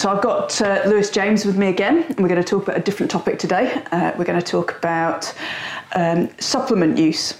So 0.00 0.10
I've 0.10 0.22
got 0.22 0.62
uh, 0.62 0.80
Lewis 0.86 1.10
James 1.10 1.44
with 1.44 1.58
me 1.58 1.68
again, 1.68 2.04
and 2.04 2.20
we're 2.20 2.28
going 2.28 2.42
to 2.42 2.48
talk 2.48 2.62
about 2.62 2.78
a 2.78 2.80
different 2.80 3.10
topic 3.10 3.38
today. 3.38 3.84
Uh, 3.92 4.12
we're 4.16 4.24
going 4.24 4.40
to 4.40 4.46
talk 4.46 4.74
about 4.78 5.30
um, 5.94 6.30
supplement 6.38 6.96
use. 6.96 7.38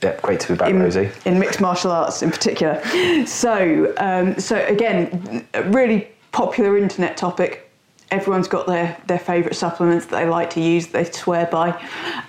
Yeah, 0.00 0.16
great 0.22 0.38
to 0.38 0.52
be 0.52 0.54
back, 0.56 0.70
in, 0.70 0.78
Rosie. 0.78 1.10
In 1.24 1.40
mixed 1.40 1.60
martial 1.60 1.90
arts, 1.90 2.22
in 2.22 2.30
particular. 2.30 2.80
So, 3.26 3.92
um, 3.96 4.38
so 4.38 4.64
again, 4.66 5.44
a 5.54 5.64
really 5.64 6.06
popular 6.30 6.78
internet 6.78 7.16
topic. 7.16 7.68
Everyone's 8.12 8.46
got 8.46 8.68
their, 8.68 8.96
their 9.08 9.18
favourite 9.18 9.56
supplements 9.56 10.06
that 10.06 10.20
they 10.20 10.28
like 10.28 10.50
to 10.50 10.60
use, 10.60 10.86
they 10.86 11.02
swear 11.02 11.46
by. 11.46 11.70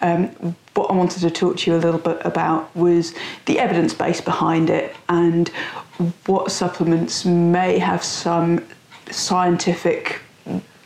Um, 0.02 0.56
what 0.73 0.90
I 0.90 0.95
wanted 0.95 1.20
to 1.20 1.30
talk 1.30 1.58
to 1.58 1.70
you 1.70 1.78
a 1.78 1.80
little 1.80 2.00
bit 2.00 2.17
about 2.26 2.76
was 2.76 3.14
the 3.45 3.59
evidence 3.59 3.94
base 3.94 4.20
behind 4.20 4.72
it 4.72 4.95
and 5.09 5.50
what 6.26 6.52
supplements 6.52 7.23
may 7.23 7.78
have 7.78 8.03
some 8.03 8.66
scientific 9.11 10.22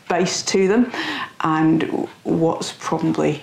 base 0.08 0.42
to 0.42 0.68
them 0.68 0.92
and 1.40 1.82
what's 2.24 2.72
probably 2.78 3.42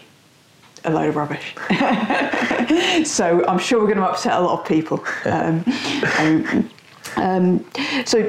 a 0.83 0.92
load 0.92 1.09
of 1.09 1.16
rubbish. 1.16 1.56
so 3.08 3.45
I'm 3.48 3.59
sure 3.59 3.80
we're 3.80 3.94
going 3.94 3.98
to 3.98 4.05
upset 4.05 4.33
a 4.33 4.39
lot 4.39 4.59
of 4.59 4.67
people. 4.67 5.03
Um, 5.25 5.64
um, 6.20 6.70
um, 7.16 7.66
so 8.05 8.23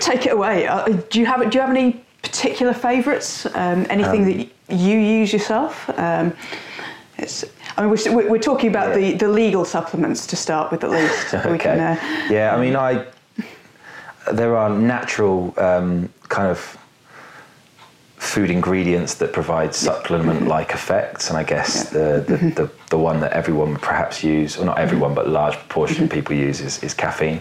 take 0.00 0.26
it 0.26 0.32
away. 0.32 0.66
Uh, 0.66 0.86
do 1.10 1.20
you 1.20 1.26
have 1.26 1.48
do 1.50 1.58
you 1.58 1.60
have 1.60 1.70
any 1.70 2.04
particular 2.22 2.72
favourites? 2.72 3.46
Um, 3.54 3.86
anything 3.90 4.24
that 4.24 4.48
you 4.74 4.98
use 4.98 5.32
yourself? 5.32 5.88
Um, 5.98 6.34
it's, 7.18 7.44
I 7.76 7.86
mean, 7.86 7.90
we're, 8.14 8.30
we're 8.30 8.38
talking 8.38 8.70
about 8.70 8.88
yeah. 8.88 9.12
the, 9.12 9.18
the 9.18 9.28
legal 9.28 9.64
supplements 9.64 10.26
to 10.28 10.36
start 10.36 10.72
with, 10.72 10.82
at 10.82 10.90
least. 10.90 11.34
okay. 11.34 11.58
Can, 11.58 11.80
uh, 11.80 12.28
yeah, 12.30 12.54
I 12.54 12.60
mean, 12.60 12.74
I 12.74 13.06
there 14.32 14.56
are 14.56 14.70
natural 14.70 15.54
um, 15.58 16.08
kind 16.28 16.48
of 16.48 16.78
food 18.22 18.50
ingredients 18.50 19.14
that 19.14 19.32
provide 19.32 19.74
supplement-like 19.74 20.70
effects, 20.78 21.28
and 21.28 21.36
I 21.36 21.42
guess 21.42 21.90
the, 21.90 22.24
the, 22.26 22.36
the, 22.54 22.70
the, 22.90 22.98
one 22.98 23.18
that 23.20 23.32
everyone 23.32 23.72
would 23.72 23.82
perhaps 23.82 24.22
use, 24.22 24.56
or 24.56 24.64
not 24.64 24.78
everyone, 24.78 25.12
but 25.12 25.26
a 25.26 25.28
large 25.28 25.54
proportion 25.54 26.04
of 26.04 26.10
people 26.10 26.36
use 26.36 26.60
is, 26.60 26.82
is 26.84 26.94
caffeine, 26.94 27.40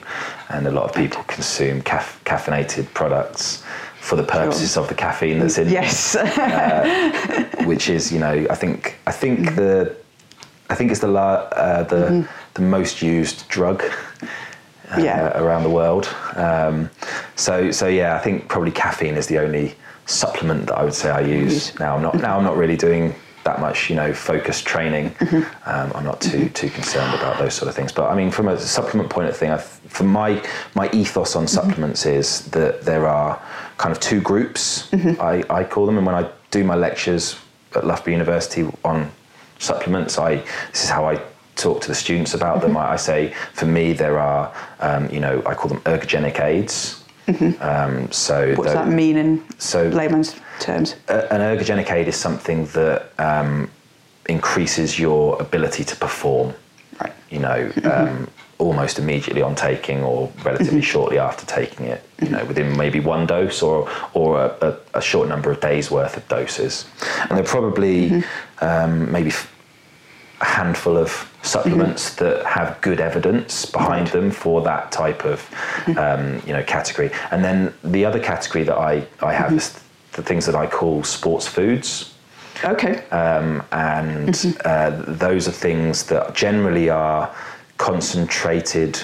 and 0.50 0.66
a 0.66 0.72
lot 0.72 0.86
of 0.86 0.94
people 0.96 1.24
consume 1.24 1.84
caf- 1.84 2.20
caffeinated 2.26 2.92
products 2.96 3.64
for 4.02 4.16
the 4.16 4.24
purposes 4.24 4.74
sure. 4.74 4.82
of 4.82 4.90
the 4.90 4.96
caffeine 4.96 5.38
that's 5.38 5.60
in 5.60 5.70
yes. 5.70 6.16
uh, 6.16 7.64
which 7.66 7.88
is 7.88 8.12
you 8.12 8.20
know 8.20 8.48
I 8.50 8.56
think 8.56 8.98
I 9.06 9.12
think 9.12 9.40
mm-hmm. 9.42 9.56
the 9.56 9.96
I 10.72 10.76
think 10.76 10.90
it's 10.90 11.02
the 11.02 11.14
uh, 11.14 11.84
the 11.84 11.96
mm-hmm. 11.96 12.32
the 12.56 12.62
most 12.62 13.04
used 13.04 13.48
drug 13.48 13.84
uh, 14.92 15.02
yeah. 15.02 15.38
around 15.38 15.64
the 15.64 15.70
world 15.70 16.14
um, 16.36 16.90
so 17.36 17.72
so 17.72 17.88
yeah 17.88 18.16
I 18.16 18.20
think 18.20 18.48
probably 18.48 18.72
caffeine 18.72 19.16
is 19.16 19.28
the 19.28 19.40
only 19.40 19.76
supplement 20.06 20.68
that 20.68 20.78
I 20.78 20.84
would 20.84 20.94
say 20.94 21.10
I 21.10 21.22
use 21.22 21.78
now. 21.80 21.96
I'm 21.96 22.02
not 22.02 22.16
now. 22.16 22.38
I'm 22.38 22.44
not 22.44 22.58
really 22.58 22.78
doing 22.78 23.16
that 23.44 23.60
much, 23.60 23.90
you 23.90 23.96
know, 23.96 24.14
focused 24.14 24.66
training. 24.68 25.12
Mm-hmm. 25.12 25.70
Um, 25.70 25.92
I'm 25.96 26.04
not 26.04 26.22
too 26.22 26.38
mm-hmm. 26.38 26.54
too 26.54 26.70
concerned 26.70 27.14
about 27.16 27.40
those 27.40 27.54
sort 27.54 27.70
of 27.70 27.76
things. 27.76 27.92
But 27.92 28.10
I 28.10 28.16
mean, 28.16 28.32
from 28.32 28.48
a 28.48 28.60
supplement 28.60 29.10
point 29.10 29.30
of 29.30 29.38
thing, 29.38 29.56
for 29.58 30.04
my 30.04 30.44
my 30.76 30.90
ethos 30.92 31.36
on 31.36 31.46
mm-hmm. 31.46 31.56
supplements 31.56 32.06
is 32.06 32.46
that 32.52 32.84
there 32.84 33.08
are 33.08 33.42
kind 33.78 33.92
of 33.92 34.00
two 34.00 34.22
groups. 34.22 34.90
Mm-hmm. 34.92 35.22
I, 35.22 35.44
I 35.50 35.64
call 35.64 35.86
them, 35.86 35.98
and 35.98 36.06
when 36.06 36.16
I 36.16 36.30
do 36.52 36.64
my 36.64 36.76
lectures 36.76 37.40
at 37.76 37.86
Loughborough 37.86 38.14
University 38.14 38.70
on 38.84 39.12
supplements, 39.60 40.18
I 40.18 40.36
this 40.72 40.84
is 40.84 40.90
how 40.90 41.06
I 41.06 41.22
talk 41.56 41.82
to 41.82 41.88
the 41.88 41.96
students 41.96 42.34
about 42.34 42.62
them. 42.62 42.72
Mm-hmm. 42.72 42.78
I, 42.78 42.94
I, 42.94 42.96
say, 42.96 43.34
for 43.54 43.66
me, 43.66 43.94
there 43.94 44.20
are, 44.20 44.54
um, 44.80 45.10
you 45.10 45.20
know, 45.20 45.42
I 45.46 45.54
call 45.54 45.70
them 45.70 45.82
ergogenic 45.82 46.40
aids. 46.40 47.04
Mm-hmm. 47.28 47.62
Um, 47.62 48.12
so 48.12 48.56
what 48.56 48.66
does 48.66 48.74
that 48.74 48.88
mean 48.88 49.18
in 49.18 49.44
so 49.60 49.88
layman's 49.90 50.36
terms? 50.60 50.96
A, 51.08 51.32
an 51.34 51.42
ergogenic 51.42 51.92
aid 51.92 52.08
is 52.08 52.16
something 52.16 52.66
that 52.68 53.12
um, 53.20 53.70
increases 54.28 55.00
your 55.00 55.42
ability 55.42 55.84
to 55.86 55.96
perform. 55.96 56.54
Right. 57.00 57.14
You 57.30 57.40
know, 57.40 57.72
mm-hmm. 57.76 57.88
um, 57.88 58.28
almost 58.58 59.00
immediately 59.00 59.42
on 59.42 59.56
taking, 59.56 60.04
or 60.04 60.32
relatively 60.44 60.80
mm-hmm. 60.80 60.82
shortly 60.82 61.20
after 61.20 61.46
taking 61.46 61.86
it. 61.88 62.04
You 62.22 62.30
know, 62.30 62.46
within 62.46 62.76
maybe 62.78 63.00
one 63.00 63.26
dose 63.26 63.62
or 63.62 63.90
or 64.14 64.40
a, 64.40 64.56
a, 64.62 64.98
a, 65.00 65.02
short 65.02 65.28
number 65.30 65.52
of 65.52 65.60
days 65.60 65.90
worth 65.90 66.18
of 66.18 66.28
doses, 66.28 66.86
and 67.22 67.38
they're 67.38 67.44
probably 67.44 68.10
mm-hmm. 68.10 68.66
um, 68.66 69.12
maybe 69.12 69.32
a 70.42 70.46
handful 70.46 70.98
of 70.98 71.31
supplements 71.42 72.16
mm-hmm. 72.16 72.26
that 72.26 72.46
have 72.46 72.80
good 72.82 73.00
evidence 73.00 73.66
behind 73.66 74.06
right. 74.06 74.14
them 74.14 74.32
for 74.32 74.62
that 74.62 74.92
type 74.92 75.26
of 75.26 75.40
mm-hmm. 75.86 75.98
um, 75.98 76.42
you 76.46 76.54
know 76.54 76.64
category. 76.64 77.12
And 77.32 77.44
then 77.44 77.74
the 77.84 78.06
other 78.06 78.20
category 78.20 78.64
that 78.66 78.78
I, 78.78 79.06
I 79.22 79.34
have 79.34 79.48
mm-hmm. 79.48 79.58
is 79.58 79.82
the 80.14 80.24
things 80.24 80.46
that 80.46 80.56
I 80.56 80.68
call 80.68 81.04
sports 81.04 81.48
foods. 81.48 82.14
Okay. 82.64 83.04
Um, 83.10 83.64
and 83.72 84.30
mm-hmm. 84.30 84.60
uh, 84.66 85.16
those 85.16 85.48
are 85.48 85.52
things 85.52 86.04
that 86.06 86.36
generally 86.36 86.90
are 86.90 87.34
concentrated 87.78 89.02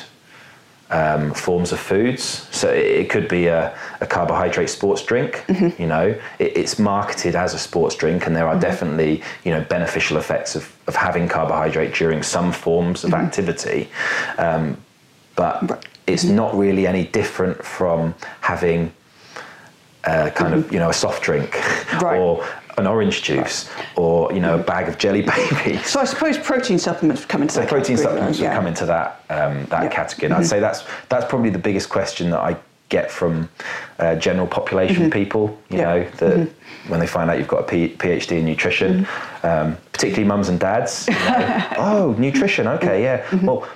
um, 0.90 1.34
forms 1.34 1.72
of 1.72 1.80
foods. 1.80 2.48
So 2.52 2.70
it, 2.70 3.10
could 3.10 3.28
be 3.28 3.48
a, 3.48 3.78
a 4.02 4.08
carbohydrate 4.08 4.70
sports 4.70 5.04
drink. 5.04 5.44
Mm-hmm. 5.48 5.82
You 5.82 5.88
know, 5.88 6.08
it, 6.40 6.58
it's 6.58 6.80
marketed 6.80 7.36
as 7.36 7.54
a 7.54 7.60
sports 7.60 7.96
drink, 7.96 8.28
and 8.28 8.36
there 8.36 8.48
are 8.48 8.54
mm-hmm. 8.54 8.62
definitely 8.62 9.24
you 9.44 9.52
know 9.52 9.62
beneficial 9.64 10.18
effects 10.18 10.56
of, 10.56 10.74
of 10.88 10.96
having 10.96 11.28
carbohydrate 11.28 11.94
during 11.94 12.24
some 12.24 12.52
forms 12.52 13.04
of 13.04 13.12
mm-hmm. 13.12 13.26
activity. 13.26 13.90
Um, 14.38 14.78
but 15.36 15.86
it's 16.08 16.26
mm-hmm. 16.26 16.36
not 16.36 16.58
really 16.58 16.88
any 16.88 17.06
different 17.06 17.64
from 17.64 18.16
having 18.42 18.92
uh, 20.06 20.30
kind 20.32 20.54
of 20.54 20.66
mm-hmm. 20.66 20.74
you 20.74 20.80
know 20.80 20.90
a 20.90 20.94
soft 20.94 21.24
drink 21.24 21.54
right. 22.02 22.18
or 22.20 22.46
an 22.78 22.88
orange 22.88 23.24
juice 23.24 23.70
or 23.96 24.32
you 24.32 24.40
know 24.40 24.60
a 24.60 24.64
bag 24.64 24.88
of 24.88 24.98
jelly 24.98 25.22
babies. 25.64 25.86
So 25.88 26.00
I 26.00 26.06
suppose 26.06 26.38
protein 26.38 26.78
supplements 26.80 27.22
would 27.22 27.30
come 27.30 27.42
into 27.42 27.56
so 27.56 27.62
that. 27.62 27.70
protein 27.70 27.96
category, 27.96 28.14
supplements 28.14 28.40
yeah. 28.40 28.56
come 28.56 28.68
into 28.68 28.86
that 28.86 29.24
um, 29.30 29.66
that 29.66 29.84
yeah. 29.84 29.90
category. 29.90 30.26
And 30.26 30.34
mm-hmm. 30.34 30.42
I'd 30.42 30.48
say 30.48 30.60
that's 30.60 30.84
that's 31.10 31.26
probably 31.26 31.50
the 31.50 31.60
biggest 31.60 31.90
question 31.90 32.30
that 32.32 32.40
I 32.40 32.56
get 32.90 33.12
from 33.12 33.50
uh, 34.00 34.16
general 34.16 34.48
population 34.48 35.04
mm-hmm. 35.04 35.10
people. 35.10 35.58
You 35.70 35.78
yeah. 35.78 35.84
know 35.84 36.10
that 36.18 36.38
mm-hmm. 36.38 36.90
when 36.90 37.00
they 37.00 37.08
find 37.08 37.30
out 37.30 37.38
you've 37.38 37.48
got 37.48 37.62
a 37.62 37.68
P- 37.68 37.96
PhD 37.96 38.40
in 38.40 38.46
nutrition, 38.46 39.06
mm-hmm. 39.06 39.48
um, 39.48 39.78
particularly 39.92 40.28
mums 40.28 40.50
and 40.50 40.60
dads. 40.60 41.08
You 41.08 41.14
know, 41.16 41.68
oh, 41.78 42.16
nutrition. 42.18 42.68
Okay, 42.68 43.04
yeah. 43.04 43.24
Mm-hmm. 43.26 43.46
Well 43.46 43.68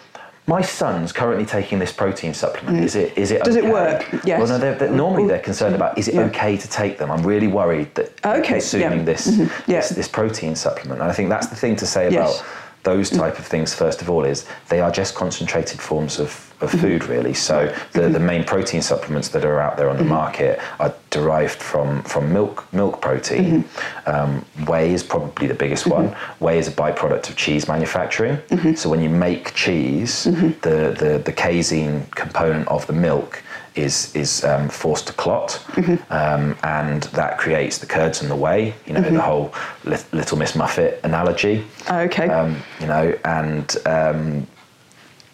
my 0.51 0.61
son's 0.61 1.13
currently 1.13 1.45
taking 1.45 1.79
this 1.79 1.93
protein 1.93 2.33
supplement. 2.33 2.79
Mm. 2.79 2.83
Is 2.83 2.95
it 2.95 3.17
is 3.17 3.31
it 3.31 3.41
does 3.43 3.55
okay? 3.55 3.65
it 3.65 3.71
work? 3.71 4.05
Yes. 4.25 4.37
Well, 4.39 4.49
no. 4.49 4.57
They're, 4.57 4.75
they're, 4.75 4.91
normally 4.91 5.25
they're 5.25 5.39
concerned 5.39 5.75
about 5.75 5.97
is 5.97 6.09
it 6.09 6.15
yeah. 6.15 6.29
okay 6.29 6.57
to 6.57 6.67
take 6.67 6.97
them. 6.97 7.09
I'm 7.09 7.25
really 7.25 7.47
worried 7.47 7.95
that 7.95 8.07
okay. 8.25 8.59
consuming 8.59 8.99
yeah. 8.99 9.11
This, 9.11 9.27
mm-hmm. 9.27 9.71
yeah. 9.71 9.79
this, 9.79 9.89
this 9.89 10.07
protein 10.09 10.55
supplement. 10.55 10.99
And 11.01 11.09
I 11.09 11.13
think 11.13 11.29
that's 11.29 11.47
the 11.47 11.55
thing 11.55 11.77
to 11.77 11.87
say 11.87 12.11
yes. 12.11 12.41
about 12.41 12.49
those 12.83 13.09
type 13.09 13.37
of 13.39 13.45
things. 13.45 13.73
First 13.73 14.01
of 14.01 14.09
all, 14.09 14.25
is 14.25 14.45
they 14.69 14.81
are 14.81 14.91
just 14.91 15.15
concentrated 15.15 15.79
forms 15.79 16.19
of 16.19 16.51
of 16.61 16.69
mm-hmm. 16.69 16.81
food, 16.81 17.05
really. 17.05 17.33
So 17.33 17.75
the, 17.93 18.07
the 18.07 18.19
main 18.19 18.43
protein 18.43 18.81
supplements 18.81 19.29
that 19.29 19.43
are 19.43 19.59
out 19.59 19.77
there 19.77 19.89
on 19.89 19.97
the 19.97 20.03
mm-hmm. 20.03 20.13
market 20.13 20.59
are 20.79 20.93
derived 21.09 21.61
from, 21.61 22.03
from 22.03 22.31
milk 22.31 22.71
milk 22.71 23.01
protein. 23.01 23.63
Mm-hmm. 23.63 24.09
Um, 24.09 24.45
whey 24.67 24.93
is 24.93 25.03
probably 25.03 25.47
the 25.47 25.53
biggest 25.53 25.87
one. 25.87 26.15
Whey 26.39 26.59
is 26.59 26.67
a 26.67 26.71
byproduct 26.71 27.29
of 27.29 27.35
cheese 27.35 27.67
manufacturing. 27.67 28.37
So 28.75 28.89
when 28.89 29.01
you 29.01 29.09
make 29.09 29.53
cheese, 29.53 30.25
the, 30.25 30.95
the, 30.97 31.21
the 31.23 31.33
casein 31.33 32.05
component 32.15 32.67
of 32.67 32.85
the 32.87 32.93
milk 32.93 33.43
is 33.75 34.13
is 34.15 34.43
um, 34.43 34.69
forced 34.69 35.07
to 35.07 35.13
clot, 35.13 35.61
mm-hmm. 35.69 36.13
um, 36.13 36.57
and 36.63 37.03
that 37.13 37.37
creates 37.37 37.77
the 37.77 37.85
curds 37.85 38.21
and 38.21 38.29
the 38.29 38.35
whey. 38.35 38.73
You 38.85 38.93
know, 38.93 39.01
mm-hmm. 39.01 39.15
the 39.15 39.21
whole 39.21 39.53
Little 39.83 40.37
Miss 40.37 40.55
Muffet 40.55 40.99
analogy. 41.03 41.65
okay. 41.89 42.27
Um, 42.29 42.57
you 42.79 42.87
know, 42.87 43.17
and 43.23 43.75
um, 43.85 44.47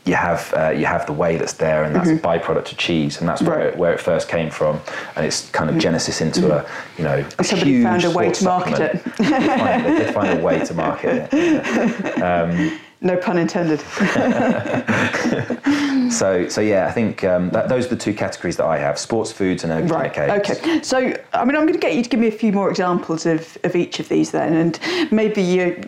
you 0.08 0.16
have 0.16 0.54
uh, 0.56 0.70
you 0.70 0.86
have 0.86 1.06
the 1.06 1.14
whey 1.14 1.38
that's 1.38 1.54
there, 1.54 1.84
and 1.84 1.96
that's 1.96 2.10
mm-hmm. 2.10 2.26
a 2.26 2.40
byproduct 2.40 2.72
of 2.72 2.78
cheese, 2.78 3.20
and 3.20 3.28
that's 3.28 3.42
where, 3.42 3.58
right. 3.58 3.68
it, 3.68 3.78
where 3.78 3.94
it 3.94 4.00
first 4.00 4.30
came 4.30 4.50
from, 4.50 4.80
and 5.16 5.26
it's 5.26 5.50
kind 5.50 5.70
of 5.70 5.74
mm-hmm. 5.74 5.82
genesis 5.82 6.22
into 6.22 6.54
a 6.54 6.66
you 6.98 7.04
know 7.04 7.28
a 7.40 7.44
somebody 7.44 7.84
found 7.84 8.04
a 8.06 8.12
way 8.12 8.32
to 8.32 8.44
market 8.46 8.76
supplement. 8.76 8.96
it. 8.96 9.18
they, 9.18 9.40
did 9.40 9.60
find, 9.60 9.86
they, 9.86 9.98
did 9.98 10.14
find, 10.14 10.40
a 10.40 10.44
way 10.44 10.66
to 10.66 10.74
market 10.74 11.30
it. 11.32 12.24
Um, 12.28 12.80
no 13.02 13.18
pun 13.18 13.38
intended. 13.38 13.80
so, 16.12 16.50
so 16.50 16.62
yeah, 16.62 16.88
I 16.88 16.92
think 16.92 17.24
um, 17.24 17.52
that, 17.52 17.70
those 17.70 17.86
are 17.86 17.90
the 17.90 17.96
two 17.96 18.14
categories 18.14 18.58
that 18.58 18.66
I 18.66 18.80
have: 18.80 18.98
sports 18.98 19.32
foods 19.32 19.64
and 19.64 19.72
ergogenic 19.72 20.18
right. 20.18 20.50
Okay. 20.50 20.82
So, 20.82 20.98
I 21.34 21.46
mean, 21.46 21.56
I'm 21.56 21.68
going 21.68 21.74
to 21.74 21.80
get 21.80 21.96
you 21.96 22.04
to 22.04 22.10
give 22.10 22.20
me 22.20 22.28
a 22.28 22.32
few 22.32 22.52
more 22.52 22.70
examples 22.70 23.26
of, 23.26 23.58
of 23.64 23.76
each 23.76 24.00
of 24.00 24.10
these 24.10 24.32
then, 24.32 24.54
and 24.54 24.80
maybe 25.12 25.42
you, 25.42 25.84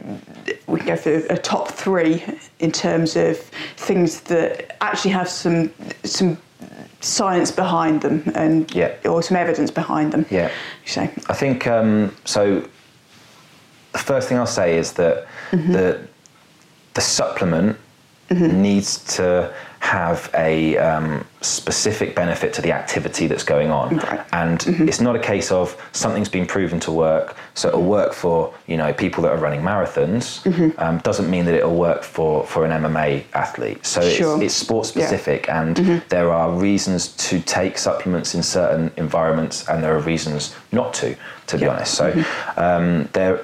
we 0.68 0.80
can 0.80 0.88
go 0.88 0.96
for 0.96 1.16
a 1.16 1.38
top 1.38 1.70
three 1.70 2.24
in 2.60 2.72
terms 2.72 3.16
of 3.16 3.38
things 3.78 4.22
that 4.22 4.78
actually 4.82 5.12
have 5.12 5.30
some 5.30 5.72
some 6.04 6.38
science 7.02 7.52
behind 7.52 8.02
them 8.02 8.22
and 8.36 8.74
yeah. 8.76 8.94
or 9.06 9.24
some 9.24 9.38
evidence 9.38 9.72
behind 9.72 10.12
them. 10.12 10.26
Yeah. 10.30 10.52
Say. 10.86 11.12
I 11.28 11.34
think 11.34 11.68
um, 11.68 12.16
so. 12.26 12.68
The 13.92 13.98
first 13.98 14.30
thing 14.30 14.38
I'll 14.38 14.46
say 14.46 14.78
is 14.78 14.94
that 14.94 15.26
mm-hmm. 15.50 15.72
the 15.72 16.08
the 16.94 17.02
supplement 17.02 17.78
mm-hmm. 18.30 18.62
needs 18.62 19.16
to 19.16 19.54
have 19.80 20.30
a 20.34 20.78
um, 20.78 21.26
specific 21.42 22.14
benefit 22.16 22.54
to 22.54 22.62
the 22.62 22.72
activity 22.72 23.28
that's 23.28 23.44
going 23.44 23.72
on. 23.72 23.98
Right. 23.98 24.26
And 24.34 24.60
mm-hmm. 24.60 24.88
it's 24.88 25.00
not 25.00 25.16
a 25.16 25.20
case 25.20 25.52
of 25.52 25.76
something's 25.94 26.28
been 26.30 26.46
proven 26.46 26.80
to 26.82 26.92
work, 26.92 27.38
so 27.54 27.70
it'll 27.70 27.84
work 27.84 28.14
for 28.14 28.54
you 28.68 28.78
know 28.78 28.94
people 28.94 29.24
that 29.24 29.32
are 29.32 29.38
running 29.38 29.62
marathons. 29.62 30.44
Mm-hmm. 30.44 30.80
Um, 30.80 30.98
doesn't 31.00 31.30
mean 31.30 31.46
that 31.46 31.56
it'll 31.56 31.78
work 31.78 32.04
for, 32.04 32.46
for 32.46 32.66
an 32.66 32.72
MMA 32.72 33.24
athlete. 33.34 33.86
So 33.86 34.02
sure. 34.02 34.36
it's, 34.36 34.44
it's 34.46 34.56
sport 34.56 34.86
specific, 34.86 35.48
yeah. 35.48 35.62
and 35.62 35.76
mm-hmm. 35.76 36.08
there 36.10 36.32
are 36.32 36.52
reasons 36.52 37.16
to 37.30 37.40
take 37.40 37.78
supplements 37.78 38.36
in 38.36 38.44
certain 38.44 38.92
environments, 38.98 39.68
and 39.70 39.82
there 39.82 39.96
are 39.96 40.02
reasons 40.02 40.56
not 40.72 40.94
to. 40.96 41.16
To 41.48 41.58
be 41.58 41.66
honest, 41.66 41.96
so 41.96 42.12
mm-hmm. 42.12 42.60
um, 42.60 43.10
there 43.14 43.44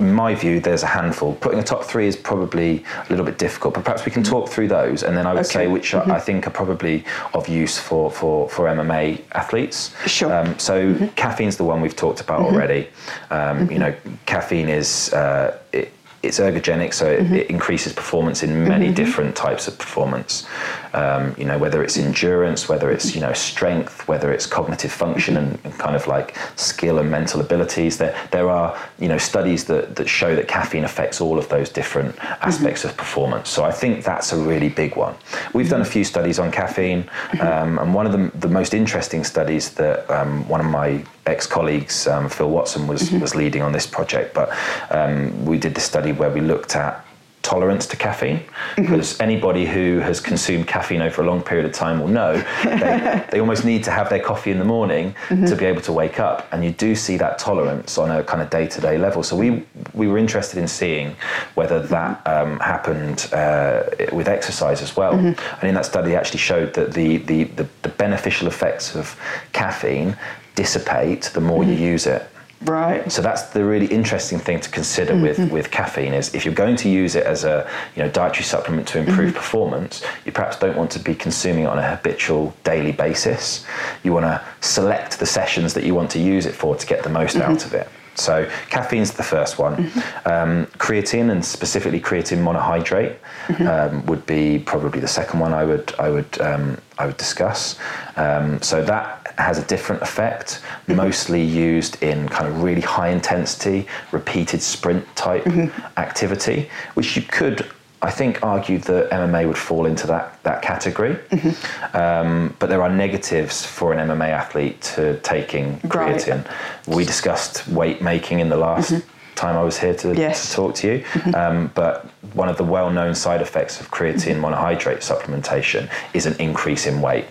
in 0.00 0.12
my 0.12 0.34
view, 0.34 0.60
there's 0.60 0.82
a 0.82 0.86
handful. 0.86 1.34
Putting 1.34 1.60
a 1.60 1.62
top 1.62 1.84
three 1.84 2.06
is 2.06 2.16
probably 2.16 2.84
a 2.96 3.10
little 3.10 3.24
bit 3.24 3.38
difficult, 3.38 3.74
but 3.74 3.84
perhaps 3.84 4.04
we 4.04 4.10
can 4.10 4.22
talk 4.22 4.48
through 4.48 4.68
those, 4.68 5.02
and 5.02 5.16
then 5.16 5.26
I 5.26 5.34
would 5.34 5.40
okay. 5.40 5.48
say 5.48 5.66
which 5.66 5.92
mm-hmm. 5.92 6.10
I 6.10 6.18
think 6.18 6.46
are 6.46 6.50
probably 6.50 7.04
of 7.34 7.48
use 7.48 7.78
for, 7.78 8.10
for, 8.10 8.48
for 8.48 8.64
MMA 8.66 9.22
athletes. 9.32 9.94
Sure. 10.06 10.32
Um, 10.32 10.58
so 10.58 10.94
mm-hmm. 10.94 11.06
caffeine's 11.08 11.56
the 11.56 11.64
one 11.64 11.80
we've 11.80 11.96
talked 11.96 12.20
about 12.20 12.40
mm-hmm. 12.40 12.54
already. 12.54 12.88
Um, 13.30 13.60
you 13.60 13.66
mm-hmm. 13.66 13.78
know, 13.78 13.94
caffeine 14.26 14.68
is 14.68 15.12
uh, 15.12 15.58
it, 15.72 15.92
it's 16.22 16.38
ergogenic, 16.38 16.92
so 16.92 17.06
it, 17.06 17.20
mm-hmm. 17.20 17.34
it, 17.34 17.50
increases 17.50 17.94
performance 17.94 18.42
in 18.42 18.68
many 18.68 18.86
mm-hmm. 18.86 18.94
different 18.94 19.34
types 19.34 19.66
of 19.68 19.78
performance. 19.78 20.46
Um, 20.92 21.34
you 21.38 21.44
know, 21.44 21.56
whether 21.56 21.82
it's 21.82 21.96
endurance, 21.96 22.68
whether 22.68 22.90
it's 22.90 23.14
you 23.14 23.22
know 23.22 23.32
strength, 23.32 24.06
whether 24.06 24.30
it's 24.30 24.44
cognitive 24.44 24.92
function 24.92 25.36
and, 25.38 25.58
and, 25.64 25.72
kind 25.78 25.96
of 25.96 26.06
like 26.06 26.36
skill 26.56 26.98
and 26.98 27.10
mental 27.10 27.40
abilities. 27.40 27.96
There, 27.96 28.14
there 28.32 28.50
are 28.50 28.78
you 28.98 29.08
know 29.08 29.16
studies 29.16 29.64
that 29.66 29.96
that 29.96 30.08
show 30.08 30.36
that 30.36 30.46
caffeine 30.46 30.84
affects 30.84 31.20
all 31.20 31.38
of 31.38 31.48
those 31.48 31.70
different 31.70 32.18
aspects 32.42 32.80
mm-hmm. 32.80 32.90
of 32.90 32.96
performance. 32.96 33.48
So 33.48 33.64
I 33.64 33.72
think 33.72 34.04
that's 34.04 34.32
a 34.32 34.36
really 34.36 34.68
big 34.68 34.96
one. 34.96 35.14
We've 35.54 35.70
done 35.70 35.80
a 35.80 35.90
few 35.96 36.04
studies 36.04 36.38
on 36.38 36.50
caffeine, 36.50 37.04
mm-hmm. 37.04 37.40
um, 37.40 37.78
and 37.78 37.94
one 37.94 38.06
of 38.06 38.12
the 38.12 38.30
the 38.38 38.48
most 38.48 38.74
interesting 38.74 39.24
studies 39.24 39.70
that 39.74 40.10
um, 40.10 40.46
one 40.48 40.60
of 40.60 40.66
my 40.66 41.02
ex-colleagues, 41.26 42.06
um, 42.06 42.28
Phil 42.28 42.50
Watson, 42.50 42.86
was 42.86 43.02
mm-hmm. 43.02 43.20
was 43.20 43.34
leading 43.34 43.62
on 43.62 43.72
this 43.72 43.86
project. 43.86 44.34
But 44.34 44.50
um, 44.90 45.44
we 45.44 45.58
did 45.58 45.74
this 45.74 45.84
study 45.84 46.12
where 46.12 46.30
we 46.30 46.40
looked 46.40 46.76
at 46.76 47.04
tolerance 47.42 47.86
to 47.86 47.96
caffeine 47.96 48.42
because 48.76 49.14
mm-hmm. 49.14 49.22
anybody 49.22 49.64
who 49.64 49.98
has 50.00 50.20
consumed 50.20 50.66
caffeine 50.66 51.00
over 51.00 51.22
a 51.22 51.24
long 51.24 51.42
period 51.42 51.64
of 51.64 51.72
time 51.72 51.98
will 51.98 52.08
know 52.08 52.36
they, 52.64 53.26
they 53.30 53.40
almost 53.40 53.64
need 53.64 53.82
to 53.82 53.90
have 53.90 54.10
their 54.10 54.20
coffee 54.20 54.50
in 54.50 54.58
the 54.58 54.64
morning 54.64 55.14
mm-hmm. 55.28 55.46
to 55.46 55.56
be 55.56 55.64
able 55.64 55.80
to 55.80 55.92
wake 55.92 56.20
up 56.20 56.46
and 56.52 56.62
you 56.62 56.70
do 56.70 56.94
see 56.94 57.16
that 57.16 57.38
tolerance 57.38 57.96
on 57.96 58.10
a 58.10 58.22
kind 58.22 58.42
of 58.42 58.50
day-to-day 58.50 58.98
level 58.98 59.22
so 59.22 59.34
we 59.34 59.64
we 59.94 60.06
were 60.06 60.18
interested 60.18 60.58
in 60.58 60.68
seeing 60.68 61.16
whether 61.54 61.80
that 61.80 62.24
um, 62.26 62.58
happened 62.60 63.28
uh, 63.32 63.84
with 64.12 64.28
exercise 64.28 64.82
as 64.82 64.94
well 64.94 65.14
mm-hmm. 65.14 65.60
and 65.60 65.68
in 65.68 65.74
that 65.74 65.86
study 65.86 66.14
actually 66.14 66.38
showed 66.38 66.74
that 66.74 66.92
the, 66.92 67.16
the, 67.18 67.44
the, 67.44 67.66
the 67.82 67.88
beneficial 67.88 68.48
effects 68.48 68.94
of 68.94 69.18
caffeine 69.52 70.14
dissipate 70.56 71.22
the 71.32 71.40
more 71.40 71.64
you 71.64 71.72
use 71.72 72.06
it 72.06 72.28
Right. 72.62 73.10
So 73.10 73.22
that's 73.22 73.44
the 73.50 73.64
really 73.64 73.86
interesting 73.86 74.38
thing 74.38 74.60
to 74.60 74.70
consider 74.70 75.14
mm-hmm. 75.14 75.42
with, 75.44 75.52
with 75.52 75.70
caffeine 75.70 76.12
is 76.12 76.34
if 76.34 76.44
you're 76.44 76.54
going 76.54 76.76
to 76.76 76.90
use 76.90 77.14
it 77.14 77.24
as 77.24 77.44
a 77.44 77.68
you 77.96 78.02
know 78.02 78.10
dietary 78.10 78.44
supplement 78.44 78.86
to 78.88 78.98
improve 78.98 79.30
mm-hmm. 79.30 79.36
performance, 79.36 80.04
you 80.26 80.32
perhaps 80.32 80.58
don't 80.58 80.76
want 80.76 80.90
to 80.90 80.98
be 80.98 81.14
consuming 81.14 81.64
it 81.64 81.68
on 81.68 81.78
a 81.78 81.96
habitual 81.96 82.54
daily 82.62 82.92
basis. 82.92 83.64
You 84.02 84.12
want 84.12 84.26
to 84.26 84.44
select 84.60 85.18
the 85.18 85.26
sessions 85.26 85.72
that 85.72 85.84
you 85.84 85.94
want 85.94 86.10
to 86.10 86.18
use 86.18 86.44
it 86.44 86.54
for 86.54 86.76
to 86.76 86.86
get 86.86 87.02
the 87.02 87.08
most 87.08 87.36
mm-hmm. 87.36 87.50
out 87.50 87.64
of 87.64 87.72
it. 87.72 87.88
So 88.20 88.48
caffeine's 88.70 89.12
the 89.12 89.22
first 89.22 89.58
one. 89.58 89.76
Mm-hmm. 89.76 90.28
Um, 90.28 90.66
creatine 90.78 91.30
and 91.30 91.44
specifically 91.44 92.00
creatine 92.00 92.42
monohydrate 92.42 93.16
mm-hmm. 93.46 93.66
um, 93.66 94.06
would 94.06 94.24
be 94.26 94.58
probably 94.58 95.00
the 95.00 95.08
second 95.08 95.40
one 95.40 95.52
I 95.52 95.64
would 95.64 95.94
I 95.98 96.10
would 96.10 96.40
um, 96.40 96.78
I 96.98 97.06
would 97.06 97.16
discuss. 97.16 97.78
Um, 98.16 98.60
so 98.62 98.84
that 98.84 99.34
has 99.38 99.58
a 99.58 99.64
different 99.64 100.02
effect, 100.02 100.60
mm-hmm. 100.60 100.96
mostly 100.96 101.42
used 101.42 102.02
in 102.02 102.28
kind 102.28 102.46
of 102.46 102.62
really 102.62 102.82
high 102.82 103.08
intensity, 103.08 103.86
repeated 104.12 104.62
sprint 104.62 105.04
type 105.16 105.44
mm-hmm. 105.44 105.98
activity, 105.98 106.68
which 106.94 107.16
you 107.16 107.22
could 107.22 107.66
I 108.02 108.10
think, 108.10 108.42
argued 108.42 108.82
that 108.84 109.10
MMA 109.10 109.46
would 109.46 109.58
fall 109.58 109.84
into 109.84 110.06
that, 110.06 110.42
that 110.42 110.62
category. 110.62 111.16
Mm-hmm. 111.16 111.96
Um, 111.96 112.56
but 112.58 112.70
there 112.70 112.82
are 112.82 112.88
negatives 112.88 113.64
for 113.64 113.92
an 113.92 114.08
MMA 114.08 114.28
athlete 114.28 114.80
to 114.94 115.18
taking 115.20 115.78
creatine. 115.80 116.46
Right. 116.46 116.96
We 116.96 117.04
discussed 117.04 117.68
weight 117.68 118.00
making 118.00 118.40
in 118.40 118.48
the 118.48 118.56
last 118.56 118.90
mm-hmm. 118.90 119.34
time 119.34 119.56
I 119.56 119.62
was 119.62 119.78
here 119.78 119.94
to, 119.96 120.14
yes. 120.14 120.48
to 120.48 120.56
talk 120.56 120.74
to 120.76 120.86
you. 120.86 120.98
Mm-hmm. 121.00 121.34
Um, 121.34 121.70
but 121.74 122.06
one 122.32 122.48
of 122.48 122.56
the 122.56 122.64
well 122.64 122.90
known 122.90 123.14
side 123.14 123.42
effects 123.42 123.80
of 123.80 123.90
creatine 123.90 124.36
mm-hmm. 124.36 124.46
monohydrate 124.46 125.00
supplementation 125.00 125.90
is 126.14 126.24
an 126.24 126.36
increase 126.40 126.86
in 126.86 127.02
weight. 127.02 127.26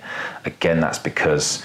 Again, 0.46 0.80
that's 0.80 1.00
because 1.00 1.64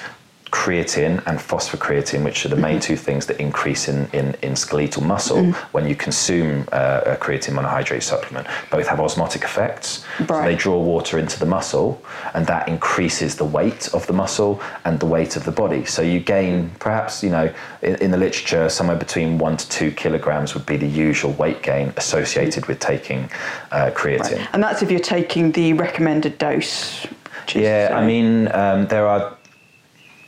creatine 0.55 1.21
and 1.27 1.37
phosphocreatine, 1.51 2.23
which 2.25 2.47
are 2.47 2.49
the 2.49 2.57
main 2.57 2.79
mm-hmm. 2.79 2.95
two 2.95 2.97
things 2.97 3.27
that 3.27 3.41
increase 3.41 3.89
in, 3.89 4.09
in, 4.13 4.37
in 4.41 4.55
skeletal 4.55 5.03
muscle 5.03 5.39
mm. 5.39 5.55
when 5.75 5.85
you 5.85 5.97
consume 5.97 6.65
uh, 6.71 7.15
a 7.15 7.17
creatine 7.17 7.55
monohydrate 7.59 8.05
supplement. 8.05 8.47
Both 8.71 8.87
have 8.87 9.01
osmotic 9.01 9.43
effects. 9.43 10.05
Right. 10.21 10.29
So 10.29 10.43
they 10.43 10.55
draw 10.55 10.81
water 10.81 11.19
into 11.19 11.41
the 11.41 11.47
muscle, 11.47 12.01
and 12.35 12.47
that 12.47 12.69
increases 12.69 13.35
the 13.35 13.45
weight 13.45 13.93
of 13.93 14.07
the 14.07 14.13
muscle 14.13 14.63
and 14.85 15.01
the 15.01 15.07
weight 15.07 15.35
of 15.35 15.45
the 15.45 15.51
body. 15.51 15.85
So 15.87 16.03
you 16.03 16.21
gain, 16.21 16.71
perhaps, 16.79 17.25
you 17.25 17.31
know, 17.31 17.53
in, 17.83 17.97
in 17.97 18.11
the 18.13 18.21
literature, 18.27 18.69
somewhere 18.69 18.97
between 18.97 19.39
one 19.39 19.57
to 19.57 19.69
two 19.69 19.91
kilograms 19.91 20.55
would 20.55 20.67
be 20.67 20.77
the 20.77 20.87
usual 20.87 21.33
weight 21.33 21.63
gain 21.63 21.93
associated 21.97 22.67
with 22.67 22.79
taking 22.79 23.29
uh, 23.73 23.91
creatine. 23.93 24.39
Right. 24.39 24.49
And 24.53 24.63
that's 24.63 24.83
if 24.83 24.91
you're 24.93 25.01
taking 25.01 25.51
the 25.51 25.73
recommended 25.73 26.39
dose. 26.39 27.07
Yeah, 27.55 27.91
I 27.93 28.07
mean, 28.07 28.49
um, 28.55 28.87
there 28.87 29.07
are 29.07 29.37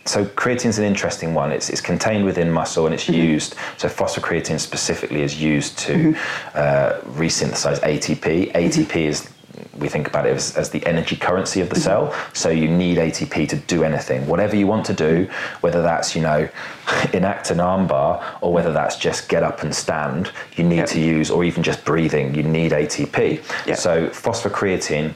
so 0.08 0.24
creatine 0.24 0.66
is 0.66 0.78
an 0.78 0.84
interesting 0.84 1.34
one. 1.34 1.52
It's, 1.52 1.70
it's 1.70 1.80
contained 1.80 2.24
within 2.24 2.50
muscle 2.50 2.86
and 2.86 2.94
it's 2.94 3.04
mm-hmm. 3.04 3.14
used. 3.14 3.54
So 3.76 3.88
phosphocreatine 3.88 4.60
specifically 4.60 5.22
is 5.22 5.40
used 5.40 5.78
to 5.80 5.92
mm-hmm. 5.92 6.48
uh, 6.54 7.00
resynthesize 7.18 7.80
ATP. 7.80 8.52
ATP 8.52 8.86
mm-hmm. 8.86 8.98
is 8.98 9.30
we 9.78 9.88
think 9.88 10.08
about 10.08 10.26
it 10.26 10.34
as, 10.34 10.56
as, 10.56 10.70
the 10.70 10.84
energy 10.86 11.16
currency 11.16 11.60
of 11.60 11.70
the 11.70 11.76
cell. 11.76 12.08
Mm-hmm. 12.08 12.34
So 12.34 12.50
you 12.50 12.68
need 12.68 12.98
ATP 12.98 13.48
to 13.48 13.56
do 13.56 13.84
anything, 13.84 14.26
whatever 14.26 14.56
you 14.56 14.66
want 14.66 14.86
to 14.86 14.94
do, 14.94 15.28
whether 15.60 15.82
that's 15.82 16.14
you 16.14 16.22
know 16.22 16.48
enact 17.12 17.50
an 17.50 17.58
armbar 17.58 18.22
or 18.40 18.52
whether 18.52 18.72
that's 18.72 18.96
just 18.96 19.28
get 19.28 19.42
up 19.42 19.62
and 19.62 19.74
stand. 19.74 20.30
You 20.56 20.64
need 20.64 20.76
yep. 20.76 20.88
to 20.88 21.00
use, 21.00 21.30
or 21.30 21.44
even 21.44 21.62
just 21.62 21.84
breathing. 21.84 22.34
You 22.34 22.42
need 22.42 22.72
ATP. 22.72 23.66
Yep. 23.66 23.78
So 23.78 24.08
phosphocreatine 24.08 25.14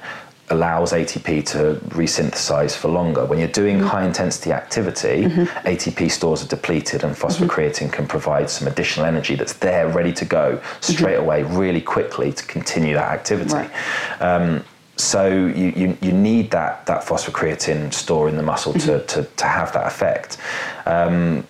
allows 0.51 0.93
ATP 0.93 1.47
to 1.47 1.81
resynthesize 1.91 2.77
for 2.77 2.89
longer. 2.89 3.25
When 3.25 3.39
you're 3.39 3.49
doing 3.49 3.79
mm-hmm. 3.79 3.87
high 3.87 4.05
intensity 4.05 4.53
activity, 4.53 5.25
mm-hmm. 5.25 5.43
ATP 5.67 6.11
stores 6.11 6.45
are 6.45 6.49
depleted 6.49 7.05
and 7.05 7.15
phosphocreatine 7.15 7.87
mm-hmm. 7.87 7.91
can 7.91 8.07
provide 8.07 8.51
some 8.51 8.67
additional 8.67 9.07
energy 9.07 9.37
that's 9.37 9.55
there 9.55 9.89
ready 9.89 10.13
to 10.13 10.25
go 10.25 10.57
mm-hmm. 10.57 10.93
straight 10.93 11.17
away, 11.17 11.45
really 11.45 11.81
quickly 11.81 12.33
to 12.33 12.45
continue 12.45 12.95
that 12.95 13.11
activity. 13.11 13.55
Right. 13.55 13.71
Um, 14.21 14.65
so 14.97 15.29
you, 15.29 15.73
you, 15.75 15.99
you, 16.03 16.13
need 16.13 16.51
that, 16.51 16.85
that 16.87 17.05
phosphocreatine 17.05 17.93
store 17.95 18.29
in 18.29 18.37
the 18.37 18.43
muscle 18.43 18.75
to, 18.75 18.79
mm-hmm. 18.79 19.07
to, 19.07 19.25
to 19.37 19.45
have 19.47 19.73
that 19.73 19.87
effect. 19.87 20.37
Um, 20.85 21.47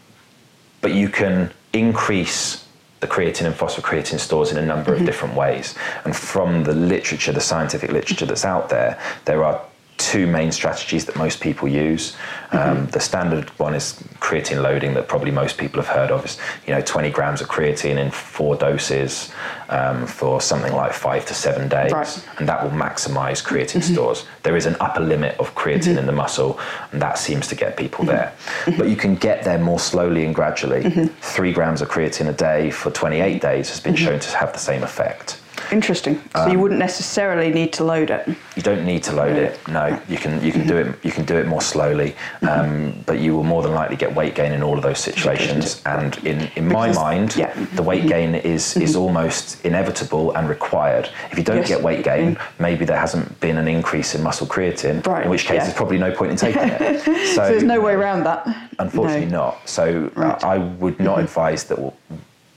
but 0.80 0.92
you 0.92 1.08
can 1.08 1.52
increase 1.72 2.66
the 3.00 3.06
creatine 3.06 3.46
and 3.46 3.54
phosphocreatine 3.54 4.20
stores 4.20 4.52
in 4.52 4.58
a 4.58 4.64
number 4.64 4.92
mm-hmm. 4.92 5.00
of 5.00 5.06
different 5.06 5.34
ways. 5.34 5.74
And 6.04 6.14
from 6.14 6.64
the 6.64 6.74
literature, 6.74 7.32
the 7.32 7.40
scientific 7.40 7.90
literature 7.90 8.26
that's 8.26 8.44
out 8.44 8.68
there, 8.68 8.98
there 9.24 9.42
are 9.42 9.60
two 10.00 10.26
main 10.26 10.50
strategies 10.50 11.04
that 11.04 11.14
most 11.14 11.40
people 11.40 11.68
use. 11.68 12.16
Um, 12.52 12.58
mm-hmm. 12.58 12.86
the 12.86 13.00
standard 13.00 13.50
one 13.60 13.74
is 13.74 13.92
creatine 14.18 14.62
loading 14.62 14.94
that 14.94 15.06
probably 15.06 15.30
most 15.30 15.58
people 15.58 15.80
have 15.80 15.94
heard 15.94 16.10
of. 16.10 16.24
Is 16.24 16.38
you 16.66 16.74
know 16.74 16.80
20 16.80 17.10
grams 17.10 17.40
of 17.40 17.48
creatine 17.48 17.98
in 17.98 18.10
four 18.10 18.56
doses 18.56 19.32
um, 19.68 20.06
for 20.06 20.40
something 20.40 20.72
like 20.72 20.92
five 20.92 21.26
to 21.26 21.34
seven 21.34 21.68
days, 21.68 21.92
right. 21.92 22.28
and 22.38 22.48
that 22.48 22.62
will 22.62 22.70
maximize 22.70 23.44
creatine 23.44 23.82
mm-hmm. 23.82 23.92
stores. 23.92 24.24
There 24.42 24.56
is 24.56 24.66
an 24.66 24.76
upper 24.80 25.00
limit 25.00 25.38
of 25.38 25.54
creatine 25.54 25.90
mm-hmm. 25.90 25.98
in 25.98 26.06
the 26.06 26.12
muscle, 26.12 26.58
and 26.92 27.00
that 27.02 27.18
seems 27.18 27.46
to 27.48 27.54
get 27.54 27.76
people 27.76 28.04
mm-hmm. 28.04 28.14
there. 28.14 28.34
Mm-hmm. 28.64 28.78
But 28.78 28.88
you 28.88 28.96
can 28.96 29.14
get 29.14 29.44
there 29.44 29.58
more 29.58 29.78
slowly 29.78 30.24
and 30.24 30.34
gradually. 30.34 30.82
Mm-hmm. 30.82 31.06
Three 31.20 31.52
grams 31.52 31.82
of 31.82 31.88
creatine 31.88 32.28
a 32.28 32.32
day 32.32 32.70
for 32.70 32.90
28 32.90 33.40
days 33.40 33.68
has 33.68 33.80
been 33.80 33.96
shown 33.96 34.18
to 34.18 34.36
have 34.36 34.52
the 34.52 34.58
same 34.58 34.82
effect. 34.82 35.39
Interesting. 35.72 36.20
So 36.34 36.42
um, 36.42 36.50
you 36.50 36.58
wouldn't 36.58 36.80
necessarily 36.80 37.50
need 37.52 37.72
to 37.74 37.84
load 37.84 38.10
it. 38.10 38.28
You 38.56 38.62
don't 38.62 38.84
need 38.84 39.02
to 39.04 39.12
load 39.12 39.36
it. 39.36 39.58
No, 39.68 40.00
you 40.08 40.18
can 40.18 40.42
you 40.44 40.52
can 40.52 40.66
do 40.66 40.76
it 40.76 41.04
you 41.04 41.10
can 41.10 41.24
do 41.24 41.36
it 41.36 41.46
more 41.46 41.62
slowly, 41.62 42.16
mm-hmm. 42.40 42.48
um, 42.48 43.04
but 43.06 43.18
you 43.18 43.34
will 43.36 43.44
more 43.44 43.62
than 43.62 43.72
likely 43.72 43.96
get 43.96 44.14
weight 44.14 44.34
gain 44.34 44.52
in 44.52 44.62
all 44.62 44.76
of 44.76 44.82
those 44.82 44.98
situations. 44.98 45.82
And 45.86 46.16
in 46.24 46.50
in 46.56 46.68
my 46.68 46.88
because, 46.88 46.96
mind, 46.96 47.36
yeah. 47.36 47.52
the 47.74 47.82
weight 47.82 48.00
mm-hmm. 48.00 48.08
gain 48.08 48.34
is 48.34 48.62
mm-hmm. 48.64 48.82
is 48.82 48.96
almost 48.96 49.64
inevitable 49.64 50.32
and 50.32 50.48
required. 50.48 51.08
If 51.30 51.38
you 51.38 51.44
don't 51.44 51.58
yes. 51.58 51.68
get 51.68 51.82
weight 51.82 52.04
gain, 52.04 52.38
maybe 52.58 52.84
there 52.84 52.98
hasn't 52.98 53.38
been 53.40 53.56
an 53.56 53.68
increase 53.68 54.14
in 54.14 54.22
muscle 54.22 54.46
creatine. 54.46 55.06
Right. 55.06 55.24
In 55.24 55.30
which 55.30 55.44
case, 55.44 55.56
yeah. 55.56 55.64
there's 55.64 55.76
probably 55.76 55.98
no 55.98 56.12
point 56.12 56.32
in 56.32 56.36
taking 56.46 56.62
it. 56.62 57.00
So, 57.00 57.34
so, 57.34 57.48
there's 57.48 57.62
no 57.62 57.80
way 57.80 57.92
around 57.92 58.24
that. 58.24 58.46
Unfortunately, 58.78 59.26
no. 59.26 59.38
not. 59.38 59.68
So 59.68 60.10
right. 60.14 60.42
I 60.44 60.58
would 60.58 60.98
not 61.00 61.20
advise 61.20 61.64
that 61.64 61.78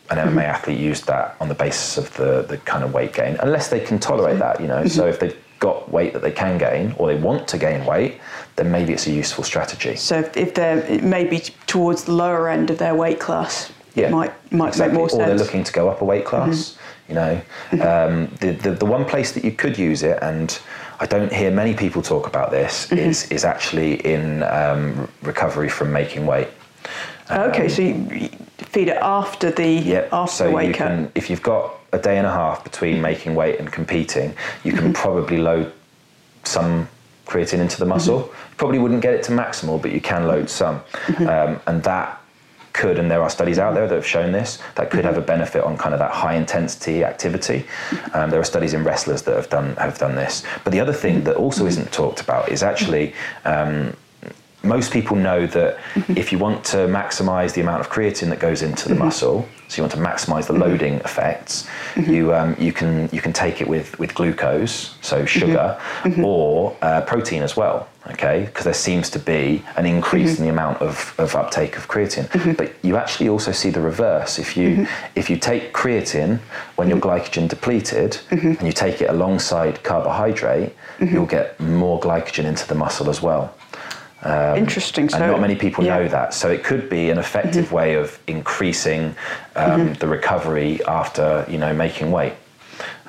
an 0.09 0.17
MMA 0.17 0.29
mm-hmm. 0.29 0.39
athlete 0.39 0.79
used 0.79 1.07
that 1.07 1.35
on 1.39 1.47
the 1.47 1.55
basis 1.55 1.97
of 1.97 2.13
the, 2.17 2.43
the 2.43 2.57
kind 2.59 2.83
of 2.83 2.93
weight 2.93 3.13
gain, 3.13 3.37
unless 3.41 3.69
they 3.69 3.79
can 3.79 3.99
tolerate 3.99 4.39
that, 4.39 4.59
you 4.59 4.67
know. 4.67 4.79
Mm-hmm. 4.79 4.87
So 4.87 5.07
if 5.07 5.19
they've 5.19 5.37
got 5.59 5.89
weight 5.89 6.11
that 6.11 6.21
they 6.21 6.31
can 6.31 6.57
gain 6.57 6.93
or 6.97 7.07
they 7.07 7.19
want 7.19 7.47
to 7.47 7.57
gain 7.57 7.85
weight, 7.85 8.19
then 8.57 8.69
maybe 8.69 8.91
it's 8.91 9.07
a 9.07 9.11
useful 9.11 9.43
strategy. 9.43 9.95
So 9.95 10.19
if, 10.19 10.35
if 10.35 10.53
they're 10.53 11.01
maybe 11.01 11.39
towards 11.67 12.03
the 12.03 12.11
lower 12.11 12.49
end 12.49 12.69
of 12.69 12.77
their 12.77 12.95
weight 12.95 13.19
class, 13.19 13.71
yeah, 13.95 14.07
it 14.07 14.11
might 14.11 14.33
might 14.51 14.69
exactly. 14.69 14.91
make 14.91 14.97
more 14.99 15.09
sense. 15.09 15.21
Or 15.21 15.25
they're 15.25 15.37
looking 15.37 15.63
to 15.63 15.71
go 15.71 15.89
up 15.89 16.01
a 16.01 16.05
weight 16.05 16.25
class. 16.25 16.71
Mm-hmm. 16.71 16.79
You 17.09 17.15
know, 17.15 17.41
um, 17.71 18.27
the, 18.39 18.51
the 18.51 18.71
the 18.71 18.85
one 18.85 19.05
place 19.05 19.31
that 19.33 19.43
you 19.43 19.51
could 19.51 19.77
use 19.77 20.03
it, 20.03 20.19
and 20.21 20.57
I 20.99 21.05
don't 21.05 21.31
hear 21.31 21.51
many 21.51 21.73
people 21.73 22.01
talk 22.01 22.27
about 22.27 22.51
this, 22.51 22.87
mm-hmm. 22.87 22.97
is 22.97 23.31
is 23.31 23.45
actually 23.45 24.05
in 24.05 24.43
um, 24.43 25.09
recovery 25.21 25.69
from 25.69 25.91
making 25.91 26.25
weight. 26.25 26.49
Okay, 27.31 27.69
so 27.69 27.81
you 27.81 28.29
feed 28.57 28.89
it 28.89 28.97
after 28.97 29.51
the 29.51 29.67
yep. 29.67 30.09
after 30.11 30.35
so 30.35 30.47
the 30.47 30.51
weight 30.51 30.67
you. 30.67 30.73
Can, 30.73 31.11
if 31.15 31.29
you've 31.29 31.43
got 31.43 31.75
a 31.91 31.99
day 31.99 32.17
and 32.17 32.27
a 32.27 32.31
half 32.31 32.63
between 32.63 33.01
making 33.01 33.35
weight 33.35 33.59
and 33.59 33.71
competing, 33.71 34.35
you 34.63 34.73
can 34.73 34.85
mm-hmm. 34.85 34.93
probably 34.93 35.37
load 35.37 35.71
some 36.43 36.87
creatine 37.25 37.59
into 37.59 37.77
the 37.79 37.85
muscle. 37.85 38.21
Mm-hmm. 38.21 38.55
Probably 38.57 38.79
wouldn't 38.79 39.01
get 39.01 39.13
it 39.13 39.23
to 39.23 39.31
maximal, 39.31 39.81
but 39.81 39.91
you 39.91 40.01
can 40.01 40.27
load 40.27 40.49
some, 40.49 40.79
mm-hmm. 40.79 41.27
um, 41.27 41.61
and 41.67 41.83
that 41.83 42.19
could, 42.73 42.97
and 42.97 43.09
there 43.09 43.21
are 43.21 43.29
studies 43.29 43.59
out 43.59 43.75
there 43.75 43.87
that 43.87 43.95
have 43.95 44.05
shown 44.05 44.31
this, 44.31 44.59
that 44.75 44.89
could 44.89 45.05
have 45.05 45.17
a 45.17 45.21
benefit 45.21 45.63
on 45.63 45.77
kind 45.77 45.93
of 45.93 45.99
that 45.99 46.11
high 46.11 46.33
intensity 46.33 47.03
activity. 47.03 47.65
Um, 48.13 48.31
there 48.31 48.39
are 48.39 48.43
studies 48.43 48.73
in 48.73 48.83
wrestlers 48.83 49.21
that 49.23 49.35
have 49.35 49.49
done 49.49 49.75
have 49.75 49.99
done 49.99 50.15
this. 50.15 50.43
But 50.63 50.73
the 50.73 50.79
other 50.79 50.93
thing 50.93 51.23
that 51.25 51.35
also 51.35 51.67
isn't 51.67 51.91
talked 51.91 52.19
about 52.19 52.49
is 52.49 52.63
actually 52.63 53.13
um, 53.45 53.95
most 54.63 54.93
people 54.93 55.17
know 55.17 55.45
that 55.45 55.77
mm-hmm. 55.93 56.17
if 56.17 56.31
you 56.31 56.39
want 56.39 56.63
to 56.63 56.77
maximize 56.87 57.53
the 57.53 57.61
amount 57.61 57.81
of 57.81 57.89
creatine 57.89 58.29
that 58.29 58.39
goes 58.39 58.61
into 58.61 58.87
the 58.87 58.95
mm-hmm. 58.95 59.05
muscle, 59.05 59.47
so 59.67 59.77
you 59.77 59.83
want 59.83 59.91
to 59.93 59.99
maximize 59.99 60.47
the 60.47 60.53
mm-hmm. 60.53 60.63
loading 60.63 60.93
effects, 60.95 61.67
you 61.97 62.33
um, 62.33 62.55
you 62.57 62.71
can 62.71 63.09
you 63.11 63.21
can 63.21 63.33
take 63.33 63.59
it 63.61 63.67
with 63.67 63.97
with 63.99 64.15
glucose, 64.15 64.95
so 65.01 65.25
sugar, 65.25 65.79
or 66.23 66.75
uh, 66.81 67.01
protein 67.01 67.43
as 67.43 67.57
well. 67.57 67.89
Okay, 68.11 68.43
because 68.45 68.65
there 68.65 68.73
seems 68.73 69.09
to 69.11 69.19
be 69.19 69.63
an 69.77 69.85
increase 69.85 70.37
in 70.37 70.43
the 70.43 70.49
amount 70.49 70.81
of, 70.81 71.15
of 71.17 71.37
uptake 71.37 71.77
of 71.77 71.87
creatine, 71.87 72.57
but 72.57 72.73
you 72.81 72.97
actually 72.97 73.29
also 73.29 73.53
see 73.53 73.69
the 73.69 73.79
reverse. 73.79 74.39
If 74.39 74.57
you 74.57 74.87
if 75.15 75.29
you 75.29 75.37
take 75.37 75.73
creatine 75.73 76.39
when 76.75 76.89
you're 76.89 76.99
glycogen 76.99 77.47
depleted 77.47 78.19
and 78.29 78.61
you 78.61 78.73
take 78.73 79.01
it 79.01 79.09
alongside 79.09 79.83
carbohydrate, 79.83 80.73
you'll 80.99 81.25
get 81.25 81.57
more 81.59 81.99
glycogen 81.99 82.45
into 82.45 82.67
the 82.67 82.75
muscle 82.75 83.09
as 83.09 83.21
well. 83.21 83.55
Um, 84.23 84.57
Interesting. 84.57 85.09
So, 85.09 85.17
and 85.17 85.31
not 85.31 85.41
many 85.41 85.55
people 85.55 85.83
yeah. 85.83 85.97
know 85.97 86.07
that. 86.07 86.33
So 86.33 86.49
it 86.49 86.63
could 86.63 86.89
be 86.89 87.09
an 87.09 87.17
effective 87.17 87.65
mm-hmm. 87.65 87.75
way 87.75 87.95
of 87.95 88.19
increasing 88.27 89.15
um, 89.55 89.81
mm-hmm. 89.81 89.93
the 89.93 90.07
recovery 90.07 90.83
after 90.85 91.45
you 91.49 91.57
know 91.57 91.73
making 91.73 92.11
weight. 92.11 92.33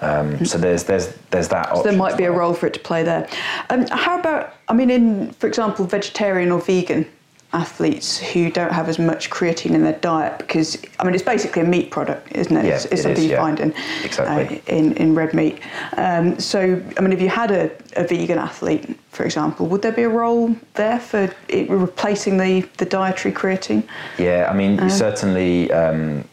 Um, 0.01 0.33
mm-hmm. 0.33 0.45
So 0.45 0.59
there's 0.59 0.85
there's 0.85 1.15
there's 1.31 1.49
that. 1.49 1.75
So 1.75 1.83
there 1.83 1.97
might 1.97 2.17
be 2.17 2.25
a 2.25 2.33
role 2.33 2.55
for 2.55 2.67
it 2.67 2.75
to 2.75 2.81
play 2.81 3.03
there. 3.03 3.29
Um, 3.71 3.87
how 3.89 4.19
about 4.19 4.55
I 4.69 4.75
mean, 4.75 4.91
in 4.91 5.31
for 5.33 5.47
example, 5.47 5.85
vegetarian 5.85 6.51
or 6.51 6.61
vegan 6.61 7.07
athletes 7.55 8.19
who 8.19 8.51
don't 8.51 8.73
have 8.73 8.89
as 8.89 8.99
much 8.99 9.31
creatine 9.31 9.75
in 9.75 9.83
their 9.83 9.99
diet 10.01 10.39
because 10.39 10.77
I 10.99 11.05
mean 11.05 11.15
it's 11.15 11.23
basically 11.23 11.63
a 11.63 11.67
meat 11.67 11.91
product, 11.91 12.33
isn't 12.33 12.57
it? 12.57 12.65
Yeah, 12.67 12.75
it's, 12.75 12.85
it's 12.87 12.95
it 12.95 13.03
something 13.03 13.25
is, 13.25 13.25
you 13.25 13.31
yeah. 13.31 13.41
find 13.41 13.61
in 13.61 13.75
exactly. 14.03 14.59
uh, 14.59 14.77
in 14.77 14.93
in 14.95 15.15
red 15.15 15.33
meat. 15.35 15.61
Um, 15.97 16.39
so 16.39 16.61
I 16.99 17.01
mean, 17.01 17.13
if 17.13 17.21
you 17.21 17.29
had 17.29 17.51
a, 17.51 17.71
a 17.97 18.07
vegan 18.07 18.39
athlete, 18.39 18.99
for 19.11 19.25
example, 19.25 19.67
would 19.69 19.83
there 19.83 19.93
be 19.93 20.03
a 20.03 20.09
role 20.09 20.55
there 20.75 20.99
for 20.99 21.33
it, 21.49 21.71
replacing 21.71 22.37
the 22.37 22.69
the 22.79 22.85
dietary 22.85 23.33
creatine? 23.33 23.85
Yeah, 24.19 24.49
I 24.51 24.55
mean 24.55 24.81
uh, 24.81 24.89
certainly. 24.89 25.73
Um, 25.73 26.29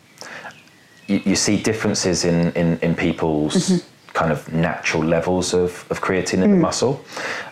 you, 1.07 1.21
you, 1.25 1.35
see 1.35 1.61
differences 1.61 2.23
in 2.23 2.53
in, 2.53 2.79
in 2.79 2.95
people's. 2.95 3.55
Mm-hmm 3.55 3.90
kind 4.13 4.31
of 4.31 4.51
natural 4.51 5.03
levels 5.03 5.53
of, 5.53 5.85
of 5.89 6.01
creatine 6.01 6.43
in 6.43 6.51
mm. 6.51 6.55
the 6.55 6.57
muscle. 6.57 7.03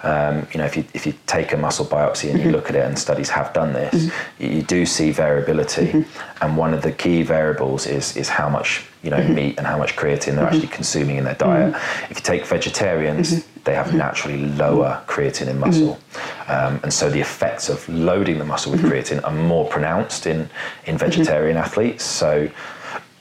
Um, 0.04 0.48
you 0.52 0.58
know, 0.60 0.66
if 0.66 0.76
you 0.76 0.84
if 0.94 1.06
you 1.06 1.14
take 1.26 1.54
a 1.54 1.58
muscle 1.58 1.86
biopsy 1.86 2.30
and 2.30 2.40
mm-hmm. 2.40 2.50
you 2.50 2.52
look 2.52 2.70
at 2.70 2.76
it, 2.76 2.84
and 2.84 2.98
studies 2.98 3.30
have 3.30 3.54
done 3.54 3.74
this, 3.74 3.94
mm-hmm. 3.94 4.44
you, 4.44 4.50
you, 4.58 4.62
do 4.64 4.86
see 4.86 5.12
variability. 5.12 5.88
Mm-hmm. 5.88 6.44
And 6.44 6.58
one 6.58 6.74
of 6.74 6.82
the 6.82 6.92
key 6.92 7.24
variables 7.24 7.88
is 7.88 8.16
is 8.18 8.30
how 8.30 8.50
much 8.50 8.86
you 9.04 9.10
know 9.10 9.18
mm-hmm. 9.18 9.36
meat 9.36 9.58
and 9.58 9.66
how 9.66 9.78
much 9.78 9.96
creatine 9.96 10.36
they're 10.36 10.46
actually 10.46 10.62
mm-hmm. 10.62 10.74
consuming 10.74 11.18
in 11.18 11.24
their 11.24 11.36
diet. 11.36 11.74
Mm-hmm. 11.74 12.12
If 12.12 12.18
you 12.20 12.24
take 12.24 12.46
vegetarians, 12.46 13.46
they 13.64 13.76
have 13.76 13.94
naturally 13.94 14.46
lower 14.64 15.02
creatine 15.08 15.48
in 15.48 15.60
muscle, 15.60 15.98
um, 16.48 16.80
and 16.84 16.94
so 16.94 17.10
the 17.10 17.22
effects 17.22 17.70
of 17.70 17.88
loading 17.88 18.38
the 18.38 18.46
muscle 18.46 18.72
with 18.72 18.82
creatine 18.82 19.24
are 19.24 19.32
more 19.32 19.68
pronounced 19.70 20.28
in 20.28 20.50
in 20.86 20.98
vegetarian 20.98 21.56
athletes. 21.56 22.04
So 22.04 22.50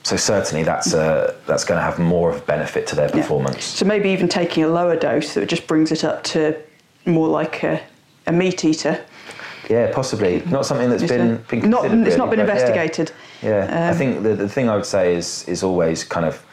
so 0.09 0.15
certainly 0.15 0.63
that's 0.63 0.95
uh, 0.95 1.35
that's 1.45 1.63
going 1.63 1.77
to 1.77 1.83
have 1.83 1.99
more 1.99 2.31
of 2.31 2.37
a 2.37 2.45
benefit 2.45 2.87
to 2.87 2.95
their 2.95 3.09
performance. 3.09 3.57
Yeah. 3.57 3.79
So 3.79 3.85
maybe 3.85 4.09
even 4.09 4.27
taking 4.27 4.63
a 4.63 4.67
lower 4.67 4.95
dose 4.95 5.35
that 5.35 5.47
just 5.47 5.67
brings 5.67 5.91
it 5.91 6.03
up 6.03 6.23
to 6.23 6.59
more 7.05 7.27
like 7.27 7.63
a, 7.63 7.79
a 8.25 8.31
meat 8.31 8.65
eater. 8.65 8.99
Yeah, 9.69 9.93
possibly 9.93 10.41
not 10.47 10.65
something 10.65 10.89
that's 10.89 11.03
been, 11.03 11.45
been 11.47 11.69
not 11.69 11.85
it's 11.85 12.17
not 12.17 12.31
been 12.31 12.39
investigated. 12.39 13.11
Yeah, 13.43 13.49
yeah. 13.49 13.89
Um, 13.89 13.93
I 13.93 13.97
think 13.97 14.23
the, 14.23 14.33
the 14.35 14.49
thing 14.49 14.67
I 14.67 14.75
would 14.75 14.87
say 14.87 15.13
is 15.13 15.47
is 15.47 15.61
always 15.61 16.03
kind 16.03 16.25
of 16.25 16.43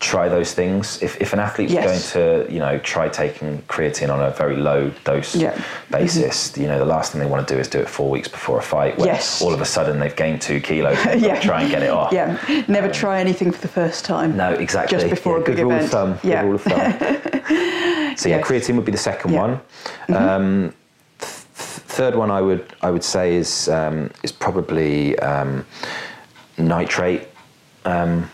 try 0.00 0.30
those 0.30 0.54
things. 0.54 1.00
If, 1.02 1.20
if 1.20 1.34
an 1.34 1.38
athlete's 1.38 1.72
yes. 1.72 1.84
going 1.84 2.46
to, 2.46 2.52
you 2.52 2.58
know, 2.58 2.78
try 2.78 3.08
taking 3.10 3.58
creatine 3.62 4.10
on 4.10 4.20
a 4.20 4.30
very 4.30 4.56
low 4.56 4.90
dose 5.04 5.36
yeah. 5.36 5.62
basis, 5.90 6.50
mm-hmm. 6.50 6.62
you 6.62 6.68
know, 6.68 6.78
the 6.78 6.86
last 6.86 7.12
thing 7.12 7.20
they 7.20 7.26
want 7.26 7.46
to 7.46 7.54
do 7.54 7.60
is 7.60 7.68
do 7.68 7.78
it 7.78 7.88
four 7.88 8.08
weeks 8.08 8.26
before 8.26 8.58
a 8.58 8.62
fight 8.62 8.96
where 8.96 9.08
yes. 9.08 9.42
all 9.42 9.52
of 9.52 9.60
a 9.60 9.64
sudden 9.66 10.00
they've 10.00 10.16
gained 10.16 10.40
two 10.40 10.58
kilos 10.58 10.98
and 11.06 11.20
yeah. 11.22 11.38
try 11.40 11.62
and 11.62 11.70
get 11.70 11.82
it 11.82 11.90
off. 11.90 12.12
Yeah, 12.12 12.38
never 12.66 12.86
um, 12.86 12.92
try 12.92 13.20
anything 13.20 13.52
for 13.52 13.60
the 13.60 13.68
first 13.68 14.06
time. 14.06 14.36
No, 14.36 14.52
exactly. 14.54 14.98
Just 14.98 15.10
before 15.10 15.36
yeah, 15.36 15.42
a 15.42 15.46
big 15.46 15.56
good 15.56 15.66
event. 15.66 15.70
Rule 15.70 15.84
of 15.84 15.90
thumb. 15.90 16.18
Yeah. 16.22 16.42
Good 16.42 16.46
rule 16.46 16.54
of 16.54 16.62
thumb. 16.62 18.16
so 18.16 18.28
yeah, 18.30 18.40
creatine 18.40 18.76
would 18.76 18.86
be 18.86 18.92
the 18.92 18.98
second 18.98 19.34
one. 19.34 19.60
Mm-hmm. 20.08 20.14
Um, 20.14 20.74
th- 21.18 21.30
third 21.50 22.14
one 22.14 22.30
I 22.30 22.40
would 22.40 22.74
I 22.80 22.90
would 22.90 23.04
say 23.04 23.34
is 23.34 23.68
um, 23.68 24.10
is 24.22 24.32
probably 24.32 25.18
um, 25.18 25.66
nitrate. 26.56 27.28
Um, 27.84 28.30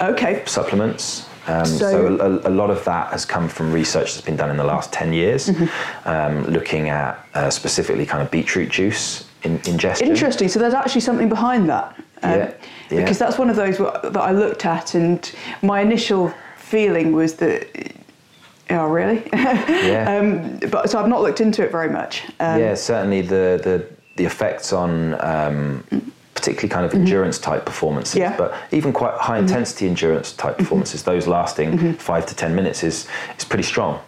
okay. 0.00 0.42
Supplements. 0.46 1.28
Um, 1.46 1.64
so, 1.64 1.78
so 1.78 2.42
a, 2.44 2.48
a, 2.48 2.50
lot 2.50 2.70
of 2.70 2.84
that 2.84 3.12
has 3.12 3.24
come 3.24 3.48
from 3.48 3.72
research 3.72 4.14
that's 4.14 4.24
been 4.24 4.34
done 4.34 4.50
in 4.50 4.56
the 4.56 4.64
last 4.64 4.92
10 4.92 5.12
years, 5.12 5.48
mm-hmm. 5.48 6.08
um, 6.08 6.44
looking 6.46 6.88
at 6.88 7.24
uh, 7.34 7.50
specifically 7.50 8.04
kind 8.04 8.20
of 8.20 8.32
beetroot 8.32 8.68
juice 8.68 9.28
in, 9.44 9.60
ingestion. 9.64 10.08
Interesting. 10.08 10.48
So 10.48 10.58
there's 10.58 10.74
actually 10.74 11.02
something 11.02 11.28
behind 11.28 11.68
that. 11.68 11.96
Um, 12.22 12.32
yeah, 12.32 12.54
yeah. 12.90 13.00
Because 13.00 13.18
that's 13.18 13.38
one 13.38 13.48
of 13.48 13.56
those 13.56 13.78
that 13.78 14.16
I 14.16 14.32
looked 14.32 14.66
at, 14.66 14.94
and 14.94 15.30
my 15.62 15.80
initial 15.80 16.34
feeling 16.56 17.12
was 17.12 17.34
that. 17.36 17.94
Oh 18.68 18.86
really? 18.86 19.22
yeah. 19.32 20.18
Um, 20.18 20.58
but 20.70 20.90
so 20.90 20.98
I've 20.98 21.08
not 21.08 21.22
looked 21.22 21.40
into 21.40 21.62
it 21.62 21.70
very 21.70 21.88
much. 21.88 22.24
Um, 22.40 22.60
yeah, 22.60 22.74
certainly 22.74 23.20
the 23.20 23.60
the 23.62 23.86
the 24.16 24.24
effects 24.24 24.72
on 24.72 25.14
um, 25.20 26.12
particularly 26.36 26.68
kind 26.68 26.86
of 26.86 26.92
mm-hmm. 26.92 27.00
endurance 27.00 27.38
type 27.38 27.64
performances, 27.64 28.16
yeah. 28.16 28.36
but 28.36 28.54
even 28.70 28.92
quite 28.92 29.14
high 29.14 29.38
mm-hmm. 29.38 29.48
intensity 29.48 29.88
endurance 29.88 30.32
type 30.32 30.52
mm-hmm. 30.52 30.62
performances, 30.62 31.02
those 31.02 31.26
lasting 31.26 31.72
mm-hmm. 31.72 31.92
five 31.94 32.24
to 32.26 32.34
ten 32.36 32.54
minutes 32.54 32.84
is 32.84 33.08
is 33.38 33.44
pretty 33.44 33.64
strong. 33.64 34.00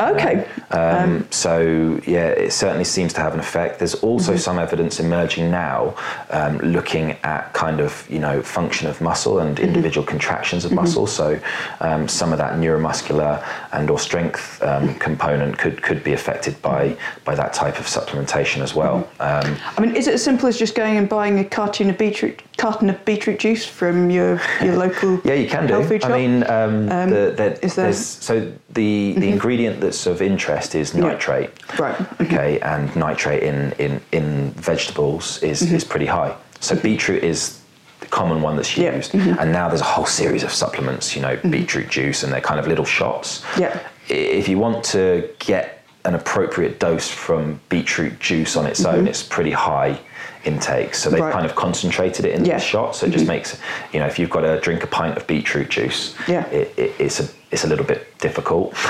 Okay. 0.00 0.46
Um, 0.70 0.80
um, 0.80 1.26
so 1.30 2.00
yeah, 2.06 2.28
it 2.28 2.52
certainly 2.52 2.84
seems 2.84 3.12
to 3.14 3.20
have 3.20 3.34
an 3.34 3.40
effect. 3.40 3.78
There's 3.78 3.94
also 3.96 4.32
mm-hmm. 4.32 4.40
some 4.40 4.58
evidence 4.58 4.98
emerging 4.98 5.50
now, 5.50 5.94
um, 6.30 6.58
looking 6.58 7.12
at 7.22 7.52
kind 7.52 7.80
of 7.80 8.06
you 8.08 8.18
know 8.18 8.42
function 8.42 8.88
of 8.88 9.00
muscle 9.00 9.40
and 9.40 9.56
mm-hmm. 9.56 9.66
individual 9.66 10.04
mm-hmm. 10.04 10.10
contractions 10.10 10.64
of 10.64 10.70
mm-hmm. 10.70 10.80
muscle. 10.80 11.06
So 11.06 11.38
um, 11.80 12.08
some 12.08 12.32
of 12.32 12.38
that 12.38 12.54
neuromuscular 12.54 13.44
and 13.72 13.90
or 13.90 13.98
strength 13.98 14.62
um, 14.62 14.88
mm-hmm. 14.88 14.98
component 14.98 15.58
could 15.58 15.82
could 15.82 16.02
be 16.02 16.12
affected 16.12 16.60
by 16.62 16.96
by 17.24 17.34
that 17.34 17.52
type 17.52 17.78
of 17.78 17.86
supplementation 17.86 18.62
as 18.62 18.74
well. 18.74 19.08
Mm-hmm. 19.18 19.50
Um, 19.50 19.56
I 19.76 19.80
mean, 19.80 19.96
is 19.96 20.06
it 20.06 20.14
as 20.14 20.24
simple 20.24 20.48
as 20.48 20.58
just 20.58 20.74
going 20.74 20.96
and 20.96 21.08
buying 21.08 21.38
a 21.38 21.44
carton 21.44 21.90
of 21.90 21.98
beetroot 21.98 22.42
carton 22.56 22.90
of 22.90 23.04
beetroot 23.04 23.38
juice 23.38 23.66
from 23.66 24.10
your 24.10 24.40
your 24.62 24.76
local? 24.76 25.20
yeah, 25.24 25.34
you 25.34 25.48
can 25.48 25.66
do. 25.66 25.74
I 25.74 26.08
mean, 26.08 26.40
the, 26.40 27.34
the, 27.36 27.64
is 27.64 27.74
there... 27.74 27.92
so 27.92 28.52
the 28.72 29.14
the 29.14 29.28
ingredient 29.28 29.80
that's 29.80 30.06
of 30.06 30.22
interest 30.22 30.74
is 30.74 30.94
nitrate. 30.94 31.50
Yeah. 31.70 31.82
Right. 31.82 31.96
Mm-hmm. 31.96 32.22
Okay, 32.24 32.60
and 32.60 32.94
nitrate 32.96 33.42
in, 33.42 33.72
in, 33.72 34.00
in 34.12 34.50
vegetables 34.52 35.42
is, 35.42 35.62
mm-hmm. 35.62 35.74
is 35.74 35.84
pretty 35.84 36.06
high. 36.06 36.36
So 36.60 36.76
beetroot 36.76 37.24
is 37.24 37.60
the 38.00 38.06
common 38.06 38.42
one 38.42 38.56
that's 38.56 38.76
used. 38.76 39.14
Yeah. 39.14 39.20
Mm-hmm. 39.20 39.40
And 39.40 39.52
now 39.52 39.68
there's 39.68 39.80
a 39.80 39.84
whole 39.84 40.06
series 40.06 40.42
of 40.42 40.52
supplements, 40.52 41.16
you 41.16 41.22
know, 41.22 41.36
mm-hmm. 41.36 41.50
beetroot 41.50 41.88
juice, 41.88 42.22
and 42.22 42.32
they're 42.32 42.40
kind 42.40 42.60
of 42.60 42.66
little 42.66 42.84
shots. 42.84 43.44
Yeah. 43.58 43.80
If 44.08 44.48
you 44.48 44.58
want 44.58 44.84
to 44.86 45.28
get 45.38 45.84
an 46.04 46.14
appropriate 46.14 46.80
dose 46.80 47.08
from 47.08 47.60
beetroot 47.68 48.18
juice 48.20 48.56
on 48.56 48.66
its 48.66 48.84
own, 48.84 49.00
mm-hmm. 49.00 49.08
it's 49.08 49.22
pretty 49.22 49.52
high 49.52 50.00
intake. 50.44 50.94
So 50.94 51.10
they've 51.10 51.20
right. 51.20 51.32
kind 51.32 51.46
of 51.46 51.54
concentrated 51.54 52.24
it 52.24 52.34
into 52.34 52.48
yeah. 52.48 52.58
the 52.58 52.64
shot. 52.64 52.96
So 52.96 53.06
it 53.06 53.10
just 53.10 53.24
mm-hmm. 53.24 53.34
makes, 53.34 53.60
you 53.92 54.00
know, 54.00 54.06
if 54.06 54.18
you've 54.18 54.30
got 54.30 54.40
to 54.40 54.60
drink 54.60 54.82
a 54.84 54.86
pint 54.86 55.16
of 55.16 55.26
beetroot 55.26 55.68
juice, 55.68 56.14
yeah. 56.28 56.46
It, 56.46 56.72
it, 56.78 56.94
it's 56.98 57.20
a 57.20 57.28
it's 57.50 57.64
a 57.64 57.66
little 57.66 57.84
bit 57.84 58.16
difficult. 58.18 58.74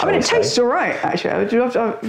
I 0.00 0.06
mean, 0.06 0.14
it 0.14 0.24
say. 0.24 0.36
tastes 0.36 0.58
all 0.58 0.66
right 0.66 0.94
actually. 1.04 1.30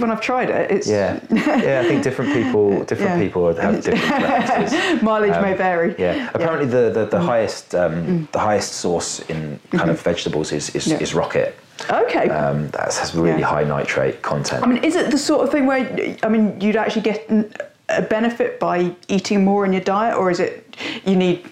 When 0.00 0.10
I've 0.10 0.20
tried 0.20 0.50
it, 0.50 0.70
it's 0.70 0.88
yeah, 0.88 1.20
yeah. 1.30 1.82
I 1.84 1.88
think 1.88 2.02
different 2.02 2.32
people, 2.32 2.84
different 2.84 3.18
yeah. 3.18 3.18
people 3.18 3.54
have 3.54 3.82
different 3.82 4.04
preferences. 4.04 5.02
Mileage 5.02 5.32
um, 5.32 5.42
may 5.42 5.54
vary. 5.54 5.94
Yeah. 5.98 6.30
Apparently, 6.32 6.66
yeah. 6.66 6.88
the 6.88 6.90
the, 6.90 7.06
the 7.06 7.18
mm. 7.18 7.24
highest 7.24 7.74
um, 7.74 7.92
mm. 7.92 8.32
the 8.32 8.38
highest 8.38 8.74
source 8.74 9.20
in 9.20 9.58
kind 9.70 9.82
mm-hmm. 9.82 9.90
of 9.90 10.00
vegetables 10.00 10.52
is 10.52 10.70
is, 10.70 10.86
is 10.92 11.14
rocket. 11.14 11.56
Okay. 11.88 12.28
Um, 12.28 12.68
that 12.70 12.94
has 12.94 13.14
really 13.14 13.40
Yeah. 13.40 13.46
high 13.46 13.64
nitrate 13.64 14.22
content. 14.22 14.62
I 14.62 14.66
mean, 14.66 14.84
is 14.84 14.96
it 14.96 15.10
the 15.10 15.18
sort 15.18 15.42
of 15.42 15.50
thing 15.50 15.66
where 15.66 16.16
I 16.22 16.28
mean 16.28 16.60
you'd 16.60 16.76
actually 16.76 17.02
get 17.02 17.28
a 17.90 18.02
benefit 18.02 18.60
by 18.60 18.94
eating 19.08 19.44
more 19.44 19.64
in 19.64 19.72
your 19.72 19.82
diet, 19.82 20.16
or 20.16 20.30
is 20.30 20.40
it 20.40 20.76
you 21.04 21.16
need 21.16 21.44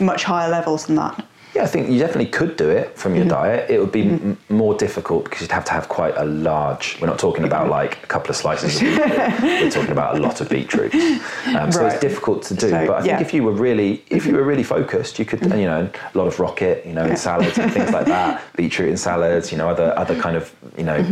much 0.00 0.24
higher 0.24 0.48
levels 0.48 0.86
than 0.86 0.96
that? 0.96 1.25
Yeah, 1.56 1.62
I 1.62 1.68
think 1.68 1.88
you 1.88 1.98
definitely 1.98 2.26
could 2.26 2.58
do 2.58 2.68
it 2.68 2.98
from 2.98 3.14
your 3.14 3.24
mm-hmm. 3.24 3.30
diet. 3.30 3.70
It 3.70 3.80
would 3.80 3.90
be 3.90 4.04
mm-hmm. 4.04 4.32
m- 4.32 4.38
more 4.50 4.74
difficult 4.74 5.24
because 5.24 5.40
you'd 5.40 5.52
have 5.52 5.64
to 5.64 5.72
have 5.72 5.88
quite 5.88 6.14
a 6.18 6.26
large. 6.26 7.00
We're 7.00 7.06
not 7.06 7.18
talking 7.18 7.44
about 7.44 7.70
like 7.70 8.04
a 8.04 8.06
couple 8.08 8.28
of 8.28 8.36
slices 8.36 8.76
of 8.76 8.82
beetroot. 8.82 9.08
we're 9.42 9.70
talking 9.70 9.92
about 9.92 10.18
a 10.18 10.20
lot 10.20 10.42
of 10.42 10.50
beetroot. 10.50 10.92
Um, 10.94 11.72
so 11.72 11.80
Right. 11.80 11.92
it's 11.92 12.00
difficult 12.02 12.42
to 12.48 12.54
do. 12.54 12.68
So, 12.68 12.86
but 12.86 12.96
I 12.96 13.00
think 13.00 13.06
yeah. 13.06 13.26
if 13.26 13.32
you 13.32 13.42
were 13.42 13.52
really, 13.52 14.04
if 14.10 14.26
you 14.26 14.32
mm-hmm. 14.32 14.36
were 14.36 14.44
really 14.44 14.64
focused, 14.64 15.18
you 15.18 15.24
could, 15.24 15.40
you 15.44 15.64
know, 15.72 15.88
a 16.14 16.18
lot 16.18 16.26
of 16.26 16.38
rocket, 16.38 16.84
you 16.84 16.92
know, 16.92 17.06
in 17.06 17.16
salads 17.16 17.56
and 17.58 17.72
things 17.72 17.90
like 17.90 18.06
that. 18.06 18.42
Beetroot 18.56 18.90
in 18.90 18.98
salads, 18.98 19.50
you 19.50 19.56
know, 19.56 19.70
other 19.70 19.96
other 19.96 20.16
kind 20.20 20.36
of 20.36 20.54
you 20.76 20.84
know 20.84 21.02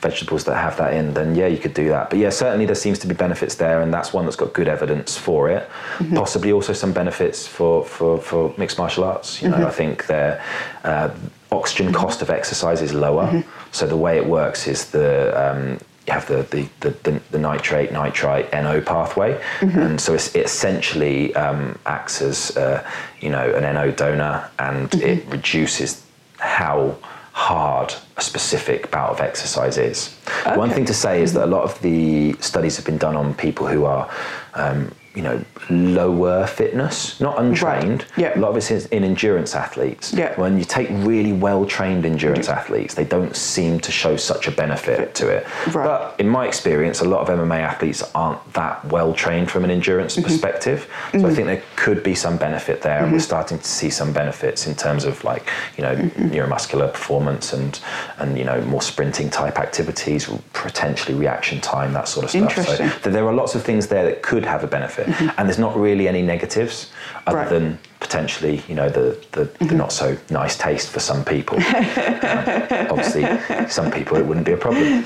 vegetables 0.00 0.44
that 0.44 0.56
have 0.56 0.76
that 0.76 0.92
in. 0.92 1.14
Then 1.14 1.34
yeah, 1.34 1.46
you 1.46 1.58
could 1.64 1.72
do 1.72 1.88
that. 1.88 2.10
But 2.10 2.18
yeah, 2.18 2.28
certainly 2.28 2.66
there 2.66 2.74
seems 2.86 2.98
to 2.98 3.06
be 3.06 3.14
benefits 3.14 3.54
there, 3.54 3.80
and 3.80 3.90
that's 3.96 4.12
one 4.12 4.26
that's 4.26 4.36
got 4.36 4.52
good 4.52 4.68
evidence 4.68 5.16
for 5.16 5.48
it. 5.48 5.66
Possibly 6.14 6.52
also 6.52 6.74
some 6.74 6.92
benefits 6.92 7.46
for 7.46 7.86
for 7.86 8.20
for 8.20 8.52
mixed 8.58 8.76
martial 8.76 9.04
arts. 9.04 9.40
You 9.40 9.48
know, 9.48 9.66
I 9.66 9.70
think 9.70 9.93
there. 10.02 10.42
Uh, 10.82 11.10
oxygen 11.52 11.92
cost 11.92 12.20
of 12.22 12.30
exercise 12.30 12.82
is 12.82 12.92
lower. 12.92 13.44
So 13.70 13.86
the 13.86 13.96
way 13.96 14.16
it 14.16 14.26
works 14.26 14.66
is 14.66 14.90
the 14.90 15.32
um, 15.34 15.78
you 16.06 16.12
have 16.12 16.26
the, 16.26 16.42
the, 16.50 16.68
the, 16.80 16.90
the, 17.02 17.20
the 17.30 17.38
nitrate, 17.38 17.90
nitrite, 17.90 18.52
NO 18.52 18.80
pathway. 18.80 19.40
And 19.80 20.00
so 20.00 20.12
it's, 20.14 20.34
it 20.34 20.44
essentially 20.44 21.34
um, 21.34 21.78
acts 21.86 22.20
as, 22.20 22.54
uh, 22.56 22.86
you 23.20 23.30
know, 23.30 23.50
an 23.54 23.62
NO 23.62 23.90
donor 23.90 24.50
and 24.58 24.94
it 24.96 25.24
reduces 25.28 26.04
how 26.38 26.96
hard 27.32 27.94
a 28.16 28.20
specific 28.20 28.90
bout 28.90 29.10
of 29.10 29.20
exercise 29.20 29.78
is. 29.78 30.14
One 30.54 30.70
thing 30.70 30.84
to 30.84 30.94
say 30.94 31.22
is 31.22 31.32
that 31.32 31.44
a 31.44 31.50
lot 31.50 31.64
of 31.64 31.80
the 31.80 32.34
studies 32.34 32.76
have 32.76 32.84
been 32.84 32.98
done 32.98 33.16
on 33.16 33.34
people 33.34 33.66
who 33.66 33.86
are, 33.86 34.10
um, 34.54 34.94
you 35.14 35.22
know, 35.22 35.44
lower 35.70 36.46
fitness, 36.46 37.20
not 37.20 37.38
untrained. 37.38 38.04
Yeah. 38.16 38.36
A 38.36 38.40
lot 38.40 38.50
of 38.50 38.56
it's 38.56 38.70
in 38.70 38.88
in 38.90 39.04
endurance 39.04 39.54
athletes. 39.54 40.12
Yeah. 40.12 40.38
When 40.40 40.58
you 40.58 40.64
take 40.64 40.88
really 40.90 41.32
well 41.32 41.64
trained 41.66 42.04
endurance 42.04 42.48
athletes, 42.48 42.94
they 42.94 43.04
don't 43.04 43.34
seem 43.36 43.78
to 43.80 43.92
show 43.92 44.16
such 44.16 44.48
a 44.48 44.50
benefit 44.50 45.14
to 45.16 45.28
it. 45.28 45.46
Right. 45.74 45.84
But 45.86 46.16
in 46.18 46.28
my 46.28 46.46
experience, 46.46 47.00
a 47.00 47.04
lot 47.08 47.20
of 47.20 47.28
MMA 47.38 47.60
athletes 47.60 48.02
aren't 48.14 48.40
that 48.54 48.84
well 48.86 49.12
trained 49.14 49.50
from 49.50 49.64
an 49.64 49.70
endurance 49.70 50.14
Mm-hmm. 50.16 50.22
perspective. 50.24 50.88
So 51.12 51.26
I 51.26 51.34
think 51.34 51.46
there 51.46 51.62
could 51.76 52.02
be 52.02 52.14
some 52.14 52.36
benefit 52.36 52.82
there, 52.82 53.02
and 53.02 53.12
we're 53.12 53.18
starting 53.20 53.58
to 53.58 53.64
see 53.64 53.90
some 53.90 54.12
benefits 54.12 54.66
in 54.66 54.74
terms 54.74 55.04
of 55.04 55.22
like 55.24 55.48
you 55.76 55.82
know 55.82 55.94
Mm-hmm. 55.94 56.28
neuromuscular 56.34 56.92
performance 56.92 57.52
and 57.52 57.78
and 58.18 58.36
you 58.38 58.44
know 58.44 58.60
more 58.62 58.82
sprinting 58.82 59.30
type 59.30 59.58
activities, 59.58 60.28
potentially 60.52 61.14
reaction 61.16 61.60
time, 61.60 61.92
that 61.92 62.08
sort 62.08 62.24
of 62.24 62.30
stuff. 62.30 62.42
Interesting. 62.42 62.88
So 62.88 62.98
th- 63.02 63.12
there 63.14 63.26
are 63.26 63.32
lots 63.32 63.54
of 63.54 63.62
things 63.62 63.86
there 63.88 64.04
that 64.04 64.22
could 64.22 64.44
have 64.44 64.62
a 64.64 64.66
benefit, 64.66 65.03
and 65.38 65.48
there's 65.48 65.58
not 65.58 65.76
really 65.76 66.08
any 66.08 66.22
negatives 66.22 66.90
other 67.26 67.38
Right. 67.38 67.48
than 67.48 67.78
potentially, 68.04 68.62
you 68.68 68.74
know, 68.74 68.90
the, 68.90 69.18
the, 69.32 69.44
the 69.64 69.74
not 69.74 69.90
so 69.90 70.14
nice 70.28 70.58
taste 70.58 70.90
for 70.90 71.00
some 71.00 71.24
people. 71.24 71.56
Um, 71.56 72.86
obviously, 72.90 73.24
some 73.68 73.90
people 73.90 74.18
it 74.18 74.26
wouldn't 74.26 74.44
be 74.44 74.52
a 74.52 74.58
problem. 74.58 75.04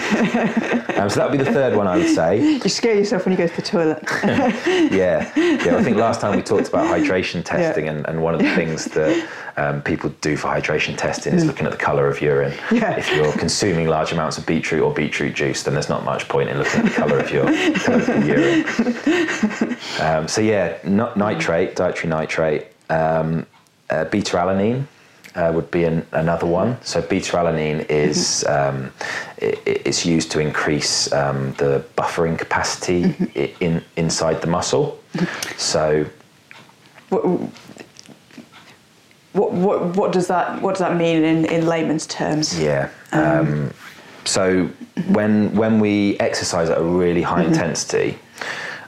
Um, 0.99 1.09
so 1.09 1.21
that 1.21 1.31
would 1.31 1.39
be 1.39 1.45
the 1.45 1.53
third 1.53 1.77
one, 1.77 1.87
I 1.87 1.97
would 1.97 2.13
say. 2.13 2.41
You 2.41 2.69
scare 2.69 2.97
yourself 2.97 3.25
when 3.25 3.33
you 3.33 3.39
go 3.39 3.47
to 3.47 3.57
the 3.57 3.63
toilet. 3.63 4.05
Yeah, 4.89 5.31
yeah. 5.37 5.77
I 5.77 5.83
think 5.83 5.97
last 5.97 6.21
time 6.21 6.35
we 6.37 6.43
talked 6.43 6.69
about 6.69 6.87
hydration 6.87 7.45
testing, 7.45 7.89
and, 7.89 8.07
and 8.09 8.23
one 8.23 8.35
of 8.35 8.41
the 8.41 8.53
things 8.55 8.87
that 8.87 9.29
um, 9.57 9.83
people 9.83 10.11
do 10.21 10.37
for 10.37 10.49
hydration 10.49 10.97
testing 10.97 11.35
is 11.35 11.45
looking 11.45 11.67
at 11.67 11.73
the 11.73 11.79
colour 11.79 12.09
of 12.09 12.21
urine. 12.21 12.55
Yeah. 12.73 12.97
If 12.97 13.15
you're 13.15 13.33
consuming 13.33 13.87
large 13.89 14.13
amounts 14.13 14.39
of 14.39 14.47
beetroot 14.47 14.83
or 14.83 14.93
beetroot 14.93 15.35
juice, 15.35 15.63
then 15.63 15.75
there's 15.75 15.89
not 15.89 16.05
much 16.05 16.29
point 16.29 16.49
in 16.49 16.59
looking 16.59 16.81
at 16.81 16.85
the 16.87 16.91
colour 16.91 17.19
of 17.19 17.31
your, 17.31 17.45
colour 17.79 18.03
of 18.03 18.27
urine. 18.27 19.77
Um, 20.01 20.29
so 20.29 20.41
yeah, 20.41 20.79
not 20.85 21.17
nitrate, 21.17 21.75
dietary 21.75 22.09
nitrate, 22.09 22.67
um, 22.91 23.47
uh, 23.91 24.05
beta 24.05 24.37
alanine. 24.37 24.87
Uh, 25.35 25.53
would 25.55 25.71
be 25.71 25.85
an, 25.85 26.05
another 26.13 26.47
one. 26.47 26.77
So 26.83 27.01
beta 27.01 27.37
alanine 27.37 27.89
is 27.89 28.45
um, 28.49 28.91
i 29.41 29.47
i- 29.67 29.83
it's 29.85 30.05
used 30.05 30.33
to 30.33 30.41
increase 30.41 31.13
um, 31.13 31.53
the 31.59 31.85
buffering 31.97 32.37
capacity 32.37 33.15
i 33.37 33.55
in 33.61 33.85
inside 33.97 34.41
the 34.41 34.49
muscle. 34.49 34.99
So 35.57 36.07
what, 37.11 37.23
what, 39.33 39.53
what, 39.53 39.97
what 39.97 40.13
does 40.13 40.27
that 40.29 40.61
what 40.63 40.73
does 40.73 40.81
that 40.81 40.97
mean 40.97 41.23
in, 41.23 41.45
in 41.47 41.67
layman's 41.67 42.07
terms? 42.07 42.59
Yeah. 42.59 42.89
Um, 43.13 43.71
so 44.25 44.67
when 45.09 45.55
when 45.55 45.79
we 45.79 46.19
exercise 46.19 46.69
at 46.71 46.79
a 46.79 46.83
really 46.83 47.23
high 47.23 47.45
intensity, 47.45 48.19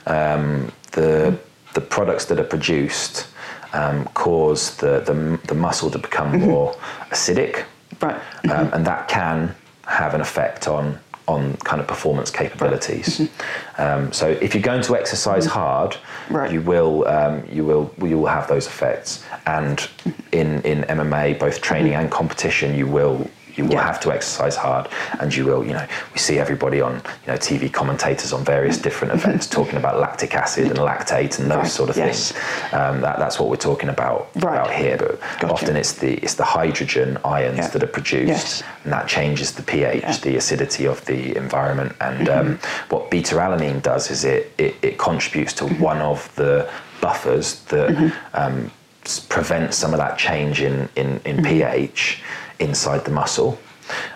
um, 0.05 0.71
the 0.91 1.37
the 1.75 1.81
products 1.81 2.25
that 2.25 2.39
are 2.39 2.43
produced 2.57 3.27
um, 3.73 4.05
cause 4.13 4.75
the, 4.77 4.99
the 5.01 5.39
the 5.47 5.55
muscle 5.55 5.89
to 5.91 5.97
become 5.97 6.39
more 6.39 6.73
acidic, 7.11 7.63
Right. 8.01 8.15
um, 8.49 8.69
and 8.73 8.85
that 8.85 9.07
can 9.07 9.55
have 9.85 10.13
an 10.13 10.21
effect 10.21 10.67
on 10.67 10.99
on 11.27 11.55
kind 11.57 11.79
of 11.79 11.87
performance 11.87 12.29
capabilities. 12.31 13.29
Um, 13.77 14.11
so 14.11 14.27
if 14.41 14.53
you're 14.53 14.63
going 14.63 14.81
to 14.83 14.95
exercise 14.95 15.45
hard, 15.45 15.95
Right. 16.29 16.51
you 16.51 16.61
will 16.61 17.07
um, 17.07 17.43
you 17.51 17.63
will 17.65 17.93
you 18.01 18.17
will 18.17 18.27
have 18.27 18.47
those 18.47 18.67
effects. 18.67 19.23
And 19.45 19.87
in 20.31 20.61
in 20.63 20.83
MMA, 20.83 21.39
both 21.39 21.61
training 21.61 21.93
and 21.93 22.09
competition, 22.11 22.75
you 22.75 22.87
will. 22.87 23.29
You 23.55 23.65
will 23.65 23.73
Yeah. 23.73 23.83
have 23.85 23.99
to 24.01 24.11
exercise 24.11 24.55
hard, 24.55 24.87
and 25.19 25.33
you 25.35 25.45
will. 25.45 25.63
You 25.65 25.73
know, 25.73 25.85
we 26.13 26.19
see 26.19 26.39
everybody 26.39 26.81
on 26.81 26.93
you 27.25 27.31
know 27.31 27.37
TV 27.37 27.71
commentators 27.71 28.33
on 28.33 28.43
various 28.43 28.77
different 28.77 29.13
events 29.13 29.47
talking 29.47 29.77
about 29.77 29.99
lactic 29.99 30.35
acid 30.35 30.67
and 30.67 30.77
lactate 30.79 31.39
and 31.39 31.49
those 31.51 31.57
Right, 31.57 31.67
sort 31.71 31.89
of 31.89 31.97
yes. 31.97 32.31
things. 32.31 32.73
Um, 32.73 33.01
that, 33.01 33.19
that's 33.19 33.39
what 33.39 33.49
we're 33.49 33.55
talking 33.71 33.89
about 33.89 34.29
Right. 34.35 34.55
about 34.55 34.71
here. 34.71 34.97
But 34.97 35.19
Gotcha. 35.41 35.53
often 35.53 35.75
it's 35.75 35.93
the 35.93 36.13
it's 36.25 36.35
the 36.35 36.43
hydrogen 36.45 37.17
ions 37.25 37.57
Yeah. 37.57 37.67
that 37.67 37.83
are 37.83 37.87
produced, 37.99 38.27
Yes. 38.27 38.63
and 38.83 38.93
that 38.93 39.07
changes 39.07 39.51
the 39.51 39.63
pH, 39.63 40.01
Yeah. 40.03 40.09
Mm-hmm. 40.11 40.29
the 40.29 40.37
acidity 40.37 40.85
of 40.85 41.03
the 41.05 41.35
environment. 41.35 41.93
And 41.99 42.29
um, 42.29 42.59
what 42.89 43.09
beta 43.11 43.35
alanine 43.35 43.81
does 43.81 44.09
is 44.11 44.23
it, 44.23 44.51
it, 44.57 44.75
it 44.81 44.97
contributes 44.97 45.53
to 45.53 45.65
Mm-hmm. 45.65 45.83
one 45.83 46.01
of 46.01 46.29
the 46.35 46.67
buffers 47.01 47.61
that 47.69 47.89
um, 48.33 48.71
s- 49.05 49.19
prevents 49.19 49.75
some 49.77 49.91
of 49.93 49.99
that 49.99 50.17
change 50.17 50.61
in, 50.61 50.87
in, 50.95 51.19
in 51.25 51.37
Mm-hmm. 51.37 51.45
pH 51.45 52.21
inside 52.61 53.03
the 53.05 53.11
muscle. 53.11 53.59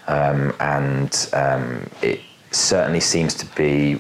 Um, 0.08 0.54
and 0.60 1.30
um, 1.34 1.90
it 2.02 2.22
certainly 2.52 3.00
seems 3.02 3.34
to 3.36 3.46
be 3.56 4.00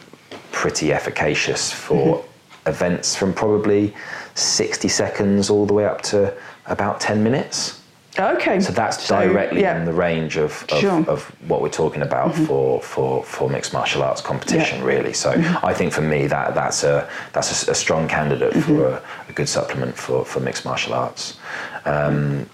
pretty 0.51 0.93
efficacious 0.93 1.71
for 1.71 1.95
Mm-hmm. 2.17 2.69
events 2.69 3.15
from 3.15 3.33
probably 3.33 3.93
60 4.35 4.87
seconds 4.87 5.49
all 5.49 5.65
the 5.65 5.73
way 5.73 5.85
up 5.85 6.01
to 6.01 6.33
about 6.67 6.99
10 7.01 7.23
minutes. 7.23 7.81
Okay. 8.17 8.59
So 8.61 8.71
that's 8.71 9.07
directly 9.09 9.61
yeah. 9.61 9.77
in 9.77 9.83
the 9.85 9.91
range 9.93 10.37
of, 10.37 10.63
of, 10.71 10.79
Sure. 10.79 10.91
Mm-hmm. 11.01 11.09
of 11.09 11.23
what 11.49 11.61
we're 11.61 11.69
talking 11.83 12.01
about 12.01 12.33
for, 12.33 12.81
for, 12.81 13.23
for 13.25 13.49
mixed 13.49 13.73
martial 13.73 14.01
arts 14.03 14.21
competition, 14.21 14.79
Yeah. 14.79 14.85
really. 14.85 15.13
So 15.13 15.33
Mm-hmm. 15.33 15.65
I 15.65 15.73
think 15.73 15.91
for 15.91 16.01
me 16.01 16.27
that 16.27 16.55
that's 16.55 16.83
a 16.85 17.09
that's 17.33 17.67
a, 17.67 17.71
a 17.71 17.75
strong 17.75 18.07
candidate 18.07 18.53
for 18.63 18.87
a, 18.87 19.01
a 19.27 19.33
good 19.33 19.49
supplement 19.49 19.95
for, 19.97 20.23
for 20.23 20.39
mixed 20.39 20.63
martial 20.65 20.93
arts. 20.93 21.37
Um, 21.83 22.49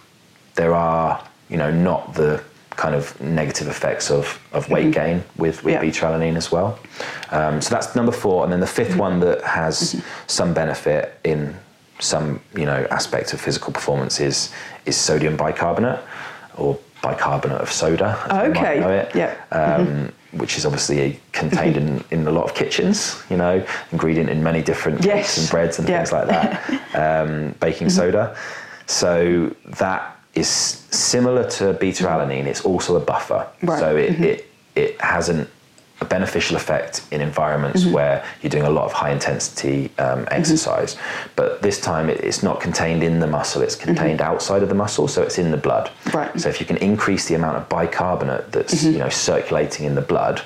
there 0.55 0.73
are 0.73 1.21
you 1.51 1.57
know 1.57 1.69
not 1.69 2.13
the 2.15 2.41
kind 2.77 2.95
of 2.95 3.19
negative 3.21 3.67
effects 3.67 4.09
of, 4.09 4.39
of 4.53 4.67
weight 4.69 4.91
gain 4.93 5.17
with, 5.37 5.63
with 5.63 5.75
Mm-hmm. 5.75 6.21
Yeah. 6.23 6.37
as 6.37 6.51
well. 6.51 6.79
Um, 7.31 7.61
so 7.61 7.69
that's 7.75 7.95
number 7.95 8.11
four, 8.13 8.43
and 8.43 8.51
then 8.51 8.61
the 8.61 8.65
5th 8.65 8.85
Mm-hmm. 8.91 8.97
one 9.07 9.19
that 9.19 9.43
has 9.43 10.01
some 10.27 10.53
benefit 10.53 11.19
in 11.23 11.53
some 11.99 12.39
you 12.55 12.65
know 12.65 12.87
aspect 12.89 13.31
of 13.33 13.39
physical 13.41 13.71
performance 13.71 14.19
is 14.19 14.51
is 14.85 14.95
sodium 14.97 15.35
bicarbonate 15.37 15.99
or 16.57 16.79
bicarbonate 17.03 17.61
of 17.61 17.71
soda. 17.71 18.17
as 18.25 18.31
we 18.47 18.53
might 18.53 18.57
Okay. 18.57 18.79
know 18.79 18.89
it. 18.89 19.15
Yeah. 19.15 19.35
Um, 19.51 20.11
Which 20.31 20.57
is 20.57 20.65
obviously 20.65 21.19
contained 21.33 21.75
in, 21.77 22.03
in 22.11 22.25
a 22.27 22.31
lot 22.31 22.45
of 22.45 22.53
kitchens, 22.55 23.21
you 23.29 23.35
know, 23.37 23.61
ingredient 23.91 24.29
in 24.29 24.41
many 24.41 24.61
different 24.63 25.03
Yes. 25.03 25.13
cakes 25.15 25.37
and 25.39 25.49
breads 25.49 25.77
and 25.79 25.87
Yeah. 25.89 25.97
things 25.97 26.11
like 26.13 26.27
that. 26.33 26.47
Um, 27.03 27.53
baking 27.59 27.89
soda. 27.89 28.35
So 28.87 29.53
that 29.79 30.01
is 30.33 30.47
similar 30.47 31.49
to 31.51 31.73
beta 31.73 32.03
alanine. 32.05 32.45
It's 32.45 32.61
also 32.61 32.95
a 32.95 32.99
buffer. 32.99 33.47
Right. 33.61 33.79
So 33.79 33.95
it, 33.95 34.11
mm-hmm. 34.11 34.23
it, 34.23 34.45
it 34.75 35.01
has 35.01 35.29
an, 35.29 35.47
a 35.99 36.05
beneficial 36.05 36.55
effect 36.55 37.03
in 37.11 37.21
environments 37.21 37.83
mm-hmm. 37.83 37.93
where 37.93 38.25
you're 38.41 38.49
doing 38.49 38.63
a 38.63 38.69
lot 38.69 38.85
of 38.85 38.93
high 38.93 39.11
intensity 39.11 39.85
um, 39.97 40.19
mm-hmm. 40.19 40.25
exercise. 40.31 40.97
But 41.35 41.61
this 41.61 41.79
time 41.81 42.09
it, 42.09 42.21
it's 42.21 42.43
not 42.43 42.61
contained 42.61 43.03
in 43.03 43.19
the 43.19 43.27
muscle, 43.27 43.61
it's 43.61 43.75
contained 43.75 44.21
outside 44.21 44.63
of 44.63 44.69
the 44.69 44.75
muscle, 44.75 45.07
so 45.07 45.21
it's 45.21 45.37
in 45.37 45.51
the 45.51 45.57
blood. 45.57 45.91
Right. 46.13 46.39
So 46.39 46.49
if 46.49 46.59
you 46.59 46.65
can 46.65 46.77
increase 46.77 47.27
the 47.27 47.35
amount 47.35 47.57
of 47.57 47.67
bicarbonate 47.69 48.51
that's 48.51 48.83
you 48.83 48.97
know 48.97 49.09
circulating 49.09 49.85
in 49.85 49.95
the 49.95 50.01
blood, 50.01 50.41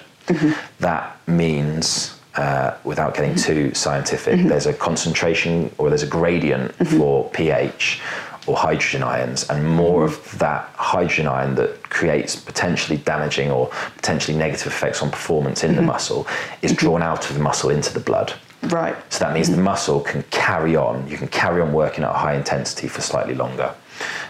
that 0.79 1.17
means 1.27 2.19
uh, 2.35 2.75
without 2.83 3.13
getting 3.15 3.35
too 3.35 3.73
scientific, 3.73 4.41
there's 4.47 4.65
a 4.65 4.73
concentration 4.73 5.73
or 5.77 5.89
there's 5.89 6.03
a 6.03 6.07
gradient 6.07 6.73
for 6.87 7.29
pH 7.29 8.01
or 8.47 8.55
hydrogen 8.55 9.03
ions, 9.03 9.49
and 9.49 9.65
more 9.65 10.03
of 10.03 10.37
that 10.39 10.69
hydrogen 10.75 11.27
ion 11.27 11.55
that 11.55 11.81
creates 11.89 12.35
potentially 12.35 12.97
damaging 12.97 13.51
or 13.51 13.69
potentially 13.95 14.37
negative 14.37 14.67
effects 14.67 15.01
on 15.01 15.09
performance 15.09 15.63
in 15.63 15.71
the 15.75 15.81
mm-hmm. 15.81 15.87
muscle 15.87 16.27
is 16.61 16.71
mm-hmm. 16.71 16.79
drawn 16.79 17.01
out 17.01 17.29
of 17.29 17.35
the 17.35 17.41
muscle 17.41 17.69
into 17.69 17.93
the 17.93 17.99
blood. 17.99 18.33
Right. 18.63 18.95
So 19.11 19.19
that 19.25 19.33
means 19.33 19.47
the 19.47 19.55
mm-hmm. 19.55 19.63
muscle 19.63 19.99
can 20.01 20.23
carry 20.31 20.75
on. 20.75 21.07
You 21.07 21.17
can 21.17 21.27
carry 21.27 21.61
on 21.61 21.73
working 21.73 22.03
at 22.03 22.09
a 22.09 22.13
high 22.13 22.35
intensity 22.35 22.87
for 22.87 23.01
slightly 23.01 23.35
longer. 23.35 23.73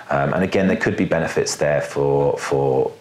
Um, 0.10 0.34
and 0.34 0.44
again, 0.44 0.68
there 0.68 0.78
could 0.78 0.98
be 0.98 1.06
benefits 1.06 1.56
there 1.56 1.82
for 1.82 2.38
for 2.38 2.92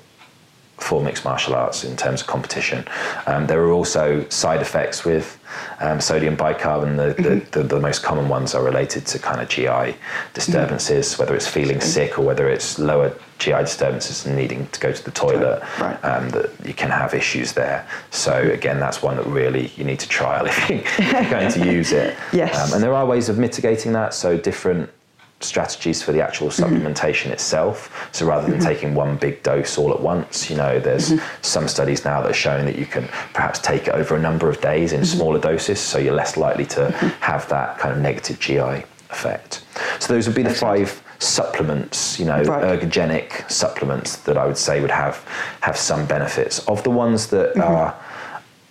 for 0.79 1.03
mixed 1.03 1.25
martial 1.25 1.55
arts 1.55 1.85
in 1.85 1.97
terms 1.97 2.21
of 2.21 2.27
competition. 2.27 2.85
Um, 3.27 3.47
there 3.47 3.63
are 3.63 3.71
also 3.71 4.29
side 4.29 4.61
effects 4.61 5.05
with 5.05 5.39
um, 5.81 6.01
sodium 6.01 6.35
bicarbonate. 6.35 7.17
The, 7.17 7.23
mm-hmm. 7.23 7.39
the, 7.51 7.63
the, 7.63 7.69
the, 7.75 7.81
most 7.81 8.03
common 8.03 8.29
ones 8.29 8.55
are 8.55 8.63
related 8.63 9.07
to 9.07 9.19
kind 9.19 9.41
of 9.41 9.49
GI 9.49 9.97
disturbances, 10.33 11.09
mm-hmm. 11.09 11.23
whether 11.23 11.37
it's 11.37 11.47
feeling 11.47 11.81
sick 11.81 12.19
or 12.19 12.23
whether 12.23 12.49
it's 12.49 12.79
lower 12.79 13.17
GI 13.39 13.61
disturbances 13.61 14.27
and 14.27 14.37
needing 14.37 14.67
to 14.69 14.81
go 14.81 14.93
to 14.93 15.05
the 15.05 15.11
toilet. 15.11 15.63
Right. 15.81 16.03
Um, 16.05 16.31
that 16.31 16.51
you 16.65 16.75
can 16.75 16.91
have 16.91 17.15
issues 17.15 17.53
there. 17.53 17.87
So 18.11 18.33
again, 18.51 18.81
that's 18.81 19.03
one 19.03 19.17
that 19.17 19.27
really 19.27 19.69
you 19.77 19.85
need 19.85 20.01
to 20.01 20.09
trial 20.09 20.47
if 20.49 20.69
you're 20.69 21.31
going 21.31 21.53
to 21.53 21.67
use 21.73 21.93
it. 21.93 22.17
yes. 22.33 22.69
Um, 22.69 22.75
and 22.75 22.83
there 22.83 22.95
are 22.95 23.07
ways 23.07 23.29
of 23.29 23.39
mitigating 23.39 23.93
that. 23.93 24.13
So 24.15 24.37
different 24.37 24.91
strategies 25.41 26.03
for 26.03 26.13
the 26.13 26.23
actual 26.23 26.49
mm-hmm. 26.49 26.65
supplementation 26.65 27.25
mm-hmm. 27.25 27.33
itself. 27.33 28.09
So 28.13 28.27
rather 28.27 28.47
than 28.49 28.61
mm-hmm. 28.61 28.69
taking 28.69 28.95
one 28.95 29.17
big 29.17 29.43
dose 29.43 29.79
all 29.79 29.93
at 29.93 30.01
once, 30.01 30.51
you 30.51 30.57
know, 30.57 30.79
there's 30.79 31.11
mm-hmm. 31.11 31.43
some 31.43 31.69
studies 31.69 32.05
now 32.05 32.23
that 32.23 32.31
are 32.31 32.35
showing 32.35 32.65
that 32.67 32.79
you 32.79 32.87
can 32.87 33.09
perhaps 33.33 33.59
take 33.59 33.89
it 33.89 33.95
over 33.95 34.17
a 34.17 34.21
number 34.21 34.49
of 34.49 34.61
days 34.61 34.93
in 34.93 35.01
mm-hmm. 35.01 35.17
smaller 35.19 35.39
doses, 35.39 35.79
so 35.79 35.99
you're 35.99 36.15
less 36.15 36.37
likely 36.37 36.67
to 36.67 36.81
mm-hmm. 36.81 37.09
have 37.21 37.49
that 37.49 37.79
kind 37.79 37.95
of 37.95 38.01
negative 38.01 38.39
GI 38.41 38.85
effect. 39.11 39.65
So 40.01 40.13
those 40.13 40.27
would 40.27 40.37
be 40.37 40.43
the 40.43 40.55
five 40.55 41.03
supplements, 41.19 42.19
you 42.19 42.27
know, 42.27 42.43
right. 42.43 42.81
ergogenic 42.81 43.51
supplements 43.51 44.17
that 44.19 44.37
I 44.37 44.47
would 44.47 44.59
say 44.59 44.81
would 44.81 44.91
have 44.91 45.25
have 45.61 45.77
some 45.77 46.07
benefits. 46.07 46.59
Of 46.69 46.83
the 46.83 46.91
ones 46.91 47.29
that 47.29 47.57
are 47.59 47.97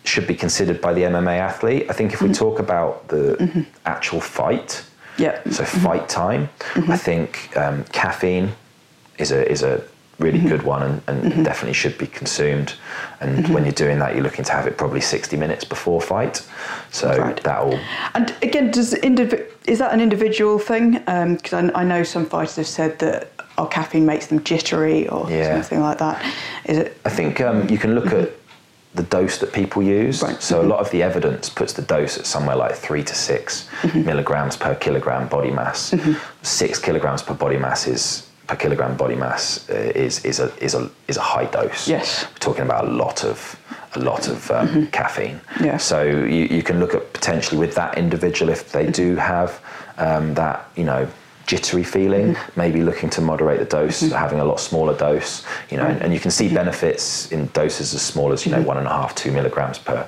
should 0.04 0.28
be 0.28 0.36
considered 0.36 0.82
by 0.82 0.94
the 0.94 1.02
MMA 1.04 1.38
athlete, 1.40 1.86
I 1.90 1.94
think 1.94 2.14
if 2.14 2.22
we 2.22 2.32
talk 2.32 2.60
about 2.60 3.08
the 3.08 3.66
actual 3.86 4.20
fight, 4.20 4.84
yeah. 5.18 5.42
So 5.50 5.64
fight 5.64 6.10
time. 6.10 6.50
Mm-hmm. 6.74 6.92
I 6.92 6.98
think 6.98 7.56
um, 7.58 7.84
caffeine 7.86 8.52
is 9.18 9.32
a 9.32 9.50
is 9.50 9.64
a 9.64 9.84
really 10.20 10.40
mm-hmm. 10.40 10.48
good 10.48 10.64
one 10.64 10.84
and, 10.84 11.02
and 11.08 11.24
mm-hmm. 11.24 11.44
definitely 11.44 11.74
should 11.74 11.98
be 11.98 12.08
consumed. 12.08 12.76
And 13.20 13.40
mm-hmm. 13.40 13.54
when 13.54 13.64
you're 13.64 13.74
doing 13.74 14.00
that, 14.00 14.14
you're 14.14 14.24
looking 14.24 14.46
to 14.46 14.52
have 14.52 14.68
it 14.68 14.78
probably 14.78 15.02
60 15.02 15.36
minutes 15.38 15.64
before 15.64 16.00
fight. 16.02 16.48
So 16.92 17.18
right. 17.18 17.42
that'll. 17.44 17.80
And 18.14 18.34
again, 18.42 18.72
does 18.72 18.94
indiv- 18.94 19.46
is 19.66 19.80
that 19.80 19.92
an 19.92 20.02
individual 20.02 20.60
thing? 20.60 20.94
Because 21.00 21.54
um, 21.54 21.72
I, 21.74 21.82
I, 21.82 21.84
know 21.84 22.04
some 22.04 22.26
fighters 22.26 22.56
have 22.58 22.68
said 22.68 23.00
that 23.00 23.32
oh, 23.58 23.66
caffeine 23.66 24.06
makes 24.06 24.28
them 24.28 24.44
jittery 24.44 25.08
or 25.10 25.30
yeah. 25.30 25.54
something 25.54 25.82
like 25.82 25.98
that. 25.98 26.24
Is 26.66 26.78
it? 26.78 26.98
I 27.06 27.10
think 27.10 27.42
um, 27.42 27.68
you 27.70 27.78
can 27.78 27.96
look 27.96 28.08
at 28.08 28.30
mm-hmm 28.30 28.43
the 28.96 29.04
dose 29.04 29.40
that 29.40 29.52
people 29.54 29.82
use. 29.82 30.22
Right. 30.22 30.42
So 30.42 30.58
mm-hmm. 30.58 30.66
a 30.66 30.70
lot 30.70 30.80
of 30.80 30.92
the 30.92 31.02
evidence 31.02 31.50
puts 31.50 31.74
the 31.74 31.82
dose 31.82 32.18
at 32.18 32.26
somewhere 32.26 32.56
like 32.56 32.76
three 32.76 33.04
to 33.04 33.16
6 33.16 33.70
mm-hmm. 33.82 34.06
milligrams 34.06 34.56
per 34.56 34.76
kilogram 34.76 35.28
body 35.28 35.52
mass. 35.52 35.92
Mm-hmm. 35.92 36.14
Six 36.44 36.80
kilograms 36.80 37.22
per 37.22 37.34
body 37.34 37.58
mass 37.58 37.88
is 37.88 38.30
per 38.48 38.56
kilogram 38.56 38.98
body 38.98 39.16
mass 39.16 39.70
uh, 39.70 39.74
is 39.74 40.24
is 40.26 40.40
a 40.40 40.52
is 40.64 40.76
a 40.76 40.90
is 41.08 41.18
a 41.18 41.22
high 41.22 41.46
dose. 41.46 41.88
Yes, 41.88 42.26
we're 42.26 42.38
talking 42.40 42.64
about 42.64 42.86
a 42.86 42.92
lot 42.92 43.24
of 43.24 43.60
a 43.96 44.00
lot 44.00 44.28
of 44.28 44.50
um, 44.52 44.68
mm-hmm. 44.68 44.86
caffeine. 44.86 45.40
Yeah. 45.62 45.78
So 45.78 46.04
you, 46.04 46.46
you 46.46 46.64
can 46.64 46.80
look 46.80 46.94
at 46.94 47.14
potentially 47.14 47.60
with 47.60 47.76
that 47.76 47.98
individual 47.98 48.52
if 48.52 48.72
they 48.72 48.84
mm-hmm. 48.84 48.92
do 48.92 49.16
have 49.16 49.62
um, 49.98 50.34
that 50.34 50.70
you 50.76 50.84
know 50.84 51.08
jittery 51.46 51.84
feeling, 51.84 52.34
mm-hmm. 52.34 52.60
maybe 52.60 52.82
looking 52.82 53.10
to 53.12 53.22
moderate 53.22 53.60
the 53.60 53.66
dose, 53.66 54.02
mm-hmm. 54.02 54.16
having 54.16 54.40
a 54.40 54.46
lot 54.46 54.60
smaller 54.60 54.98
dose, 54.98 55.46
you 55.70 55.78
know, 55.78 55.84
right. 55.84 55.94
and, 55.94 56.04
and, 56.04 56.14
you 56.14 56.20
can 56.20 56.32
see 56.32 56.46
mm-hmm. 56.46 56.56
benefits 56.56 57.32
in 57.32 57.48
doses 57.48 57.94
as 57.94 58.02
small 58.02 58.32
as, 58.32 58.46
you 58.46 58.52
know, 58.52 58.60
mm-hmm. 58.60 58.68
one 58.68 58.78
and 58.78 58.88
a 58.88 58.90
half, 58.90 59.14
two 59.16 59.32
milligrams 59.32 59.78
per, 59.78 60.08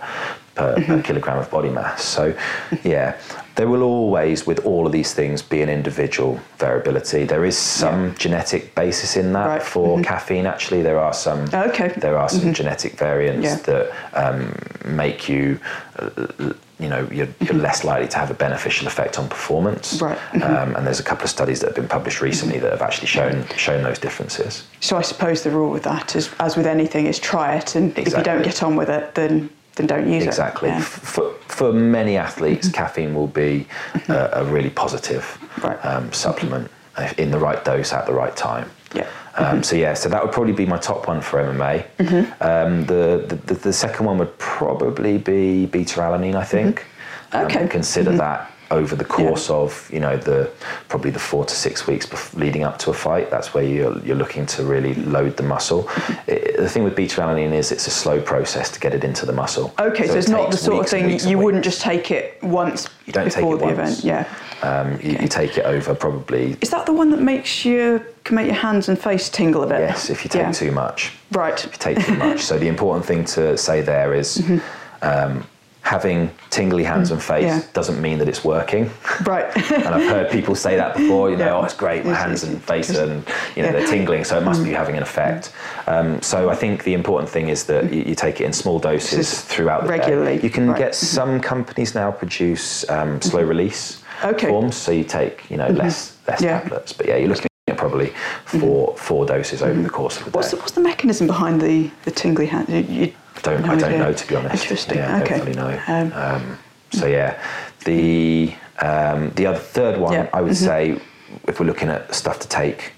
per, 0.56 0.76
per, 0.76 0.82
mm-hmm. 0.82 1.02
kilogram 1.02 1.38
of 1.38 1.50
body 1.52 1.69
mass. 1.69 2.04
So, 2.04 2.32
mm-hmm. 2.32 2.88
yeah, 2.88 3.19
there 3.56 3.67
will 3.67 3.84
always, 3.84 4.45
with 4.45 4.65
all 4.65 4.86
of 4.86 4.91
these 4.91 5.13
things, 5.13 5.41
be 5.41 5.62
an 5.62 5.69
individual 5.69 6.39
variability. 6.58 7.26
There 7.26 7.45
is 7.45 7.58
some 7.58 8.08
yeah. 8.08 8.13
genetic 8.17 8.76
basis 8.76 9.17
in 9.17 9.34
that 9.34 9.48
right. 9.48 9.63
for 9.63 10.02
caffeine. 10.02 10.45
Actually, 10.45 10.84
there 10.84 11.00
are 11.00 11.13
some. 11.13 11.50
okay. 11.54 11.93
There 11.98 12.17
are 12.17 12.30
some 12.30 12.54
genetic 12.54 12.93
variants 12.93 13.45
yeah. 13.45 13.56
that 13.56 13.91
um, 14.13 14.56
make 14.86 15.30
you 15.30 15.60
uh, 16.00 16.54
you 16.80 16.90
know 16.90 17.02
you're, 17.12 17.26
you're 17.26 17.28
mm-hmm. 17.28 17.60
less 17.60 17.84
likely 17.84 18.08
to 18.10 18.18
have 18.18 18.30
a 18.30 18.34
beneficial 18.34 18.88
effect 18.88 19.18
on 19.18 19.30
performance. 19.30 20.02
Right. 20.02 20.18
Mm-hmm. 20.18 20.44
Um, 20.44 20.76
and 20.76 20.86
there's 20.86 21.00
a 21.00 21.04
couple 21.04 21.24
of 21.24 21.30
studies 21.30 21.60
that 21.62 21.68
have 21.68 21.76
been 21.76 21.88
published 21.88 22.22
recently 22.22 22.60
that 22.60 22.72
have 22.72 22.82
actually 22.82 23.08
shown 23.08 23.48
shown 23.56 23.84
those 23.84 24.00
differences. 24.00 24.68
So 24.82 24.98
I 24.98 25.02
suppose 25.02 25.44
the 25.44 25.52
rule 25.52 25.72
with 25.72 25.84
that 25.84 26.16
is, 26.16 26.30
as 26.40 26.58
with 26.58 26.68
anything, 26.68 27.06
is 27.06 27.20
try 27.20 27.56
it, 27.56 27.76
and 27.76 27.98
exactly. 27.98 28.12
if 28.12 28.18
you 28.18 28.24
don't 28.24 28.44
get 28.44 28.64
on 28.64 28.76
with 28.76 28.90
it, 28.90 29.16
then 29.16 29.50
then 29.76 29.88
don't 29.88 30.12
use 30.12 30.24
exactly. 30.24 30.70
it. 30.70 30.78
Exactly. 30.78 31.26
Yeah. 31.26 31.32
For 31.32 31.34
for 31.48 31.74
many 31.74 32.18
athletes, 32.18 32.68
mm-hmm. 32.68 32.76
caffeine 32.76 33.16
will 33.16 33.28
be 33.28 33.68
mm-hmm. 33.94 34.12
a, 34.12 34.30
a, 34.42 34.46
really 34.46 34.70
positive 34.70 35.38
right. 35.64 35.78
um, 35.86 36.12
supplement 36.12 36.70
in 37.18 37.32
the 37.32 37.38
right 37.38 37.64
dose 37.64 37.94
at 37.94 38.06
the 38.06 38.14
right 38.14 38.36
time. 38.36 38.70
Yeah. 38.94 39.08
Um. 39.38 39.63
So 39.63 39.76
yeah, 39.76 39.93
so 39.93 40.10
that 40.10 40.24
would 40.24 40.32
probably 40.32 40.54
be 40.54 40.65
my 40.65 40.78
top 40.78 41.08
one 41.08 41.21
for 41.21 41.39
MMA. 41.39 41.86
Mm-hmm. 41.98 42.43
Um, 42.43 42.86
the, 42.86 43.39
the, 43.45 43.54
the 43.54 43.74
second 43.74 44.06
one 44.06 44.17
would 44.17 44.38
probably 44.38 45.17
be 45.17 45.65
beta 45.65 46.00
alanine, 46.00 46.36
I 46.36 46.43
think. 46.43 46.86
Mm-hmm. 47.32 47.45
Okay. 47.45 47.63
Um, 47.63 47.69
consider 47.69 48.12
mm-hmm. 48.12 48.19
that 48.19 48.52
over 48.71 48.95
the 48.95 49.06
course 49.06 49.50
yeah. 49.50 49.56
of 49.56 49.89
you 49.93 50.00
know 50.00 50.17
the 50.17 50.52
probably 50.89 51.12
the 51.12 51.19
four 51.19 51.45
to 51.45 51.54
six 51.54 51.86
weeks 51.86 52.34
leading 52.34 52.63
up 52.63 52.80
to 52.80 52.89
a 52.89 52.93
fight. 52.93 53.30
That's 53.30 53.54
where 53.54 53.63
you're, 53.63 53.98
you're 54.00 54.15
looking 54.15 54.45
to 54.48 54.63
really 54.63 54.95
load 54.95 55.38
the 55.38 55.43
muscle. 55.43 55.84
Mm-hmm. 55.84 56.32
It, 56.32 56.58
the 56.58 56.69
thing 56.69 56.84
with 56.84 56.95
beta 56.95 57.21
alanine 57.21 57.54
is 57.54 57.71
it's 57.71 57.88
a 57.88 57.91
slow 57.91 58.21
process 58.21 58.71
to 58.71 58.80
get 58.80 58.93
it 58.93 59.04
into 59.04 59.26
the 59.26 59.34
muscle. 59.34 59.74
Okay, 59.80 60.08
so, 60.08 60.13
so 60.13 60.19
it's 60.19 60.30
not 60.30 60.52
the 60.52 60.58
sort 60.58 60.86
of 60.86 60.89
thing 60.89 61.19
you 61.28 61.38
wouldn't 61.38 61.63
just 61.63 61.82
take 61.82 62.12
it 62.12 62.41
once 62.41 62.88
you 63.06 63.13
don't 63.13 63.26
before 63.26 63.58
take 63.58 63.63
it 63.63 63.76
the 63.76 63.82
once. 63.82 64.00
event. 64.00 64.04
Yeah. 64.04 64.34
Um, 64.62 64.93
okay. 64.93 65.12
you, 65.12 65.17
you, 65.19 65.28
take 65.28 65.58
it 65.58 65.65
over 65.65 65.93
probably. 65.93 66.58
Is 66.62 66.69
that 66.71 66.86
the 66.86 66.93
one 66.93 67.12
that 67.12 67.21
makes 67.21 67.65
you 67.65 68.04
can 68.26 68.36
make 68.36 68.48
your 68.48 68.56
hands 68.56 68.90
and 68.90 69.00
face 69.00 69.30
tingle 69.30 69.64
a 69.64 69.68
bit? 69.68 69.80
Yes, 69.80 70.10
if 70.10 70.26
you 70.26 70.30
take 70.30 70.42
yeah. 70.42 70.52
too 70.52 70.72
much. 70.72 71.14
Right. 71.32 71.64
If 71.64 71.72
you 71.72 71.78
take 71.78 72.04
too 72.06 72.16
much. 72.16 72.42
so 72.42 72.58
the 72.58 72.68
important 72.68 73.06
thing 73.06 73.24
to 73.26 73.56
say 73.58 73.82
there 73.82 74.14
is, 74.14 74.38
mm-hmm. 74.42 75.08
um, 75.08 75.46
having 75.82 76.32
tingly 76.50 76.84
hands 76.84 77.12
and 77.12 77.22
face 77.22 77.44
yeah. 77.44 77.62
doesn't 77.74 78.02
mean 78.02 78.18
that 78.18 78.28
it's 78.28 78.44
working. 78.44 78.90
Right. 79.24 79.56
and 79.72 79.88
I've 79.94 80.10
heard 80.10 80.32
people 80.32 80.56
say 80.56 80.76
that 80.76 80.98
before, 80.98 81.30
you 81.30 81.38
know, 81.38 81.46
yeah. 81.46 81.56
oh, 81.56 81.64
it's 81.64 81.76
great, 81.76 82.04
my 82.04 82.16
hands 82.16 82.44
and 82.44 82.60
face 82.64 82.90
and, 82.90 83.24
you 83.56 83.62
know, 83.62 83.70
yeah. 83.70 83.72
they're 83.72 83.88
tingling, 83.88 84.24
so 84.24 84.40
it 84.40 84.44
must 84.44 84.64
be 84.64 84.72
mm. 84.72 84.76
having 84.76 84.98
an 84.98 85.04
effect. 85.04 85.54
Um, 85.86 86.20
so 86.24 86.50
I 86.50 86.56
think 86.56 86.84
the 86.86 86.96
important 86.96 87.30
thing 87.30 87.50
is 87.50 87.66
that 87.66 87.94
you, 87.94 88.02
you 88.02 88.16
take 88.16 88.42
it 88.42 88.46
in 88.46 88.54
small 88.54 88.80
doses 88.80 89.42
throughout 89.42 89.84
the 89.84 89.90
regularly. 89.90 90.38
Day. 90.38 90.44
You 90.44 90.50
can 90.50 90.70
right. 90.70 90.78
get 90.78 90.94
mm-hmm. 90.94 91.06
some 91.06 91.40
companies 91.40 91.94
now 91.94 92.10
produce 92.10 92.90
um, 92.90 93.22
slow 93.22 93.42
mm-hmm. 93.42 93.50
release 93.50 94.04
okay. 94.24 94.48
forms, 94.48 94.76
so 94.76 94.92
you 94.92 95.04
take, 95.04 95.48
you 95.52 95.58
know, 95.58 95.68
mm-hmm. 95.68 95.78
less 95.78 96.18
less 96.28 96.42
tablets. 96.42 96.94
But 96.94 97.06
yeah, 97.06 97.18
you're 97.18 97.30
looking 97.30 97.46
at 97.76 97.80
probably 97.80 98.14
4 98.46 98.60
mm-hmm. 98.60 98.98
four 98.98 99.26
doses 99.26 99.62
over 99.62 99.82
the 99.82 99.90
course 99.90 100.18
of 100.18 100.26
the 100.26 100.32
day. 100.32 100.36
What's 100.36 100.52
the, 100.52 100.58
what's 100.58 100.72
the 100.72 100.82
mechanism 100.82 101.28
behind 101.28 101.62
the, 101.62 101.92
the 102.04 102.12
tingly 102.12 102.48
hand? 102.48 102.70
You, 102.70 102.80
you 102.80 103.14
don't 103.42 103.62
no 103.62 103.72
I 103.72 103.76
don't 103.76 103.84
idea. 103.86 104.00
know 104.00 104.14
to 104.14 104.28
be 104.28 104.36
honest. 104.36 104.64
Interesting. 104.64 104.98
Yeah, 104.98 105.22
okay. 105.22 105.38
don't 105.38 105.48
really 105.48 105.56
know. 105.56 105.82
Um, 105.88 106.14
um, 106.14 106.58
so 106.92 107.08
yeah, 107.08 107.42
the 107.84 108.54
um, 108.80 109.32
the 109.32 109.46
other 109.46 109.60
third 109.60 110.00
one 110.00 110.14
yeah. 110.14 110.30
I 110.34 110.42
would 110.42 110.52
mm-hmm. 110.52 110.66
say, 110.66 111.02
if 111.48 111.60
we're 111.60 111.66
looking 111.66 111.90
at 111.90 112.14
stuff 112.14 112.40
to 112.40 112.48
take 112.48 112.94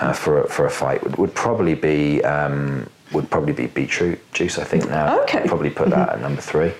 uh, 0.00 0.12
for 0.12 0.42
a, 0.42 0.48
for 0.48 0.66
a 0.66 0.70
fight, 0.70 1.02
would, 1.02 1.16
would 1.16 1.34
probably 1.34 1.74
be 1.74 2.22
um, 2.24 2.88
would 3.12 3.30
probably 3.30 3.52
be 3.52 3.66
beetroot 3.66 4.20
juice. 4.32 4.58
I 4.58 4.64
think 4.64 4.88
now. 4.88 5.22
Okay. 5.22 5.40
I'd 5.40 5.48
probably 5.48 5.70
put 5.70 5.88
mm-hmm. 5.88 6.00
that 6.00 6.08
at 6.10 6.20
number 6.20 6.40
three. 6.40 6.72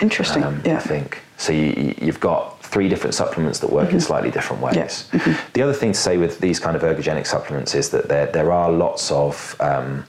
Interesting. 0.00 0.42
Um, 0.44 0.62
yeah. 0.64 0.76
I 0.76 0.80
think 0.80 1.18
so. 1.36 1.52
You, 1.52 1.94
you've 2.00 2.20
got 2.20 2.57
three 2.68 2.88
different 2.88 3.14
supplements 3.14 3.58
that 3.60 3.70
work 3.70 3.86
mm-hmm. 3.86 3.96
in 3.96 4.00
slightly 4.00 4.30
different 4.30 4.62
ways. 4.62 5.08
Mm-hmm. 5.12 5.50
The 5.54 5.62
other 5.62 5.72
thing 5.72 5.92
to 5.92 5.98
say 5.98 6.18
with 6.18 6.38
these 6.38 6.60
kind 6.60 6.76
of 6.76 6.82
ergogenic 6.82 7.26
supplements 7.26 7.74
is 7.74 7.90
that 7.90 8.08
there 8.08 8.26
there 8.26 8.52
are 8.52 8.70
lots 8.70 9.10
of 9.10 9.56
um, 9.60 10.04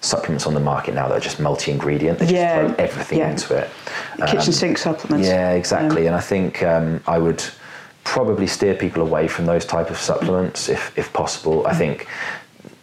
supplements 0.00 0.46
on 0.46 0.54
the 0.54 0.60
market 0.60 0.94
now 0.94 1.08
that 1.08 1.16
are 1.16 1.20
just 1.20 1.40
multi-ingredient. 1.40 2.18
They 2.18 2.34
yeah, 2.34 2.62
just 2.62 2.74
throw 2.74 2.84
everything 2.84 3.18
yeah. 3.18 3.30
into 3.30 3.56
it. 3.56 3.70
Kitchen 4.26 4.38
um, 4.38 4.52
sink 4.52 4.78
supplements. 4.78 5.28
Yeah, 5.28 5.52
exactly. 5.52 6.06
and 6.06 6.16
I 6.16 6.20
think 6.20 6.62
um, 6.62 7.00
I 7.06 7.18
would 7.18 7.42
probably 8.04 8.48
steer 8.48 8.74
people 8.74 9.02
away 9.02 9.28
from 9.28 9.46
those 9.46 9.64
type 9.64 9.88
of 9.88 9.96
supplements 9.96 10.68
if, 10.68 10.96
if 10.98 11.12
possible. 11.12 11.66
I 11.66 11.74
think 11.74 12.08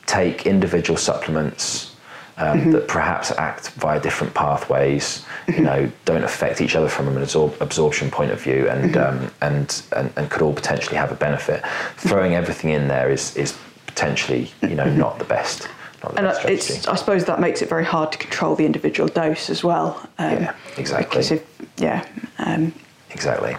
take 0.05 0.45
individual 0.45 0.97
supplements 0.97 1.88
um, 2.39 2.59
mm-hmm. 2.59 2.71
that 2.71 2.87
perhaps 2.87 3.31
act 3.31 3.69
via 3.71 3.99
different 3.99 4.33
pathways. 4.33 5.25
Mm-hmm. 5.47 5.51
You 5.53 5.61
know, 5.61 5.91
don't 6.05 6.23
affect 6.23 6.61
each 6.61 6.75
other 6.75 6.89
from 6.89 7.07
an 7.07 7.15
absor- 7.23 7.59
absorption 7.61 8.09
point 8.09 8.31
of 8.31 8.41
view, 8.41 8.67
and, 8.69 8.95
mm-hmm. 8.95 9.23
um, 9.23 9.31
and 9.41 9.81
and 9.95 10.11
and 10.15 10.29
could 10.29 10.41
all 10.41 10.53
potentially 10.53 10.97
have 10.97 11.11
a 11.11 11.15
benefit. 11.15 11.63
Throwing 11.97 12.33
everything 12.33 12.71
in 12.71 12.87
there 12.87 13.11
is 13.11 13.35
is 13.35 13.57
potentially 13.85 14.51
you 14.61 14.75
know 14.75 14.85
mm-hmm. 14.85 14.97
not 14.97 15.19
the 15.19 15.25
best 15.25 15.67
and 16.15 16.27
it's, 16.45 16.87
I 16.87 16.95
suppose 16.95 17.25
that 17.25 17.39
makes 17.39 17.61
it 17.61 17.69
very 17.69 17.83
hard 17.83 18.11
to 18.13 18.17
control 18.17 18.55
the 18.55 18.65
individual 18.65 19.09
dose 19.09 19.49
as 19.49 19.63
well. 19.63 20.07
Um, 20.17 20.43
yeah, 20.43 20.55
exactly. 20.77 21.09
Because 21.09 21.31
if, 21.31 21.69
yeah, 21.77 22.07
um, 22.37 22.73
Exactly. 23.11 23.55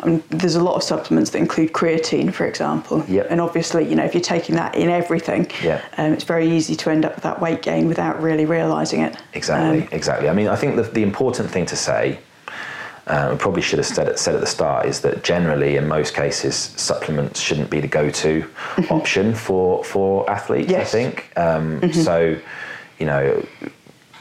Um, 0.00 0.22
there's 0.30 0.54
a 0.54 0.62
lot 0.62 0.76
of 0.76 0.82
supplements 0.82 1.30
that 1.30 1.38
include 1.38 1.72
creatine, 1.72 2.32
for 2.32 2.46
example. 2.46 3.04
Yep. 3.08 3.26
And 3.30 3.40
obviously, 3.40 3.88
you 3.88 3.94
know, 3.96 4.04
if 4.04 4.14
you're 4.14 4.22
taking 4.22 4.54
that 4.56 4.74
in 4.76 4.88
everything, 4.90 5.48
Yeah. 5.62 5.80
um, 5.98 6.12
it's 6.12 6.24
very 6.24 6.48
easy 6.48 6.76
to 6.76 6.90
end 6.90 7.04
up 7.04 7.14
with 7.16 7.24
that 7.24 7.40
weight 7.40 7.62
gain 7.62 7.88
without 7.88 8.22
really 8.22 8.46
realising 8.46 9.00
it. 9.02 9.16
Exactly, 9.34 9.82
Um, 9.82 9.88
exactly. 9.90 10.28
I 10.28 10.32
mean, 10.32 10.48
I 10.48 10.56
think 10.56 10.76
the, 10.76 10.82
the 10.82 11.02
important 11.02 11.50
thing 11.50 11.66
to 11.66 11.76
say, 11.76 12.18
uh, 13.08 13.30
we 13.32 13.36
probably 13.38 13.62
should 13.62 13.80
have 13.80 13.86
said 13.86 14.06
it, 14.06 14.18
said 14.20 14.36
at 14.36 14.40
the 14.40 14.46
start, 14.46 14.86
is 14.86 15.00
that 15.00 15.24
generally, 15.24 15.76
in 15.76 15.88
most 15.88 16.14
cases, 16.14 16.54
supplements 16.54 17.40
shouldn't 17.40 17.68
be 17.70 17.80
the 17.80 17.88
go-to 17.88 18.48
option 18.90 19.34
for 19.34 19.82
for 19.82 20.28
athletes. 20.30 20.68
I 20.72 20.76
Yes. 20.76 20.92
think 20.92 21.32
um, 21.36 21.92
so. 21.92 22.36
You 23.00 23.06
know, 23.06 23.44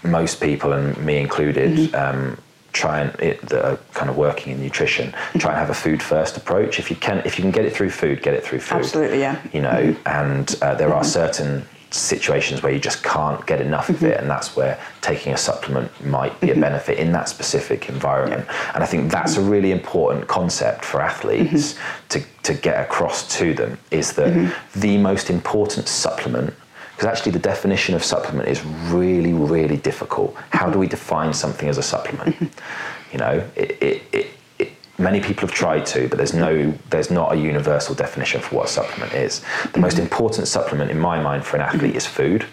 most 0.04 0.42
people, 0.42 0.74
and 0.74 0.98
me 1.06 1.18
included. 1.18 1.94
Um, 1.94 2.40
Try 2.74 3.02
and 3.02 3.20
it, 3.20 3.42
that 3.50 3.66
are 3.66 3.80
kind 3.94 4.10
of 4.10 4.18
working 4.18 4.54
in 4.54 4.62
nutrition. 4.62 5.12
Mm-hmm. 5.12 5.40
Try 5.40 5.52
and 5.52 5.60
have 5.60 5.70
a 5.70 5.74
food 5.74 6.02
first 6.02 6.38
approach. 6.38 6.80
If 6.80 6.90
you 6.90 6.96
can, 6.96 7.22
if 7.26 7.38
you 7.38 7.44
can 7.44 7.52
get 7.52 7.66
it 7.66 7.74
through 7.74 7.90
food, 7.90 8.22
get 8.22 8.34
it 8.34 8.44
through 8.44 8.60
food. 8.60 8.80
Absolutely, 8.80 9.20
yeah. 9.20 9.42
You 9.54 9.62
know, 9.62 9.70
mm-hmm. 9.70 10.08
and 10.08 10.56
uh, 10.62 10.76
there 10.76 10.94
are 10.94 11.02
mm-hmm. 11.02 11.10
certain 11.10 11.66
situations 11.94 12.64
where 12.64 12.72
you 12.72 12.80
just 12.80 13.04
can't 13.04 13.46
get 13.46 13.60
enough 13.60 13.90
of 13.90 14.02
it, 14.04 14.20
and 14.20 14.30
that's 14.30 14.56
where 14.56 14.80
taking 15.02 15.34
a 15.34 15.38
supplement 15.38 15.92
might 16.06 16.40
be 16.40 16.50
a 16.52 16.56
benefit 16.56 16.98
in 16.98 17.12
that 17.12 17.28
specific 17.28 17.90
environment. 17.90 18.48
And 18.74 18.82
I 18.82 18.88
think 18.88 19.12
that's 19.12 19.36
a 19.36 19.42
really 19.42 19.72
important 19.72 20.28
concept 20.28 20.86
for 20.86 21.02
athletes 21.02 21.78
to, 22.10 22.24
to 22.44 22.54
get 22.54 22.82
across 22.82 23.38
to 23.40 23.54
them 23.54 23.78
is 23.92 24.14
that 24.14 24.56
the 24.76 24.98
most 24.98 25.30
important 25.30 25.88
supplement. 25.88 26.54
Because 27.02 27.18
actually, 27.18 27.32
the 27.32 27.40
definition 27.40 27.96
of 27.96 28.04
supplement 28.04 28.48
is 28.48 28.64
really, 28.92 29.34
really 29.34 29.78
difficult. 29.78 30.36
How 30.52 30.70
do 30.70 30.78
we 30.78 30.86
define 30.86 31.34
something 31.34 31.68
as 31.68 31.80
a 31.80 31.82
supplement? 31.82 32.36
Mm-hmm. 32.36 33.12
You 33.12 33.18
know, 33.18 33.50
it, 33.56 33.72
it, 33.82 34.04
it, 34.14 34.28
it, 34.60 34.72
many 35.00 35.20
people 35.20 35.48
have 35.48 35.52
tried 35.52 35.88
to, 35.88 36.08
but 36.10 36.18
there's 36.18 36.36
no, 36.36 36.72
there's 36.92 37.10
not 37.10 37.34
a 37.34 37.36
universal 37.36 37.96
definition 37.96 38.40
for 38.40 38.58
what 38.58 38.66
a 38.68 38.70
supplement 38.70 39.14
is. 39.16 39.44
The 39.74 39.80
most 39.80 39.96
mm-hmm. 39.96 40.04
important 40.04 40.48
supplement, 40.48 40.92
in 40.92 41.00
my 41.00 41.20
mind, 41.20 41.44
for 41.44 41.56
an 41.56 41.64
athlete 41.64 41.96
is 41.96 42.06
food 42.06 42.46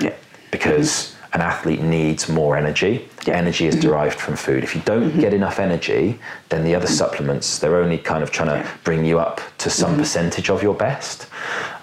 Yeah. 0.00 0.14
because 0.50 1.11
an 1.34 1.40
athlete 1.40 1.80
needs 1.80 2.28
more 2.28 2.56
energy. 2.56 3.08
Yeah. 3.26 3.36
Energy 3.36 3.66
is 3.66 3.76
derived 3.76 4.18
from 4.20 4.36
food. 4.36 4.64
If 4.64 4.74
you 4.74 4.82
don't 4.82 5.10
mm-hmm. 5.10 5.20
get 5.20 5.32
enough 5.32 5.58
energy, 5.58 6.18
then 6.50 6.62
the 6.64 6.74
other 6.74 6.86
mm-hmm. 6.86 6.94
supplements 6.94 7.58
they're 7.58 7.76
only 7.76 7.98
kind 7.98 8.22
of 8.22 8.30
trying 8.30 8.48
to 8.48 8.68
bring 8.84 9.04
you 9.04 9.18
up 9.18 9.40
to 9.58 9.70
some 9.70 9.92
mm-hmm. 9.92 10.00
percentage 10.00 10.50
of 10.50 10.62
your 10.62 10.74
best. 10.74 11.26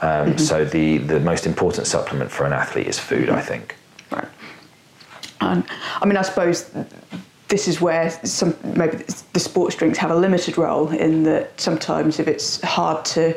Um, 0.01 0.37
So 0.37 0.65
the 0.65 0.99
the 0.99 1.19
most 1.19 1.45
important 1.45 1.87
supplement 1.87 2.31
for 2.31 2.45
an 2.45 2.53
athlete 2.53 2.87
is 2.87 2.99
food, 2.99 3.29
I 3.29 3.41
think. 3.41 3.75
Right. 4.11 4.27
And 5.41 5.63
I 6.01 6.05
mean, 6.05 6.17
I 6.17 6.21
suppose 6.21 6.69
this 7.47 7.67
is 7.67 7.81
where 7.81 8.09
some 8.23 8.55
maybe 8.63 8.97
the 9.33 9.39
sports 9.39 9.75
drinks 9.75 9.97
have 9.97 10.11
a 10.11 10.15
limited 10.15 10.57
role 10.57 10.89
in 10.89 11.23
that 11.23 11.59
sometimes 11.59 12.19
if 12.19 12.27
it's 12.27 12.61
hard 12.61 13.03
to 13.05 13.33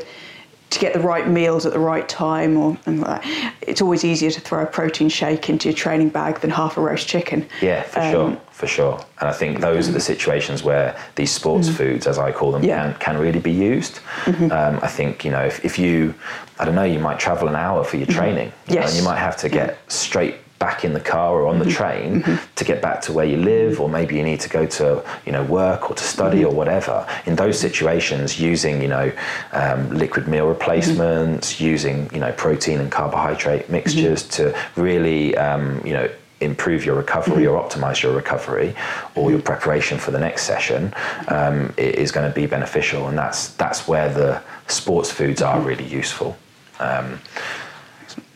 to 0.73 0.79
get 0.79 0.93
the 0.95 1.01
right 1.01 1.29
meals 1.29 1.67
at 1.67 1.73
the 1.73 1.79
right 1.79 2.09
time 2.09 2.57
or 2.57 2.77
and 2.87 3.01
like 3.01 3.23
it's 3.61 3.81
always 3.83 4.05
easier 4.05 4.31
to 4.31 4.41
throw 4.41 4.63
a 4.63 4.67
protein 4.67 5.09
shake 5.09 5.49
into 5.51 5.69
your 5.69 5.77
training 5.77 6.09
bag 6.09 6.41
than 6.41 6.51
half 6.51 6.77
a 6.77 6.81
roast 6.81 7.07
chicken. 7.07 7.47
Yeah, 7.61 7.83
for 7.83 8.01
Um, 8.01 8.11
sure, 8.13 8.41
for 8.53 8.67
sure. 8.67 9.05
And 9.21 9.29
I 9.29 9.33
think 9.33 9.61
those 9.61 9.89
are 9.89 9.93
the 9.93 10.01
situations 10.01 10.63
where 10.63 10.97
these 11.15 11.31
sports 11.31 11.69
foods, 11.69 12.07
as 12.07 12.19
I 12.19 12.33
call 12.33 12.53
them, 12.53 12.65
Yeah. 12.65 12.83
can, 12.83 12.95
can 13.01 13.19
really 13.19 13.39
be 13.41 13.53
used. 13.53 14.01
Um, 14.27 14.81
I 14.83 14.89
think, 14.89 15.25
you 15.25 15.31
know, 15.31 15.45
if, 15.45 15.65
if 15.65 15.79
you, 15.79 16.15
I 16.59 16.65
don't 16.65 16.75
know, 16.75 16.85
you 16.85 16.99
might 16.99 17.19
travel 17.19 17.49
an 17.49 17.55
hour 17.55 17.85
for 17.85 17.99
your 17.99 18.07
training. 18.07 18.53
you 18.67 18.75
know, 18.75 18.81
Yes. 18.81 18.91
and 18.91 18.99
you 18.99 19.05
might 19.05 19.19
have 19.19 19.37
to 19.39 19.49
get 19.49 19.79
straight 19.93 20.37
back 20.63 20.85
in 20.85 20.93
the 20.93 21.01
car 21.15 21.31
or 21.41 21.49
on 21.49 21.59
the 21.59 21.71
train 21.79 22.23
to 22.55 22.63
get 22.65 22.81
back 22.81 23.03
to 23.03 23.13
where 23.13 23.25
you 23.33 23.37
live 23.37 23.81
or 23.81 23.89
maybe 23.89 24.15
you 24.15 24.23
need 24.23 24.39
to 24.39 24.49
go 24.49 24.65
to 24.65 24.87
you 25.27 25.33
know 25.33 25.43
work 25.61 25.91
or 25.91 25.95
to 25.97 26.05
study 26.05 26.45
or 26.45 26.55
whatever. 26.55 26.97
In 27.27 27.35
those 27.35 27.59
situations 27.59 28.41
using 28.41 28.81
you 28.81 28.87
know 28.87 29.13
um, 29.61 29.81
liquid 29.91 30.29
meal 30.29 30.47
replacements 30.47 31.61
using 31.61 32.09
you 32.15 32.21
know 32.21 32.33
protein 32.45 32.79
and 32.79 32.93
carbohydrate 32.93 33.69
mixtures 33.71 34.21
to 34.37 34.43
really 34.77 35.37
um, 35.37 35.85
you 35.85 35.95
know 35.95 36.09
improve 36.41 36.85
your 36.87 36.97
recovery 36.97 37.45
or 37.45 37.61
optimize 37.61 38.01
your 38.05 38.15
recovery 38.15 38.75
or 39.17 39.31
your 39.33 39.41
preparation 39.41 39.99
for 39.99 40.13
the 40.13 40.19
next 40.19 40.43
session 40.43 40.95
um, 41.29 41.75
is 41.77 42.13
going 42.13 42.29
to 42.29 42.35
be 42.43 42.47
beneficial. 42.47 43.09
And 43.09 43.19
that's 43.19 43.49
that's 43.55 43.89
where 43.89 44.09
the 44.13 44.41
sports 44.69 45.11
foods 45.11 45.43
are 45.43 45.61
really 45.61 45.89
useful. 46.03 46.37
Um, 46.79 47.21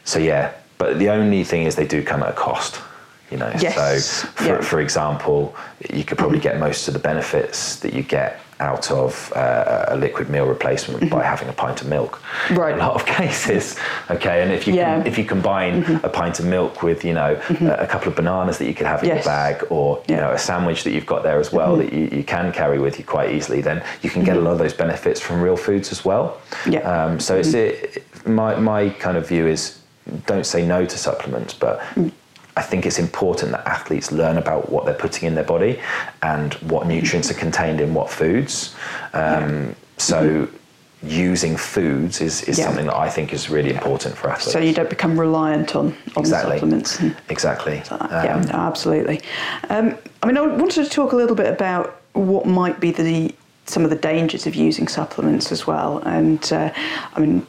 so 0.04 0.18
yeah, 0.18 0.54
but 0.78 0.98
the 0.98 1.08
only 1.10 1.44
thing 1.44 1.62
is 1.64 1.74
they 1.76 1.86
do 1.86 2.02
come 2.02 2.22
at 2.22 2.30
a 2.30 2.32
cost. 2.32 2.80
You 3.30 3.38
know, 3.38 3.52
Yes, 3.58 3.74
so 4.06 4.28
for, 4.34 4.44
yeah. 4.44 4.60
for 4.60 4.80
example, 4.80 5.56
you 5.92 6.04
could 6.04 6.16
probably 6.16 6.38
get 6.38 6.60
most 6.60 6.86
of 6.86 6.94
the 6.94 7.00
benefits 7.00 7.74
that 7.80 7.92
you 7.92 8.04
get 8.04 8.38
out 8.60 8.90
of 8.92 9.32
uh, 9.34 9.86
a 9.88 9.96
liquid 9.96 10.30
meal 10.30 10.46
replacement 10.46 11.10
by 11.10 11.24
having 11.24 11.48
a 11.48 11.52
pint 11.52 11.82
of 11.82 11.88
milk. 11.88 12.12
Mm-hmm. 12.22 12.54
Right. 12.54 12.74
In 12.74 12.80
a 12.80 12.86
lot 12.86 12.94
of 12.94 13.04
cases. 13.20 13.76
Okay, 14.10 14.42
and 14.42 14.52
if 14.52 14.68
you 14.68 14.74
Yeah. 14.74 14.92
Mm-hmm. 14.94 15.02
can, 15.02 15.06
if 15.12 15.18
you 15.18 15.24
combine 15.24 15.82
a 16.04 16.08
pint 16.08 16.38
of 16.38 16.46
milk 16.46 16.84
with 16.84 17.04
you 17.04 17.14
know 17.14 17.38
a, 17.62 17.82
a 17.82 17.86
couple 17.88 18.08
of 18.08 18.14
bananas 18.14 18.58
that 18.58 18.66
you 18.66 18.74
could 18.74 18.86
have 18.86 19.02
in 19.02 19.08
Yes. 19.08 19.24
your 19.24 19.34
bag, 19.34 19.66
or 19.70 19.96
you 19.96 20.02
Yeah. 20.14 20.18
Mm-hmm. 20.20 20.26
know 20.28 20.32
a 20.32 20.38
sandwich 20.38 20.84
that 20.84 20.92
you've 20.92 21.04
got 21.14 21.24
there 21.24 21.40
as 21.40 21.50
well 21.52 21.74
that 21.78 21.92
you, 21.92 22.08
you 22.12 22.22
can 22.22 22.52
carry 22.52 22.78
with 22.78 22.96
you 22.96 23.04
quite 23.04 23.32
easily, 23.32 23.60
then 23.60 23.82
you 24.02 24.10
can 24.10 24.22
get 24.22 24.36
a 24.36 24.40
lot 24.40 24.52
of 24.52 24.58
those 24.58 24.72
benefits 24.72 25.20
from 25.20 25.40
real 25.42 25.56
foods 25.56 25.90
as 25.90 26.04
well. 26.04 26.40
Yeah. 26.64 26.78
Um, 26.90 27.18
so 27.18 27.34
it's 27.36 27.54
it, 27.54 28.04
my 28.24 28.54
my 28.54 28.90
kind 28.90 29.16
of 29.16 29.26
view 29.28 29.48
is 29.48 29.80
don't 30.26 30.46
say 30.46 30.66
no 30.66 30.86
to 30.86 30.98
supplements, 30.98 31.54
but 31.54 31.82
I 32.56 32.62
think 32.62 32.86
it's 32.86 32.98
important 32.98 33.52
that 33.52 33.66
athletes 33.66 34.12
learn 34.12 34.38
about 34.38 34.70
what 34.70 34.84
they're 34.84 34.94
putting 34.94 35.26
in 35.28 35.34
their 35.34 35.44
body 35.44 35.78
and 36.22 36.54
what 36.54 36.86
nutrients 36.86 37.30
are 37.30 37.34
contained 37.34 37.80
in 37.80 37.92
what 37.92 38.10
foods. 38.10 38.74
Um, 39.12 39.74
so 39.98 40.48
using 41.02 41.56
foods 41.56 42.20
is, 42.20 42.42
is 42.44 42.58
Yeah. 42.58 42.66
something 42.66 42.86
that 42.86 42.96
I 42.96 43.10
think 43.10 43.32
is 43.32 43.50
really 43.50 43.70
important 43.74 44.16
for 44.16 44.30
athletes. 44.30 44.52
So 44.52 44.58
you 44.58 44.72
don't 44.72 44.88
become 44.88 45.20
reliant 45.20 45.76
on, 45.76 45.88
on 46.16 46.22
exactly. 46.22 46.56
supplements. 46.56 47.00
Exactly. 47.28 47.82
yeah, 47.90 48.36
Um, 48.36 48.42
no, 48.42 48.54
absolutely. 48.54 49.20
Um, 49.68 49.94
I 50.22 50.26
mean, 50.26 50.38
I 50.38 50.40
wanted 50.40 50.84
to 50.84 50.90
talk 50.90 51.12
a 51.12 51.16
little 51.16 51.36
bit 51.36 51.52
about 51.52 52.00
what 52.14 52.46
might 52.46 52.80
be 52.80 52.90
the 52.90 53.34
some 53.66 53.82
of 53.82 53.90
the 53.90 53.96
dangers 53.96 54.46
of 54.46 54.54
using 54.54 54.86
supplements 54.86 55.50
as 55.50 55.66
well, 55.66 55.98
and 56.06 56.52
uh, 56.52 56.70
I 57.14 57.20
mean, 57.20 57.44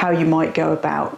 how 0.00 0.10
you 0.10 0.24
might 0.24 0.54
go 0.54 0.72
about 0.72 1.10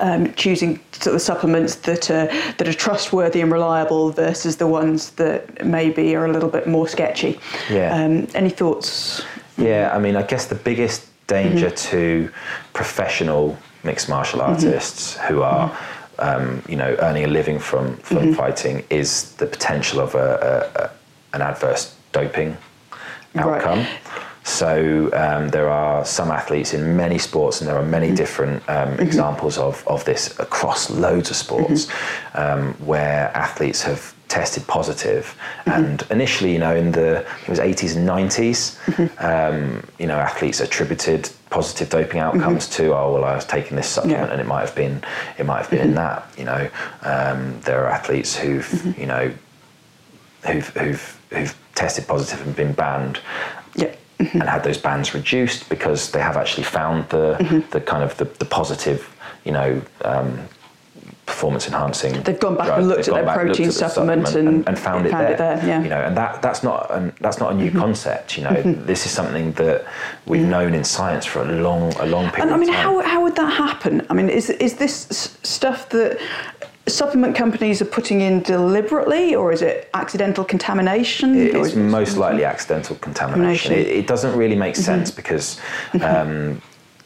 um, 0.00 0.32
choosing 0.34 0.80
sort 0.92 1.14
of 1.16 1.22
supplements 1.22 1.76
that 1.76 2.10
are 2.10 2.26
that 2.56 2.66
are 2.68 2.72
trustworthy 2.86 3.40
and 3.40 3.52
reliable 3.52 4.10
versus 4.10 4.56
the 4.56 4.66
ones 4.66 5.10
that 5.12 5.64
maybe 5.64 6.16
are 6.16 6.26
a 6.26 6.32
little 6.32 6.48
bit 6.48 6.66
more 6.66 6.88
sketchy. 6.88 7.38
Yeah. 7.70 7.94
Um, 7.94 8.26
any 8.34 8.50
thoughts? 8.50 9.22
Yeah, 9.58 9.96
I 9.96 9.98
mean, 10.00 10.16
I 10.16 10.22
guess 10.22 10.46
the 10.46 10.60
biggest 10.70 11.00
danger 11.26 11.70
Mm-hmm. 11.70 11.90
to 11.96 12.30
professional 12.72 13.56
mixed 13.84 14.08
martial 14.08 14.40
artists 14.42 15.16
who 15.28 15.42
are, 15.42 15.70
um, 16.18 16.62
you 16.68 16.76
know, 16.76 16.96
earning 16.98 17.24
a 17.24 17.28
living 17.28 17.60
from 17.60 17.96
from 18.02 18.18
Mm-hmm. 18.18 18.34
fighting 18.42 18.84
is 18.90 19.32
the 19.36 19.46
potential 19.46 20.00
of 20.00 20.14
a, 20.14 20.28
a, 20.50 20.82
a 20.82 20.90
an 21.36 21.42
adverse 21.42 21.94
doping 22.12 22.56
Right. 23.34 23.86
So 24.50 25.10
um, 25.12 25.48
there 25.50 25.70
are 25.70 26.04
some 26.04 26.30
athletes 26.30 26.74
in 26.74 26.96
many 26.96 27.18
sports, 27.18 27.60
and 27.60 27.68
there 27.68 27.76
are 27.76 27.80
Mm-hmm. 27.82 27.90
many 27.90 28.14
different 28.14 28.62
um, 28.68 28.92
examples 29.00 29.56
of, 29.58 29.82
of 29.86 30.04
this 30.04 30.38
across 30.38 30.90
loads 30.90 31.30
of 31.30 31.36
sports, 31.36 31.86
Mm-hmm. 31.86 32.38
um, 32.60 32.74
where 32.86 33.30
athletes 33.34 33.82
have 33.82 34.14
tested 34.28 34.66
positive. 34.66 35.24
Mm-hmm. 35.66 35.70
And 35.84 36.02
initially, 36.10 36.52
you 36.52 36.58
know, 36.58 36.74
in 36.74 36.92
the 36.92 37.20
it 37.44 37.48
was 37.48 37.58
80s 37.60 37.96
and 37.96 38.08
90s, 38.08 38.76
Mm-hmm. 38.86 39.24
um, 39.24 39.82
you 39.98 40.06
know, 40.06 40.18
athletes 40.18 40.60
attributed 40.60 41.30
positive 41.50 41.88
doping 41.88 42.20
outcomes 42.20 42.68
to, 42.76 42.94
oh 42.94 43.12
well, 43.14 43.24
I 43.24 43.34
was 43.36 43.44
taking 43.44 43.76
this 43.76 43.88
supplement, 43.88 44.26
Yeah. 44.28 44.32
and 44.32 44.40
it 44.40 44.46
might 44.46 44.60
have 44.66 44.74
been 44.74 45.02
it 45.38 45.46
might 45.46 45.58
have 45.62 45.70
been 45.70 45.80
in 45.90 45.94
that. 45.94 46.28
You 46.36 46.44
know, 46.44 46.68
um, 47.02 47.60
there 47.62 47.84
are 47.84 47.88
athletes 47.90 48.36
who've 48.36 48.98
you 48.98 49.06
know 49.06 49.32
who've 50.46 50.68
who've 50.76 51.18
who've 51.30 51.54
tested 51.74 52.06
positive 52.06 52.44
and 52.46 52.54
been 52.56 52.72
banned 52.72 53.20
Yeah. 54.20 54.40
and 54.40 54.42
had 54.42 54.62
those 54.62 54.78
bans 54.78 55.14
reduced 55.14 55.68
because 55.68 56.10
they 56.10 56.20
have 56.20 56.36
actually 56.36 56.64
found 56.64 57.08
the 57.08 57.36
mm-hmm. 57.40 57.70
the 57.70 57.80
kind 57.80 58.02
of 58.04 58.16
the, 58.18 58.26
the 58.26 58.44
positive 58.44 59.00
you 59.44 59.52
know 59.52 59.80
um, 60.04 60.38
performance 61.26 61.66
enhancing 61.68 62.12
They've 62.22 62.38
gone 62.38 62.56
back 62.56 62.66
drug. 62.66 62.78
and 62.80 62.88
looked 62.88 63.06
They've 63.06 63.14
at 63.14 63.24
their 63.24 63.34
protein 63.34 63.66
at 63.68 63.72
the 63.72 63.78
supplement 63.88 64.34
and 64.34 64.68
and 64.68 64.78
found, 64.78 65.06
it, 65.06 65.10
found 65.10 65.26
there. 65.26 65.32
it 65.32 65.38
there, 65.38 65.58
yeah. 65.66 65.82
you 65.82 65.88
know 65.88 66.02
and 66.02 66.16
that 66.16 66.42
that's 66.42 66.62
not 66.62 66.90
an, 66.90 67.12
that's 67.20 67.38
not 67.38 67.52
a 67.52 67.54
new 67.54 67.70
mm-hmm. 67.70 67.78
concept 67.78 68.36
you 68.36 68.44
know 68.44 68.50
mm-hmm. 68.50 68.84
this 68.84 69.06
is 69.06 69.12
something 69.12 69.52
that 69.52 69.86
we've 70.26 70.46
known 70.46 70.74
in 70.74 70.84
science 70.84 71.24
for 71.24 71.40
a 71.42 71.52
long 71.66 71.92
a 72.00 72.06
long 72.06 72.28
period 72.30 72.42
And 72.42 72.50
I 72.54 72.56
mean, 72.58 72.72
how, 72.72 73.00
how 73.12 73.22
would 73.22 73.36
that 73.36 73.52
happen? 73.52 74.06
I 74.10 74.14
mean, 74.14 74.28
is, 74.28 74.50
is 74.50 74.74
this 74.76 74.94
stuff 75.42 75.88
that 75.90 76.18
supplement 76.88 77.36
companies 77.36 77.80
are 77.80 77.86
putting 77.86 78.20
in 78.20 78.42
deliberately, 78.42 79.34
or 79.34 79.52
is 79.52 79.62
it 79.62 79.88
accidental 79.94 80.44
contamination? 80.44 81.36
It- 81.36 81.54
is 81.54 81.76
it- 81.76 81.80
most 81.80 82.16
likely 82.16 82.44
accidental 82.44 82.96
contamination. 82.96 83.70
Contamination. 83.70 83.72
It, 83.72 83.98
it 84.04 84.06
doesn't 84.06 84.36
really 84.36 84.56
make 84.56 84.76
sense 84.76 85.10
because, 85.10 85.60
um, 86.02 86.60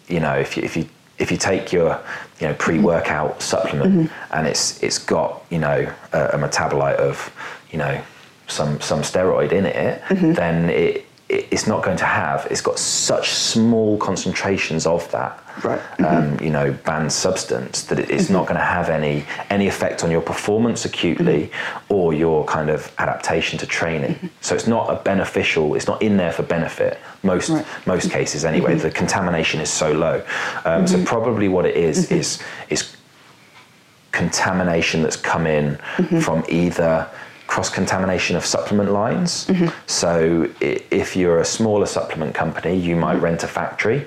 you 0.09 0.21
know, 0.21 0.35
if 0.35 0.57
you, 0.57 0.63
if 0.63 0.77
you 0.77 0.87
if 1.19 1.31
you 1.31 1.37
take 1.37 1.73
your 1.73 2.01
you 2.41 2.49
know 2.49 2.55
pre-workout 2.55 3.41
supplement 3.41 4.11
and 4.33 4.47
it's 4.49 4.83
it's 4.83 4.99
got 4.99 5.45
you 5.51 5.59
know 5.59 5.89
a, 6.13 6.21
a 6.31 6.39
metabolite 6.39 6.97
of 6.97 7.33
you 7.71 7.79
know 7.79 8.01
some 8.49 8.81
some 8.81 9.01
steroid 9.03 9.53
in 9.53 9.65
it, 9.67 10.03
Mm-hmm. 10.03 10.33
then 10.33 10.71
it, 10.71 11.05
it 11.29 11.47
it's 11.51 11.67
not 11.67 11.83
going 11.85 11.97
to 11.99 12.05
have. 12.05 12.47
It's 12.51 12.61
got 12.61 12.79
such 12.79 13.31
small 13.31 13.97
concentrations 13.99 14.87
of 14.87 15.09
that. 15.13 15.39
Right. 15.62 15.81
Um, 16.01 16.05
mm-hmm. 16.05 16.45
you 16.45 16.51
know, 16.51 16.73
banned 16.85 17.12
substance 17.12 17.83
that 17.83 17.99
it- 17.99 18.11
it's 18.11 18.29
not 18.29 18.45
mm-hmm. 18.45 18.55
going 18.55 18.61
to 18.61 18.64
have 18.64 18.88
any 18.88 19.25
any 19.51 19.67
effect 19.69 20.03
on 20.05 20.11
your 20.11 20.21
performance 20.21 20.85
acutely 20.85 21.43
mm-hmm. 21.47 21.95
or 21.95 22.12
your 22.12 22.45
kind 22.45 22.71
of 22.71 22.93
adaptation 22.99 23.59
to 23.61 23.67
training. 23.67 24.31
So 24.40 24.55
it's 24.55 24.67
not 24.67 24.90
a 24.90 24.97
beneficial. 25.03 25.75
It's 25.77 25.87
not 25.87 26.03
in 26.03 26.17
there 26.17 26.33
for 26.33 26.43
benefit. 26.43 26.99
Most 27.23 27.51
Right. 27.51 27.67
most 27.87 28.11
cases 28.11 28.45
anyway. 28.45 28.75
The 28.75 28.90
contamination 28.90 29.61
is 29.61 29.71
so 29.71 29.93
low. 29.93 30.23
Um, 30.64 30.87
So 30.87 31.03
probably 31.05 31.49
what 31.49 31.64
it 31.67 31.77
is 31.77 32.11
is 32.11 32.43
is 32.69 32.97
contamination 34.12 35.03
that's 35.03 35.17
come 35.17 35.47
in 35.47 35.79
from 36.21 36.45
either 36.49 37.07
cross 37.47 37.69
contamination 37.69 38.37
of 38.37 38.45
supplement 38.45 38.90
lines. 38.90 39.51
So 39.87 40.49
if 40.61 41.17
you're 41.17 41.40
a 41.40 41.45
smaller 41.45 41.87
supplement 41.87 42.35
company, 42.35 42.75
you 42.77 42.97
might 42.97 43.21
rent 43.21 43.43
a 43.43 43.47
factory 43.49 44.07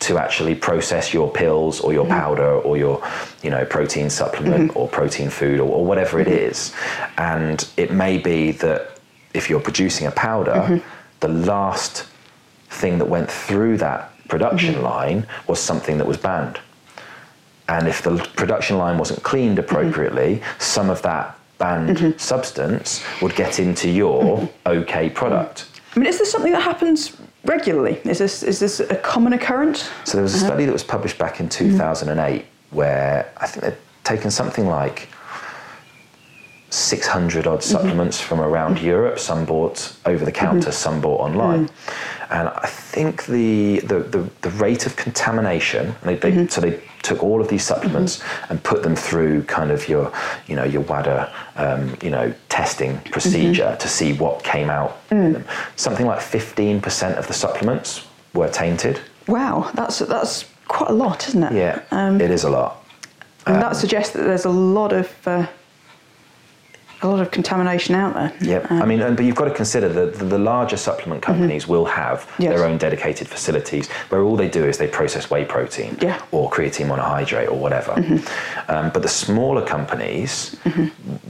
to 0.00 0.18
actually 0.18 0.54
process 0.54 1.12
your 1.14 1.30
pills 1.30 1.80
or 1.80 1.92
your 1.92 2.04
mm-hmm. 2.04 2.20
powder 2.20 2.52
or 2.60 2.76
your 2.76 3.02
you 3.42 3.50
know 3.50 3.64
protein 3.64 4.10
supplement 4.10 4.70
mm-hmm. 4.70 4.78
or 4.78 4.88
protein 4.88 5.30
food 5.30 5.60
or, 5.60 5.68
or 5.68 5.84
whatever 5.84 6.20
it 6.20 6.28
mm-hmm. 6.28 6.50
is. 6.50 6.74
And 7.18 7.68
it 7.76 7.92
may 7.92 8.18
be 8.18 8.52
that 8.52 8.98
if 9.34 9.50
you're 9.50 9.60
producing 9.60 10.06
a 10.06 10.10
powder, 10.10 10.82
the 11.20 11.28
last 11.28 12.06
thing 12.70 12.98
that 12.98 13.06
went 13.06 13.30
through 13.30 13.76
that 13.78 14.12
production 14.28 14.82
line 14.82 15.26
was 15.46 15.60
something 15.60 15.98
that 15.98 16.06
was 16.06 16.16
banned. 16.16 16.58
And 17.68 17.88
if 17.88 18.02
the 18.02 18.16
production 18.36 18.78
line 18.78 18.96
wasn't 18.98 19.22
cleaned 19.22 19.58
appropriately, 19.58 20.42
some 20.58 20.88
of 20.88 21.02
that 21.02 21.38
banned 21.58 22.20
substance 22.20 23.04
would 23.20 23.34
get 23.34 23.58
into 23.58 23.90
your 23.90 24.48
okay 24.66 25.10
product. 25.10 25.66
I 25.94 25.98
mean, 25.98 26.06
is 26.06 26.18
this 26.18 26.30
something 26.30 26.52
that 26.52 26.62
happens 26.62 27.16
regularly? 27.46 28.00
Is 28.04 28.18
this 28.18 28.42
is 28.42 28.58
this 28.58 28.80
a 28.80 28.96
common 28.96 29.32
occurrence? 29.32 29.88
So 30.04 30.16
there 30.16 30.22
was 30.22 30.34
a 30.34 30.38
uh-huh. 30.38 30.46
study 30.46 30.64
that 30.66 30.72
was 30.72 30.84
published 30.84 31.18
back 31.18 31.40
in 31.40 31.48
2008 31.48 32.44
where 32.70 33.32
I 33.38 33.46
think 33.46 33.64
they'd 33.64 33.76
taken 34.04 34.30
something 34.30 34.66
like 34.66 35.08
600 36.70 37.46
odd 37.46 37.62
supplements 37.62 38.20
from 38.20 38.40
around 38.40 38.76
mm-hmm. 38.76 38.86
Europe, 38.86 39.18
some 39.18 39.44
bought 39.44 39.96
over 40.04 40.24
the 40.24 40.32
counter, 40.32 40.68
mm-hmm. 40.68 40.70
some 40.70 41.00
bought 41.00 41.20
online. 41.20 41.68
Mm. 41.68 41.72
And 42.28 42.48
I 42.48 42.66
think 42.66 43.26
the, 43.26 43.80
the, 43.80 44.00
the, 44.00 44.30
the 44.42 44.50
rate 44.50 44.84
of 44.84 44.96
contamination, 44.96 45.94
they, 46.02 46.16
they, 46.16 46.32
mm-hmm. 46.32 46.48
so 46.48 46.60
they 46.60 46.82
took 47.02 47.22
all 47.22 47.40
of 47.40 47.48
these 47.48 47.62
supplements 47.62 48.20
and 48.48 48.60
put 48.64 48.82
them 48.82 48.96
through 48.96 49.44
kind 49.44 49.70
of 49.70 49.88
your, 49.88 50.12
you 50.48 50.56
know, 50.56 50.64
your 50.64 50.82
WADA, 50.82 51.32
um, 51.54 51.96
you 52.02 52.10
know, 52.10 52.34
testing 52.48 52.98
procedure 53.12 53.76
to 53.78 53.88
see 53.88 54.12
what 54.12 54.42
came 54.42 54.68
out. 54.68 54.98
in 55.12 55.18
mm. 55.18 55.32
them. 55.34 55.44
Something 55.76 56.06
like 56.06 56.18
15% 56.18 57.16
of 57.16 57.28
the 57.28 57.32
supplements 57.32 58.04
were 58.34 58.48
tainted. 58.48 59.00
Wow, 59.28 59.70
that's 59.74 59.98
that's 60.00 60.44
quite 60.68 60.90
a 60.90 60.94
lot, 60.94 61.28
isn't 61.28 61.42
it? 61.42 61.52
Yeah, 61.52 61.82
Um, 61.90 62.20
it 62.20 62.30
is 62.30 62.44
a 62.44 62.50
lot. 62.50 62.84
and 63.46 63.56
that 63.56 63.72
um, 63.72 63.74
suggests 63.74 64.12
that 64.14 64.22
there's 64.22 64.44
a 64.44 64.50
lot 64.50 64.92
of 64.92 65.12
uh, 65.26 65.46
a 67.02 67.06
lot 67.08 67.20
of 67.20 67.30
contamination 67.30 67.94
out 67.94 68.14
there. 68.14 68.32
Yeah, 68.40 68.66
Uh, 68.70 68.82
I 68.82 68.86
mean, 68.86 69.00
and, 69.02 69.16
but 69.16 69.24
you've 69.26 69.36
got 69.36 69.44
to 69.44 69.54
consider 69.54 69.88
that 69.90 70.14
the, 70.18 70.24
the 70.24 70.38
larger 70.38 70.76
supplement 70.78 71.20
companies 71.22 71.68
will 71.68 71.84
have 71.84 72.16
Mm-hmm. 72.26 72.42
Yes. 72.42 72.54
their 72.56 72.64
own 72.66 72.78
dedicated 72.78 73.28
facilities 73.28 73.88
where 74.10 74.22
all 74.22 74.36
they 74.36 74.48
do 74.48 74.64
is 74.64 74.78
they 74.78 74.86
process 74.88 75.30
whey 75.30 75.44
protein 75.44 75.96
Yeah. 76.00 76.16
Mm-hmm. 76.16 76.36
or 76.36 76.50
creatine 76.50 76.88
monohydrate 76.88 77.48
or 77.50 77.58
whatever. 77.58 77.92
Um, 78.68 78.90
but 78.94 79.02
the 79.02 79.08
smaller 79.08 79.64
companies 79.64 80.56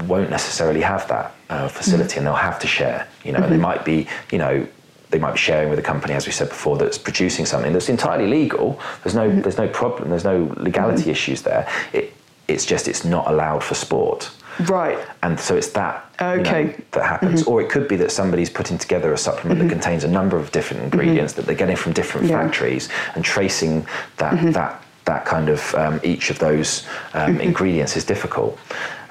won't 0.07 0.31
necessarily 0.31 0.81
have 0.83 1.07
that 1.09 1.35
uh, 1.51 1.69
facility 1.69 2.07
Mm-hmm. 2.11 2.19
and 2.19 2.27
they'll 2.27 2.35
have 2.51 2.59
to 2.61 2.67
share. 2.67 3.09
You 3.25 3.33
know, 3.33 3.43
and 3.43 3.53
they 3.53 3.59
might 3.59 3.85
be, 3.85 4.07
you 4.31 4.39
know, 4.39 4.67
they 5.11 5.19
might 5.19 5.33
be 5.33 5.39
sharing 5.39 5.69
with 5.71 5.79
a 5.79 5.83
company, 5.93 6.15
as 6.15 6.27
we 6.27 6.33
said 6.33 6.49
before, 6.49 6.77
that's 6.79 6.99
producing 6.99 7.45
something 7.47 7.73
that's 7.73 7.89
entirely 7.89 8.27
legal. 8.27 8.79
There's 9.03 9.15
no, 9.15 9.29
Mm-hmm. 9.29 9.41
there's 9.43 9.59
no 9.59 9.69
problem. 9.69 10.11
There's 10.11 10.25
no 10.25 10.53
legality 10.57 11.11
issues 11.11 11.43
there. 11.43 11.69
It, 11.93 12.13
it's 12.49 12.65
just 12.65 12.87
it's 12.89 13.05
not 13.05 13.27
allowed 13.29 13.63
for 13.65 13.75
sport 13.75 14.31
right. 14.69 14.99
and 15.23 15.39
so 15.39 15.57
it's 15.57 15.69
that 15.71 16.05
you 16.21 16.27
know, 16.27 16.33
Okay. 16.41 16.65
Mm-hmm. 16.65 16.83
that 16.93 17.05
happens 17.05 17.43
or 17.45 17.61
it 17.61 17.69
could 17.71 17.89
be 17.89 17.97
that 17.97 18.11
somebody's 18.11 18.51
putting 18.51 18.79
together 18.79 19.13
a 19.13 19.19
supplement 19.19 19.61
that 19.61 19.69
contains 19.69 20.05
a 20.05 20.09
number 20.09 20.37
of 20.37 20.51
different 20.53 20.83
ingredients 20.83 21.33
that 21.35 21.47
they're 21.47 21.55
getting 21.55 21.77
from 21.77 21.93
different 21.93 22.27
Yeah. 22.29 22.39
Mm-hmm. 22.39 22.49
factories 22.51 22.89
and 23.15 23.25
tracing 23.25 23.87
that 24.17 24.53
that 24.55 24.83
that 25.05 25.25
kind 25.25 25.49
of 25.49 25.75
um, 25.77 26.01
each 26.03 26.31
of 26.31 26.39
those 26.39 26.85
um, 27.15 27.33
Mm-hmm. 27.33 27.41
ingredients 27.41 27.97
is 27.97 28.05
difficult 28.05 28.59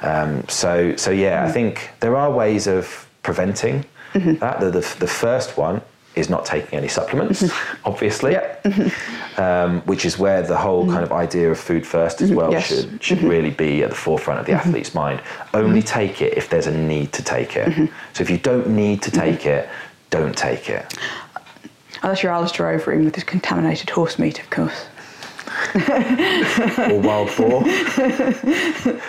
um, 0.01 0.43
so 0.47 0.95
so 0.95 1.11
yeah 1.11 1.37
Mm-hmm. 1.39 1.49
I 1.49 1.51
think 1.51 1.89
there 1.99 2.15
are 2.15 2.31
ways 2.31 2.67
of 2.67 3.07
preventing 3.23 3.85
that 4.13 4.59
the, 4.61 4.69
the, 4.71 4.95
the 4.99 5.07
first 5.07 5.57
one 5.57 5.81
is 6.15 6.29
not 6.29 6.45
taking 6.45 6.77
any 6.77 6.87
supplements 6.87 7.43
obviously 7.85 8.33
Yeah. 8.33 8.89
um, 9.37 9.81
which 9.81 10.05
is 10.05 10.17
where 10.17 10.41
the 10.41 10.57
whole 10.57 10.83
mm-hmm. 10.83 10.93
kind 10.93 11.03
of 11.03 11.11
idea 11.11 11.51
of 11.51 11.59
food 11.59 11.85
first 11.85 12.21
as 12.21 12.29
mm-hmm. 12.29 12.37
well 12.37 12.51
Yes. 12.51 12.67
should 12.67 13.03
should 13.03 13.17
mm-hmm. 13.19 13.27
really 13.27 13.51
be 13.51 13.83
at 13.83 13.89
the 13.89 13.95
forefront 13.95 14.39
of 14.39 14.45
the 14.45 14.53
athlete's 14.53 14.93
mind. 14.93 15.21
Only 15.53 15.81
take 15.81 16.21
it 16.21 16.37
if 16.37 16.49
there's 16.49 16.67
a 16.67 16.77
need 16.77 17.11
to 17.13 17.23
take 17.23 17.55
it. 17.55 17.89
So 18.13 18.21
if 18.23 18.29
you 18.29 18.37
don't 18.37 18.67
need 18.69 19.01
to 19.03 19.11
take 19.11 19.45
it, 19.45 19.67
don't 20.09 20.35
take 20.35 20.69
it. 20.69 20.97
Unless 22.03 22.23
you're 22.23 22.31
Alistair 22.31 22.77
Overeem 22.77 23.05
with 23.05 23.15
his 23.15 23.23
contaminated 23.23 23.89
horse 23.89 24.19
meat, 24.19 24.39
of 24.39 24.49
course. 24.49 24.85
Or 26.91 26.99
wild 26.99 27.35
boar, 27.37 27.65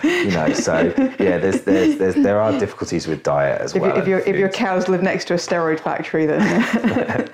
you 0.02 0.30
know. 0.30 0.52
So 0.52 0.92
yeah, 1.18 1.38
there's, 1.38 1.62
there's 1.62 1.96
there's 1.98 2.14
there 2.14 2.40
are 2.40 2.58
difficulties 2.58 3.06
with 3.06 3.22
diet 3.22 3.60
as 3.60 3.74
If, 3.74 3.82
well. 3.82 3.94
you, 3.94 4.02
if, 4.02 4.08
your, 4.08 4.18
if 4.20 4.36
your 4.36 4.48
cows 4.48 4.88
live 4.88 5.02
next 5.02 5.26
to 5.26 5.34
a 5.34 5.36
steroid 5.38 5.80
factory, 5.80 6.26
then 6.26 6.40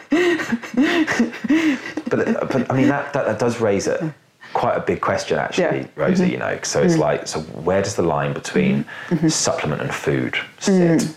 but, 2.08 2.48
but 2.50 2.70
I 2.70 2.74
mean 2.76 2.88
that, 2.88 3.12
that, 3.12 3.26
that 3.26 3.38
does 3.38 3.60
raise 3.60 3.86
a 3.86 4.14
quite 4.52 4.76
a 4.76 4.80
big 4.80 5.00
question 5.00 5.38
actually, 5.38 5.64
Yeah. 5.64 5.72
Mm-hmm. 5.84 6.00
Rosie. 6.00 6.30
You 6.30 6.36
know, 6.38 6.58
so 6.62 6.82
it's 6.82 6.96
like 6.98 7.26
so 7.26 7.40
where 7.40 7.82
does 7.82 7.96
the 7.96 8.02
line 8.02 8.32
between 8.34 8.84
supplement 9.28 9.80
and 9.80 9.92
food 9.92 10.36
sit? 10.58 11.00
Mm. 11.00 11.14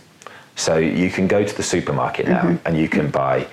So 0.55 0.77
you 0.77 1.09
can 1.09 1.27
go 1.27 1.43
to 1.43 1.55
the 1.55 1.63
supermarket 1.63 2.27
now 2.27 2.43
Mm-hmm. 2.43 2.67
and 2.67 2.77
you 2.77 2.87
can 2.87 3.09
buy 3.11 3.45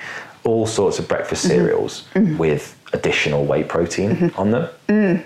all 0.45 0.67
sorts 0.67 0.99
of 0.99 1.09
breakfast 1.09 1.43
cereals 1.43 2.07
Mm-hmm. 2.15 2.39
with 2.39 2.79
additional 2.93 3.45
whey 3.45 3.63
protein 3.65 4.11
mm-hmm. 4.17 4.41
on 4.41 4.51
them. 4.51 4.69
Mm. 4.89 5.25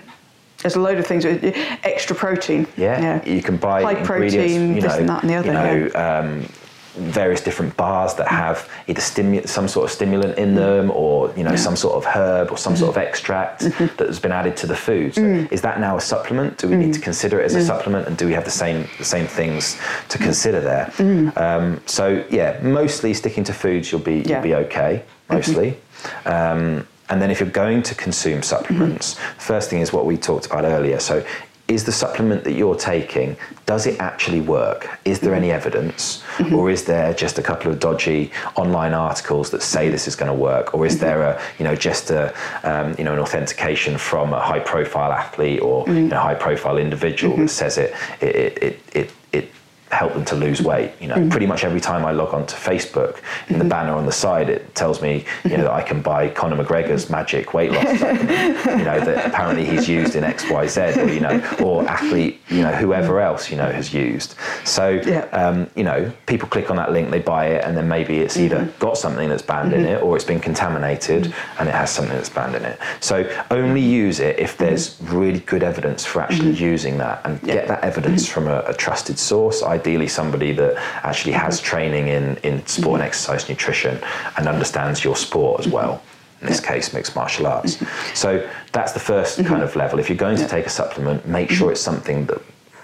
there's 0.61 0.75
a 0.75 0.79
load 0.79 0.97
of 0.97 1.05
things 1.05 1.25
with 1.25 1.43
extra 1.83 2.15
protein. 2.15 2.67
Yeah, 2.77 3.23
you 3.25 3.41
can 3.41 3.57
buy 3.57 3.83
High 3.83 4.03
protein, 4.03 4.75
you 4.75 4.81
this 4.81 4.93
know, 4.93 4.99
and 4.99 5.09
that 5.09 5.23
and 5.23 5.29
the 5.29 5.35
other, 5.35 5.47
You 5.47 5.53
know, 5.53 5.91
um, 5.95 6.49
various 6.97 7.41
different 7.41 7.77
bars 7.77 8.15
that 8.15 8.27
have 8.27 8.67
either 8.87 9.01
stimu- 9.01 9.47
some 9.47 9.67
sort 9.67 9.85
of 9.85 9.91
stimulant 9.91 10.37
in 10.37 10.53
mm. 10.53 10.55
them, 10.55 10.91
or 10.91 11.31
you 11.37 11.43
know, 11.43 11.55
some 11.55 11.75
sort 11.75 11.95
of 11.95 12.05
herb 12.05 12.51
or 12.51 12.57
some 12.57 12.75
sort 12.75 12.89
of 12.89 12.95
mm-hmm. 12.95 13.07
extract 13.07 13.61
mm-hmm. 13.61 13.95
that 13.97 14.07
has 14.07 14.19
been 14.19 14.31
added 14.31 14.57
to 14.57 14.67
the 14.67 14.75
food. 14.75 15.13
So 15.13 15.21
mm. 15.21 15.51
Is 15.51 15.61
that 15.61 15.79
now 15.79 15.97
a 15.97 16.01
supplement? 16.01 16.57
Do 16.57 16.67
we 16.67 16.75
need 16.75 16.93
to 16.93 16.99
consider 16.99 17.39
it 17.39 17.45
as 17.45 17.55
a 17.55 17.63
supplement, 17.63 18.07
and 18.07 18.17
do 18.17 18.25
we 18.25 18.33
have 18.33 18.45
the 18.45 18.51
same 18.51 18.87
the 18.97 19.05
same 19.05 19.27
things 19.27 19.77
to 20.09 20.17
consider 20.17 20.59
there? 20.59 20.91
Um, 21.35 21.81
so 21.85 22.25
yeah, 22.31 22.59
mostly 22.63 23.13
sticking 23.13 23.43
to 23.43 23.53
foods, 23.53 23.91
you'll 23.91 24.01
be 24.01 24.21
Yeah. 24.21 24.29
you'll 24.35 24.41
be 24.41 24.55
okay. 24.65 25.03
Mostly. 25.29 25.77
Um, 26.25 26.87
and 27.09 27.21
then 27.21 27.31
if 27.31 27.39
you're 27.39 27.49
going 27.49 27.83
to 27.83 27.95
consume 27.95 28.41
mm-hmm. 28.41 28.43
supplements, 28.43 29.15
first 29.37 29.69
thing 29.69 29.81
is 29.81 29.93
what 29.93 30.05
we 30.05 30.17
talked 30.17 30.45
about 30.47 30.65
earlier. 30.65 30.99
So 30.99 31.25
is 31.67 31.83
the 31.83 31.91
supplement 31.91 32.45
that 32.45 32.53
you're 32.53 32.75
taking, 32.75 33.35
does 33.65 33.87
it 33.87 33.99
actually 33.99 34.39
work? 34.39 34.99
Is 35.03 35.19
there 35.19 35.31
mm-hmm. 35.31 35.43
any 35.43 35.51
evidence? 35.51 36.23
Mm-hmm. 36.37 36.55
Or 36.55 36.71
is 36.71 36.85
there 36.85 37.13
just 37.13 37.39
a 37.39 37.43
couple 37.43 37.71
of 37.71 37.79
dodgy 37.79 38.31
online 38.55 38.93
articles 38.93 39.49
that 39.51 39.61
say 39.61 39.89
this 39.89 40.07
is 40.07 40.15
going 40.15 40.31
to 40.31 40.37
work? 40.37 40.73
Or 40.73 40.85
is 40.85 40.99
there 40.99 41.23
a, 41.23 41.41
you 41.59 41.65
know, 41.65 41.75
just 41.75 42.09
a, 42.09 42.33
um, 42.63 42.95
you 42.97 43.03
know, 43.03 43.13
an 43.13 43.19
authentication 43.19 43.97
from 43.97 44.33
a 44.33 44.39
high 44.39 44.59
profile 44.59 45.11
athlete 45.11 45.61
or 45.61 45.85
you 45.87 46.07
know, 46.07 46.19
high 46.19 46.35
profile 46.35 46.77
individual 46.77 47.35
that 47.37 47.49
says 47.49 47.77
it, 47.77 47.93
it, 48.21 48.35
it, 48.35 48.63
it, 48.63 48.79
it, 48.93 49.11
it 49.33 49.51
help 49.91 50.13
them 50.13 50.25
to 50.25 50.35
lose 50.35 50.61
weight. 50.61 50.93
You 50.99 51.07
know, 51.07 51.15
mm-hmm. 51.15 51.29
pretty 51.29 51.45
much 51.45 51.63
every 51.63 51.79
time 51.79 52.05
I 52.05 52.11
log 52.11 52.33
onto 52.33 52.55
Facebook, 52.55 53.19
in 53.49 53.57
the 53.57 53.63
mm-hmm. 53.63 53.69
banner 53.69 53.93
on 53.93 54.05
the 54.05 54.11
side, 54.11 54.49
it 54.49 54.75
tells 54.75 55.01
me, 55.01 55.25
you 55.43 55.51
know, 55.51 55.63
that 55.63 55.71
I 55.71 55.81
can 55.81 56.01
buy 56.01 56.29
Conor 56.29 56.63
McGregor's 56.63 57.09
magic 57.09 57.53
weight 57.53 57.71
loss 57.71 57.99
supplement. 57.99 58.65
you 58.65 58.85
know, 58.85 58.99
that 58.99 59.25
apparently 59.27 59.65
he's 59.65 59.87
used 59.87 60.15
in 60.15 60.23
X, 60.23 60.49
Y, 60.49 60.67
Z, 60.67 60.81
or 60.99 61.09
you 61.09 61.19
know, 61.19 61.41
or 61.63 61.87
athlete, 61.87 62.41
you 62.49 62.61
know, 62.61 62.71
whoever 62.71 63.19
else, 63.19 63.49
you 63.49 63.57
know, 63.57 63.71
has 63.71 63.93
used. 63.93 64.35
So, 64.65 65.01
Yeah. 65.05 65.25
um, 65.31 65.69
you 65.75 65.83
know, 65.83 66.11
people 66.25 66.47
click 66.47 66.69
on 66.69 66.77
that 66.77 66.91
link, 66.91 67.09
they 67.11 67.19
buy 67.19 67.47
it, 67.47 67.63
and 67.63 67.77
then 67.77 67.87
maybe 67.87 68.19
it's 68.19 68.35
mm-hmm. 68.35 68.45
either 68.45 68.65
got 68.79 68.97
something 68.97 69.29
that's 69.29 69.41
banned 69.41 69.73
in 69.73 69.85
it, 69.85 70.01
or 70.01 70.15
it's 70.15 70.25
been 70.25 70.39
contaminated 70.39 71.33
and 71.59 71.69
it 71.69 71.75
has 71.75 71.89
something 71.89 72.15
that's 72.15 72.29
banned 72.29 72.55
in 72.55 72.65
it. 72.65 72.79
So 72.99 73.29
only 73.51 73.81
use 73.81 74.19
it 74.19 74.39
if 74.39 74.57
there's 74.57 74.97
really 75.01 75.39
good 75.39 75.63
evidence 75.63 76.05
for 76.05 76.21
actually 76.21 76.51
using 76.51 76.97
that, 76.97 77.21
and 77.25 77.41
get 77.41 77.67
that 77.67 77.83
evidence 77.83 78.27
from 78.27 78.47
a, 78.47 78.63
a 78.67 78.73
trusted 78.73 79.17
source. 79.19 79.61
Ideally, 79.79 80.07
somebody 80.07 80.51
that 80.53 80.75
actually 81.03 81.33
has 81.33 81.59
training 81.61 82.07
in 82.07 82.37
in 82.43 82.65
sport 82.65 82.99
and 82.99 83.07
exercise 83.07 83.49
nutrition 83.49 83.99
and 84.37 84.47
understands 84.47 85.03
your 85.03 85.15
sport 85.15 85.59
as 85.61 85.67
well. 85.67 86.01
In 86.41 86.47
this 86.47 86.59
case, 86.59 86.93
mixed 86.93 87.15
martial 87.15 87.47
arts. 87.47 87.83
So 88.13 88.47
that's 88.71 88.91
the 88.91 88.99
1st 88.99 89.47
kind 89.47 89.63
of 89.63 89.75
level. 89.75 89.97
If 89.97 90.07
you're 90.07 90.17
going 90.27 90.37
to 90.37 90.47
take 90.47 90.67
a 90.67 90.69
supplement, 90.69 91.27
make 91.27 91.49
sure 91.49 91.71
it's 91.71 91.81
something 91.81 92.27
that 92.27 92.41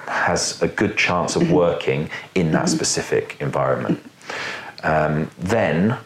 has 0.07 0.61
a 0.61 0.67
good 0.67 0.97
chance 0.97 1.35
of 1.35 1.51
working 1.51 2.09
in 2.33 2.51
that 2.51 2.67
specific 2.69 3.37
environment. 3.39 3.99
Um, 4.83 5.29
then, 5.37 5.97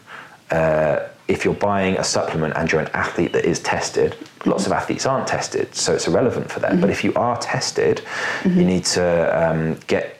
uh, 0.50 1.08
if 1.26 1.44
you're 1.44 1.54
buying 1.54 1.96
a 1.98 2.04
supplement 2.04 2.54
and 2.56 2.70
you're 2.70 2.80
an 2.80 2.90
athlete 2.94 3.32
that 3.32 3.44
is 3.44 3.60
tested, 3.60 4.16
lots 4.46 4.66
of 4.66 4.72
athletes 4.72 5.04
aren't 5.04 5.26
tested, 5.26 5.74
so 5.74 5.94
it's 5.94 6.06
irrelevant 6.06 6.50
for 6.50 6.60
them. 6.60 6.72
Mm-hmm. 6.72 6.80
But 6.80 6.90
if 6.90 7.04
you 7.04 7.12
are 7.14 7.38
tested, 7.38 7.98
mm-hmm. 7.98 8.58
you 8.58 8.64
need 8.64 8.84
to 8.86 9.50
um, 9.50 9.78
get 9.86 10.17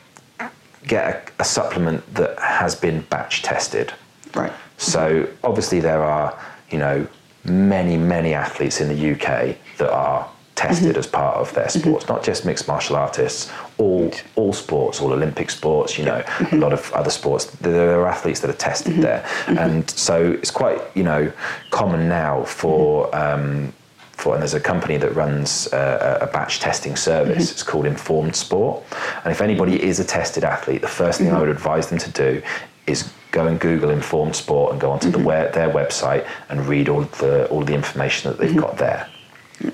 get 0.89 1.33
a, 1.39 1.43
a, 1.43 1.45
supplement 1.45 2.03
that 2.15 2.39
has 2.39 2.75
been 2.75 3.03
batch 3.03 3.43
tested. 3.43 3.93
Right. 4.35 4.53
So 4.77 5.29
obviously 5.45 5.81
there 5.81 6.03
are 6.03 6.39
you 6.71 6.79
know 6.79 7.07
many 7.45 7.97
many 7.97 8.35
athletes 8.35 8.81
in 8.81 8.89
the 8.89 9.13
UK 9.13 9.57
that 9.79 9.91
are 9.91 10.29
tested 10.59 10.91
mm-hmm. 10.91 10.99
as 10.99 11.07
part 11.07 11.37
of 11.37 11.55
their 11.55 11.69
sports, 11.69 12.05
mm-hmm. 12.05 12.15
not 12.15 12.25
just 12.25 12.45
mixed 12.45 12.67
martial 12.67 12.97
artists, 12.97 13.51
all 13.79 14.11
all 14.35 14.53
sports, 14.53 15.01
all 15.01 15.13
Olympic 15.13 15.51
sports, 15.51 15.97
you 15.97 16.05
know, 16.05 16.21
mm-hmm. 16.21 16.57
a 16.57 16.59
lot 16.59 16.73
of 16.73 16.93
other 16.93 17.11
sports. 17.11 17.45
There 17.47 18.01
are 18.01 18.09
athletes 18.09 18.41
that 18.41 18.51
are 18.51 18.61
tested 18.71 18.95
mm-hmm. 18.95 19.03
there, 19.03 19.23
mm-hmm. 19.23 19.59
and 19.59 19.91
so 19.91 20.33
it's 20.33 20.51
quite 20.51 20.81
you 20.95 21.05
know 21.05 21.33
common 21.71 22.09
now 22.09 22.45
for. 22.45 23.09
Mm-hmm. 23.11 23.67
Um, 23.67 23.73
for, 24.19 24.35
and 24.35 24.43
there's 24.43 24.55
a 24.55 24.61
company 24.61 24.97
that 24.99 25.15
runs 25.15 25.69
a, 25.73 26.19
a 26.23 26.27
batch 26.27 26.61
testing 26.61 26.97
service. 26.97 27.51
It's 27.51 27.63
called 27.63 27.87
Informed 27.87 28.35
Sport. 28.35 28.83
And 29.25 29.33
if 29.33 29.41
anybody 29.41 29.83
is 29.83 30.01
a 30.01 30.05
tested 30.05 30.45
athlete, 30.45 30.81
the 30.81 30.89
first 30.89 31.19
thing 31.19 31.31
I 31.31 31.39
would 31.39 31.49
advise 31.49 31.89
them 31.89 31.99
to 31.99 32.11
do 32.11 32.43
is 32.87 33.11
go 33.31 33.47
and 33.47 33.61
Google 33.61 33.91
Informed 33.91 34.35
Sport 34.35 34.73
and 34.73 34.81
go 34.81 34.91
onto 34.91 35.11
the, 35.11 35.19
their 35.19 35.71
website 35.71 36.27
and 36.49 36.67
read 36.67 36.89
all 36.89 37.03
the 37.03 37.49
all 37.49 37.63
the 37.63 37.75
information 37.75 38.31
that 38.31 38.39
they've 38.39 38.57
got 38.57 38.79
there 38.79 39.09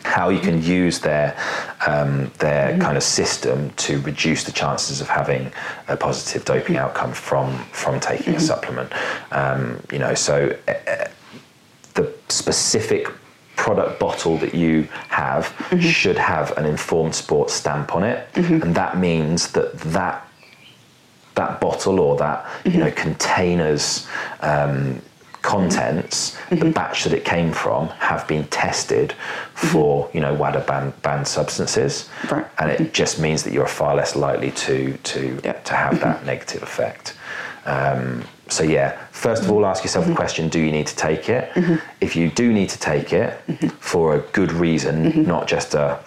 how 0.04 0.30
you 0.30 0.40
can 0.40 0.62
use 0.62 1.00
their 1.00 1.36
um, 1.86 2.30
their 2.38 2.70
mm-hmm. 2.70 2.80
kind 2.80 2.96
of 2.96 3.02
system 3.02 3.70
to 3.76 4.00
reduce 4.00 4.44
the 4.44 4.52
chances 4.52 5.00
of 5.00 5.08
having 5.08 5.52
a 5.88 5.96
positive 5.96 6.44
doping 6.44 6.76
mm-hmm. 6.76 6.84
outcome 6.84 7.12
from 7.12 7.58
from 7.72 8.00
taking 8.00 8.34
mm-hmm. 8.34 8.36
a 8.36 8.40
supplement. 8.40 8.92
Um, 9.30 9.82
you 9.92 9.98
know, 9.98 10.14
so 10.14 10.56
uh, 10.68 11.08
the 11.94 12.12
specific 12.28 13.08
product 13.56 13.98
bottle 13.98 14.36
that 14.38 14.54
you 14.54 14.88
have 15.08 15.46
mm-hmm. 15.46 15.78
should 15.80 16.18
have 16.18 16.56
an 16.58 16.64
informed 16.64 17.14
sports 17.14 17.52
stamp 17.52 17.94
on 17.94 18.04
it, 18.04 18.30
mm-hmm. 18.34 18.62
and 18.62 18.74
that 18.74 18.98
means 18.98 19.52
that 19.52 19.78
that 19.80 20.26
that 21.34 21.60
bottle 21.60 22.00
or 22.00 22.16
that 22.16 22.46
you 22.64 22.78
know 22.78 22.90
containers. 22.92 24.06
Um, 24.40 25.02
contents, 25.44 26.36
mm-hmm. 26.48 26.56
the 26.56 26.70
batch 26.70 27.04
that 27.04 27.12
it 27.12 27.22
came 27.22 27.52
from, 27.52 27.86
have 27.88 28.26
been 28.26 28.44
tested 28.46 29.14
for 29.52 30.06
mm-hmm. 30.06 30.16
you 30.16 30.22
know 30.22 30.34
WADA 30.34 30.60
banned, 30.66 31.02
banned 31.02 31.28
substances, 31.28 32.08
right. 32.30 32.46
and 32.58 32.70
it 32.70 32.80
mm-hmm. 32.80 32.92
just 32.92 33.20
means 33.20 33.42
that 33.42 33.52
you're 33.52 33.66
far 33.66 33.94
less 33.94 34.16
likely 34.16 34.50
to 34.52 34.96
to 34.98 35.36
to 35.42 35.74
have 35.74 36.00
that 36.00 36.16
mm-hmm. 36.16 36.26
negative 36.26 36.62
effect. 36.62 37.14
Um, 37.64 38.22
so 38.48 38.62
yeah, 38.62 38.98
first 39.10 39.42
of 39.42 39.50
all, 39.50 39.64
ask 39.64 39.82
yourself 39.82 40.04
the 40.04 40.10
mm-hmm. 40.10 40.16
question: 40.16 40.48
Do 40.48 40.60
you 40.60 40.70
need 40.70 40.86
to 40.86 40.96
take 40.96 41.28
it? 41.28 41.50
If 42.00 42.14
you 42.14 42.30
do 42.30 42.52
need 42.52 42.68
to 42.70 42.78
take 42.78 43.12
it 43.12 43.40
for 43.80 44.16
a 44.16 44.20
good 44.32 44.52
reason, 44.52 45.24
not 45.26 45.46
just 45.46 45.74
a 45.74 45.98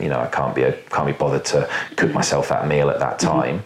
you 0.00 0.08
know 0.08 0.20
I 0.20 0.28
can't 0.28 0.54
be 0.54 0.62
a, 0.62 0.72
can't 0.72 1.06
be 1.06 1.12
bothered 1.12 1.44
to 1.46 1.68
cook 1.96 2.12
myself 2.12 2.48
that 2.48 2.66
meal 2.66 2.88
at 2.90 3.00
that 3.00 3.18
time, 3.18 3.62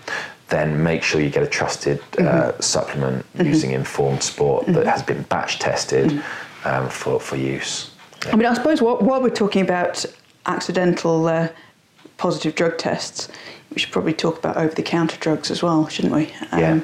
then 0.49 0.83
make 0.83 1.03
sure 1.03 1.21
you 1.21 1.31
get 1.31 1.43
a 1.43 1.47
trusted 1.47 2.01
uh, 2.01 2.23
mm-hmm. 2.23 2.61
supplement 2.61 3.25
mm-hmm. 3.35 3.47
using 3.47 3.73
informed 3.73 4.23
sport 4.23 4.65
mm-hmm. 4.65 4.75
that 4.75 4.87
has 4.87 5.03
been 5.03 5.23
batch 5.25 5.59
tested 5.59 6.11
mm-hmm. 6.11 6.69
um, 6.69 6.89
for, 6.89 7.21
for 7.21 7.37
use. 7.37 7.91
Yeah. 8.25 8.33
I 8.33 8.37
mean, 8.37 8.47
I 8.47 8.55
suppose 8.55 8.83
while, 8.83 8.99
while 8.99 9.23
we're 9.23 9.31
talking 9.31 9.63
about 9.63 10.05
accidental 10.47 11.27
uh, 11.29 11.49
positive 12.19 12.55
drug 12.55 12.77
tests, 12.77 13.29
we 13.73 13.79
should 13.79 13.93
probably 13.93 14.13
talk 14.13 14.39
about 14.39 14.57
over 14.57 14.75
the 14.75 14.83
counter 14.83 15.17
drugs 15.19 15.51
as 15.51 15.63
well, 15.63 15.89
shouldn't 15.89 16.15
we? 16.15 16.25
Um, 16.53 16.61
yeah. 16.61 16.81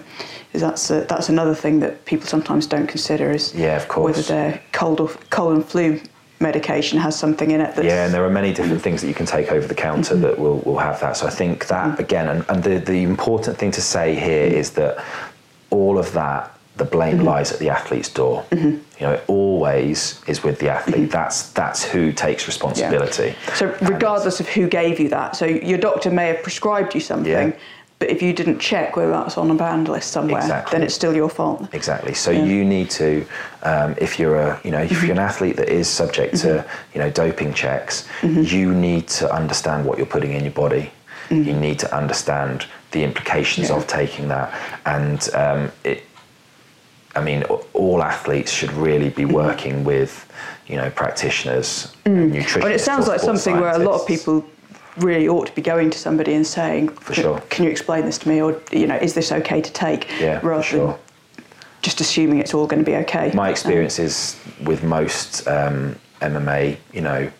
Because 0.46 0.60
that's, 0.60 0.90
uh, 0.90 1.04
that's 1.08 1.28
another 1.28 1.54
thing 1.54 1.80
that 1.80 2.04
people 2.04 2.26
sometimes 2.26 2.66
don't 2.66 2.86
consider 2.86 3.32
is 3.32 3.54
yeah, 3.54 3.76
of 3.76 3.88
course. 3.88 4.16
whether 4.16 4.22
they're 4.28 4.62
cold, 4.72 5.00
or, 5.00 5.08
cold 5.30 5.54
and 5.54 5.64
flu 5.64 6.00
medication 6.40 6.98
has 6.98 7.18
something 7.18 7.50
in 7.50 7.60
it. 7.60 7.82
yeah, 7.82 8.04
and 8.04 8.14
there 8.14 8.24
are 8.24 8.30
many 8.30 8.52
different 8.52 8.80
things 8.80 9.00
that 9.00 9.08
you 9.08 9.14
can 9.14 9.26
take 9.26 9.50
over 9.50 9.66
the 9.66 9.74
counter 9.74 10.14
mm-hmm. 10.14 10.22
that 10.22 10.38
will, 10.38 10.58
will 10.60 10.78
have 10.78 11.00
that. 11.00 11.16
So 11.16 11.26
I 11.26 11.30
think 11.30 11.66
that 11.66 11.92
mm-hmm. 11.92 12.00
again, 12.00 12.28
and, 12.28 12.44
and 12.48 12.62
the, 12.62 12.78
the 12.78 13.02
important 13.02 13.56
thing 13.58 13.72
to 13.72 13.80
say 13.80 14.14
here 14.14 14.46
is 14.46 14.70
that 14.72 15.04
all 15.70 15.98
of 15.98 16.12
that, 16.12 16.53
the 16.76 16.84
blame 16.84 17.18
mm-hmm. 17.18 17.26
lies 17.26 17.52
at 17.52 17.58
the 17.58 17.68
athlete's 17.68 18.08
door. 18.08 18.44
Mm-hmm. 18.50 18.66
You 18.66 19.06
know, 19.06 19.12
it 19.12 19.24
always 19.28 20.22
is 20.26 20.42
with 20.42 20.58
the 20.58 20.70
athlete. 20.70 21.02
Mm-hmm. 21.02 21.10
That's 21.10 21.50
that's 21.50 21.84
who 21.84 22.12
takes 22.12 22.46
responsibility. 22.46 23.34
Yeah. 23.46 23.54
So 23.54 23.76
regardless 23.82 24.40
of 24.40 24.48
who 24.48 24.68
gave 24.68 24.98
you 24.98 25.08
that, 25.10 25.36
so 25.36 25.46
your 25.46 25.78
doctor 25.78 26.10
may 26.10 26.28
have 26.28 26.42
prescribed 26.42 26.94
you 26.94 27.00
something. 27.00 27.30
Yeah 27.30 27.52
but 28.04 28.10
if 28.10 28.20
you 28.20 28.32
didn't 28.32 28.58
check 28.58 28.96
whether 28.96 29.12
that's 29.12 29.38
on 29.38 29.50
a 29.50 29.54
banned 29.54 29.88
list 29.88 30.10
somewhere, 30.10 30.40
exactly. 30.40 30.72
then 30.72 30.82
it's 30.84 30.94
still 30.94 31.14
your 31.14 31.30
fault. 31.30 31.68
Exactly. 31.72 32.12
So 32.12 32.32
yeah. 32.32 32.44
you 32.44 32.64
need 32.64 32.90
to, 32.90 33.24
um, 33.62 33.94
if 33.98 34.18
you're 34.18 34.36
a, 34.36 34.60
you 34.64 34.72
know, 34.72 34.80
if 34.80 34.90
mm-hmm. 34.90 35.06
you're 35.06 35.12
an 35.12 35.20
athlete 35.20 35.56
that 35.56 35.68
is 35.68 35.88
subject 35.88 36.34
mm-hmm. 36.34 36.48
to, 36.48 36.70
you 36.92 37.00
know, 37.00 37.08
doping 37.08 37.54
checks, 37.54 38.06
mm-hmm. 38.20 38.42
you 38.42 38.74
need 38.74 39.06
to 39.08 39.32
understand 39.32 39.86
what 39.86 39.96
you're 39.96 40.06
putting 40.06 40.32
in 40.32 40.42
your 40.42 40.52
body. 40.52 40.90
Mm-hmm. 41.28 41.48
You 41.48 41.54
need 41.54 41.78
to 41.78 41.96
understand 41.96 42.66
the 42.90 43.04
implications 43.04 43.70
of 43.70 43.86
taking 43.86 44.28
that, 44.28 44.52
and 44.84 45.34
um, 45.34 45.72
it. 45.84 46.02
I 47.16 47.22
mean, 47.22 47.42
all 47.72 48.02
athletes 48.02 48.50
should 48.50 48.72
really 48.72 49.10
be 49.10 49.24
working 49.24 49.84
with, 49.84 50.30
you 50.66 50.76
know, 50.76 50.90
practitioners, 50.90 51.94
mm. 52.04 52.32
nutritionists. 52.32 52.62
Well, 52.62 52.72
it 52.72 52.80
sounds 52.80 53.08
like 53.08 53.20
something 53.20 53.60
where 53.60 53.72
a 53.72 53.78
lot 53.78 54.00
of 54.00 54.06
people 54.06 54.44
really 54.96 55.28
ought 55.28 55.46
to 55.46 55.54
be 55.54 55.62
going 55.62 55.90
to 55.90 55.98
somebody 55.98 56.34
and 56.34 56.46
saying, 56.46 56.88
for 56.88 57.14
sure. 57.14 57.40
can 57.50 57.64
you 57.64 57.70
explain 57.70 58.04
this 58.04 58.18
to 58.18 58.28
me? 58.28 58.40
Or, 58.40 58.60
you 58.72 58.86
know, 58.86 58.96
is 58.96 59.14
this 59.14 59.32
okay 59.32 59.60
to 59.60 59.72
take? 59.72 60.08
Yeah, 60.20 60.40
rather 60.42 60.62
sure. 60.62 60.86
than 60.88 60.98
just 61.82 62.00
assuming 62.00 62.38
it's 62.38 62.54
all 62.54 62.66
going 62.66 62.82
to 62.82 62.90
be 62.90 62.96
okay. 62.96 63.30
My 63.34 63.50
experience 63.50 63.98
um, 63.98 64.06
is 64.06 64.40
with 64.64 64.82
most 64.82 65.46
um, 65.46 65.96
MMA, 66.20 66.76
you 66.92 67.02
know, 67.02 67.30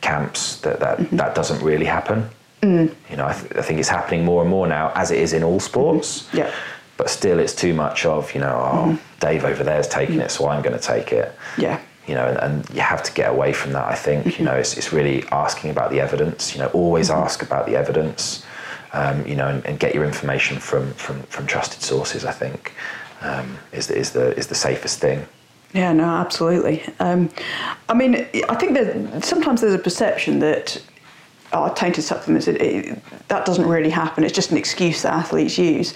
camps 0.00 0.60
that 0.60 0.80
that, 0.80 0.98
mm-hmm. 0.98 1.16
that 1.16 1.34
doesn't 1.34 1.62
really 1.62 1.86
happen. 1.86 2.28
Mm. 2.62 2.94
You 3.10 3.16
know, 3.16 3.26
I, 3.26 3.32
th- 3.34 3.52
I, 3.56 3.62
think 3.62 3.78
it's 3.80 3.88
happening 3.88 4.24
more 4.24 4.40
and 4.40 4.50
more 4.50 4.66
now, 4.66 4.92
as 4.94 5.10
it 5.10 5.18
is 5.18 5.32
in 5.34 5.42
all 5.42 5.60
sports. 5.60 6.22
Mm-hmm. 6.22 6.36
Yeah. 6.38 6.54
But 6.96 7.10
still, 7.10 7.40
it's 7.40 7.54
too 7.54 7.74
much 7.74 8.06
of 8.06 8.32
you 8.34 8.40
know, 8.40 8.54
oh, 8.54 8.76
mm-hmm. 8.76 9.18
Dave 9.20 9.44
over 9.44 9.64
there 9.64 9.80
is 9.80 9.88
taking 9.88 10.20
it, 10.20 10.30
so 10.30 10.48
I'm 10.48 10.62
going 10.62 10.78
to 10.78 10.82
take 10.82 11.12
it. 11.12 11.34
Yeah 11.58 11.80
you 12.06 12.14
know, 12.14 12.26
and, 12.26 12.38
and, 12.38 12.70
you 12.70 12.80
have 12.80 13.02
to 13.02 13.12
get 13.12 13.30
away 13.30 13.52
from 13.52 13.72
that. 13.72 13.86
I 13.86 13.94
think 13.94 14.24
mm-hmm. 14.24 14.42
you 14.42 14.44
know, 14.44 14.54
it's, 14.54 14.76
it's 14.76 14.92
really 14.92 15.24
asking 15.32 15.70
about 15.70 15.90
the 15.90 16.00
evidence. 16.00 16.54
You 16.54 16.60
know, 16.60 16.68
always 16.68 17.08
mm-hmm. 17.08 17.22
ask 17.22 17.42
about 17.42 17.66
the 17.66 17.76
evidence. 17.76 18.44
Um, 18.92 19.26
you 19.26 19.34
know, 19.34 19.48
and, 19.48 19.66
and, 19.66 19.80
get 19.80 19.92
your 19.92 20.04
information 20.04 20.58
from 20.58 20.92
from, 20.94 21.22
from 21.24 21.46
trusted 21.48 21.82
sources. 21.82 22.24
I 22.24 22.30
think 22.30 22.74
um, 23.22 23.58
is 23.72 23.88
the, 23.88 23.96
is 23.96 24.12
the 24.12 24.36
is 24.36 24.46
the 24.46 24.54
safest 24.54 25.00
thing. 25.00 25.26
Yeah, 25.72 25.92
no, 25.92 26.04
absolutely. 26.04 26.84
Um, 27.00 27.30
I 27.88 27.94
mean, 27.94 28.14
I 28.48 28.54
think 28.54 28.74
that 28.74 29.24
sometimes 29.24 29.60
there's 29.62 29.74
a 29.74 29.78
perception 29.78 30.38
that 30.38 30.80
oh, 31.54 31.72
tainted 31.74 32.04
supplements, 32.04 32.48
it, 32.48 32.60
it, 32.60 32.98
that 33.28 33.46
doesn't 33.46 33.66
really 33.66 33.90
happen. 33.90 34.24
It's 34.24 34.34
just 34.34 34.50
an 34.50 34.56
excuse 34.56 35.02
that 35.02 35.12
athletes 35.12 35.56
use. 35.56 35.94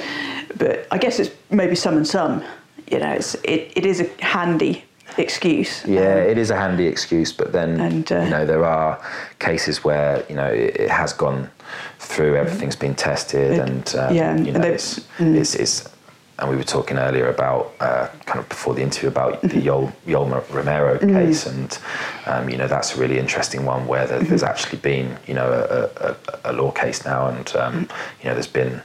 But 0.56 0.86
I 0.90 0.98
guess 0.98 1.18
it's 1.18 1.34
maybe 1.50 1.74
some 1.74 1.96
and 1.96 2.06
some. 2.06 2.42
You 2.90 3.00
know, 3.00 3.12
it's, 3.12 3.34
it, 3.44 3.72
it 3.76 3.84
is 3.84 4.00
a 4.00 4.24
handy 4.24 4.84
excuse. 5.18 5.84
Yeah, 5.84 6.00
um, 6.00 6.18
it 6.18 6.38
is 6.38 6.50
a 6.50 6.56
handy 6.56 6.86
excuse, 6.86 7.32
but 7.32 7.52
then 7.52 7.80
and, 7.80 8.11
uh, 8.11 8.20
you 8.22 8.30
know 8.30 8.46
there 8.46 8.64
are 8.64 9.00
cases 9.38 9.84
where 9.84 10.24
you 10.28 10.36
know 10.36 10.46
it, 10.46 10.76
it 10.76 10.90
has 10.90 11.12
gone 11.12 11.50
through, 11.98 12.36
everything's 12.36 12.76
been 12.76 12.94
tested, 12.94 13.52
it, 13.52 13.68
and 13.68 13.94
um, 13.96 14.14
yeah, 14.14 14.36
you 14.36 14.52
know 14.52 14.61
it's, 14.61 15.00
mm. 15.18 15.34
it's, 15.34 15.54
it's, 15.54 15.88
and 16.39 16.49
we 16.49 16.57
were 16.57 16.64
talking 16.64 16.99
earlier 16.99 17.28
about 17.28 17.74
uh, 17.80 18.09
kind 18.26 18.39
of 18.39 18.49
before 18.49 18.74
the 18.74 18.82
interview 18.82 19.09
about 19.09 19.41
the 19.43 19.49
mm-hmm. 19.49 20.11
Yoel 20.11 20.55
Romero 20.55 20.99
mm. 20.99 21.12
case, 21.12 21.47
and 21.47 21.78
um, 22.26 22.49
you 22.49 22.57
know 22.57 22.68
that's 22.68 22.97
a 22.97 23.01
really 23.01 23.18
interesting 23.18 23.64
one 23.64 23.86
where 23.86 24.07
there, 24.07 24.20
there's 24.20 24.43
mm-hmm. 24.43 24.51
actually 24.51 24.78
been 24.78 25.16
you 25.26 25.34
know 25.34 25.51
a, 25.51 26.14
a, 26.45 26.51
a 26.51 26.53
law 26.53 26.70
case 26.70 27.05
now, 27.05 27.28
and 27.28 27.57
um, 27.57 27.86
mm. 27.86 27.91
you 28.22 28.28
know 28.28 28.34
there's 28.34 28.47
been 28.47 28.80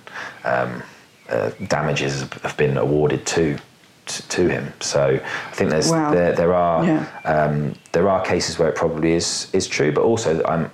um, 0.46 0.82
uh, 1.30 1.52
damages 1.68 2.22
have 2.22 2.58
been 2.58 2.78
awarded 2.78 3.26
to 3.28 3.58
to 4.06 4.48
him. 4.48 4.74
So 4.80 5.20
I 5.24 5.52
think 5.54 5.70
there's 5.70 5.92
wow. 5.92 6.12
there, 6.12 6.34
there 6.34 6.54
are 6.54 6.84
yeah. 6.84 7.08
um, 7.26 7.76
there 7.92 8.10
are 8.10 8.24
cases 8.26 8.58
where 8.58 8.70
it 8.70 8.76
probably 8.76 9.14
is 9.14 9.50
is 9.54 9.68
true, 9.68 9.92
but 9.92 10.04
also 10.04 10.44
I'm 10.46 10.72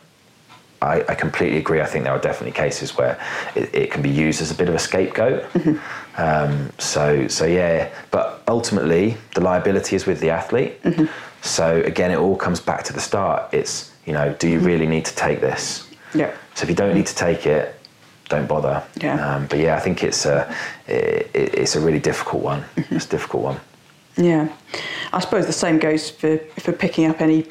I, 0.81 1.03
I, 1.09 1.15
completely 1.15 1.57
agree. 1.57 1.81
I 1.81 1.85
think 1.85 2.05
there 2.05 2.13
are 2.13 2.19
definitely 2.19 2.53
cases 2.53 2.97
where 2.97 3.19
it, 3.55 3.73
it 3.75 3.91
can 3.91 4.01
be 4.01 4.09
used 4.09 4.41
as 4.41 4.49
a 4.51 4.55
bit 4.55 4.69
of 4.69 4.75
a 4.75 4.79
scapegoat. 4.79 5.43
Mm-hmm. 5.53 6.21
Um, 6.21 6.71
so 6.77 7.27
so 7.27 7.45
yeah, 7.45 7.89
but 8.11 8.43
ultimately 8.47 9.17
the 9.35 9.41
liability 9.41 9.95
is 9.95 10.05
with 10.05 10.19
the 10.19 10.29
athlete. 10.29 10.81
Mm-hmm. 10.83 11.05
So 11.41 11.81
again, 11.81 12.11
it 12.11 12.17
all 12.17 12.35
comes 12.35 12.59
back 12.59 12.83
to 12.85 12.93
the 12.93 12.99
start. 12.99 13.53
It's 13.53 13.93
you 14.05 14.13
know, 14.13 14.33
do 14.39 14.47
you 14.47 14.57
mm-hmm. 14.57 14.67
really 14.67 14.87
need 14.87 15.05
to 15.05 15.15
take 15.15 15.41
this? 15.41 15.89
Yeah. 16.13 16.33
So 16.55 16.63
if 16.63 16.69
you 16.69 16.75
don't 16.75 16.95
need 16.95 17.07
to 17.07 17.15
take 17.15 17.45
it, 17.45 17.75
don't 18.29 18.47
bother. 18.47 18.83
Yeah. 19.01 19.35
Um, 19.35 19.47
but 19.47 19.59
yeah, 19.59 19.75
I 19.75 19.79
think 19.79 20.03
it's 20.03 20.25
a 20.25 20.53
it, 20.87 21.29
it's 21.33 21.75
a 21.75 21.79
really 21.79 21.99
difficult 21.99 22.43
one. 22.43 22.61
Mm-hmm. 22.61 22.95
It's 22.95 23.05
a 23.05 23.09
difficult 23.09 23.43
one. 23.43 23.59
Yeah, 24.17 24.49
I 25.13 25.19
suppose 25.19 25.45
the 25.45 25.53
same 25.53 25.79
goes 25.79 26.09
for 26.09 26.37
for 26.57 26.71
picking 26.71 27.05
up 27.05 27.21
any 27.21 27.45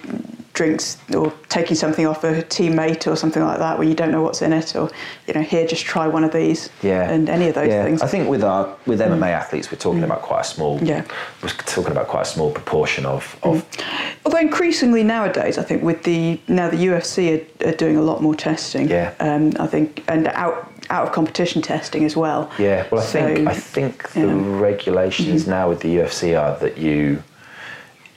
drinks 0.59 0.99
or 1.15 1.33
taking 1.49 1.77
something 1.77 2.05
off 2.05 2.25
a 2.25 2.43
teammate 2.43 3.07
or 3.07 3.15
something 3.15 3.45
like 3.45 3.59
that 3.61 3.79
where 3.79 3.87
you 3.87 3.95
don't 3.95 4.11
know 4.11 4.23
what's 4.23 4.43
in 4.43 4.53
it 4.53 4.75
or 4.75 4.91
you 5.29 5.33
know 5.33 5.41
here 5.41 5.65
just 5.65 5.85
try 5.85 6.09
one 6.09 6.25
of 6.25 6.33
these 6.33 6.69
yeah 6.83 7.09
and 7.09 7.29
any 7.29 7.49
of 7.49 7.55
those 7.55 7.69
yeah. 7.69 7.85
things 7.85 8.03
I 8.03 8.09
think 8.09 8.29
with 8.29 8.43
our 8.43 8.77
with 8.85 8.99
MMA 8.99 9.21
mm. 9.21 9.41
athletes 9.41 9.71
we're 9.71 9.79
talking 9.79 10.01
mm. 10.01 10.07
about 10.07 10.23
quite 10.23 10.41
a 10.41 10.45
small 10.45 10.83
yeah 10.83 11.05
we're 11.45 11.51
talking 11.51 11.93
about 11.93 12.09
quite 12.09 12.23
a 12.23 12.31
small 12.35 12.51
proportion 12.51 13.07
of, 13.07 13.39
of 13.45 13.63
mm. 13.63 13.85
although 14.27 14.39
increasingly 14.39 15.05
nowadays 15.05 15.59
I 15.59 15.63
think 15.63 15.85
with 15.85 16.03
the 16.03 16.41
now 16.49 16.69
the 16.69 16.79
UFC 16.89 17.17
are, 17.63 17.69
are 17.69 17.77
doing 17.77 17.97
a 17.97 18.03
lot 18.03 18.21
more 18.21 18.35
testing 18.35 18.89
yeah 18.89 19.15
um, 19.21 19.53
I 19.61 19.69
think 19.69 20.05
and 20.09 20.27
out 20.27 20.73
out 20.91 21.07
of 21.07 21.13
competition 21.13 21.63
testing 21.63 22.05
as 22.05 22.17
well 22.17 22.51
yeah 22.59 22.85
well 22.91 23.01
I 23.01 23.05
so, 23.05 23.25
think 23.25 23.49
I 23.49 23.55
think 23.55 24.11
the 24.11 24.27
yeah. 24.27 24.61
regulations 24.61 25.43
mm-hmm. 25.43 25.51
now 25.53 25.69
with 25.69 25.81
the 25.83 25.99
UFC 25.99 26.37
are 26.37 26.59
that 26.59 26.79
you 26.79 27.23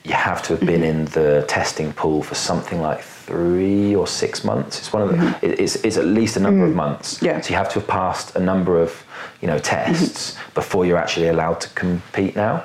you 0.04 0.14
have 0.14 0.42
to 0.44 0.56
have 0.56 0.60
been 0.60 0.80
mm-hmm. 0.80 1.00
in 1.00 1.04
the 1.06 1.44
testing 1.46 1.92
pool 1.92 2.22
for 2.22 2.34
something 2.34 2.80
like 2.80 3.02
three 3.02 3.94
or 3.94 4.06
six 4.06 4.44
months. 4.44 4.78
It's 4.78 4.92
one 4.92 5.02
of 5.02 5.10
the. 5.10 5.16
Mm-hmm. 5.16 5.62
It's, 5.62 5.76
it's 5.76 5.96
at 5.96 6.06
least 6.06 6.36
a 6.36 6.40
number 6.40 6.66
mm. 6.66 6.70
of 6.70 6.76
months. 6.76 7.22
Yeah. 7.22 7.40
So 7.40 7.50
you 7.50 7.56
have 7.56 7.68
to 7.70 7.80
have 7.80 7.88
passed 7.88 8.34
a 8.34 8.40
number 8.40 8.80
of, 8.80 9.04
you 9.40 9.46
know, 9.46 9.58
tests 9.58 10.32
mm-hmm. 10.32 10.54
before 10.54 10.84
you're 10.86 10.98
actually 10.98 11.28
allowed 11.28 11.60
to 11.60 11.68
compete 11.70 12.34
now. 12.34 12.64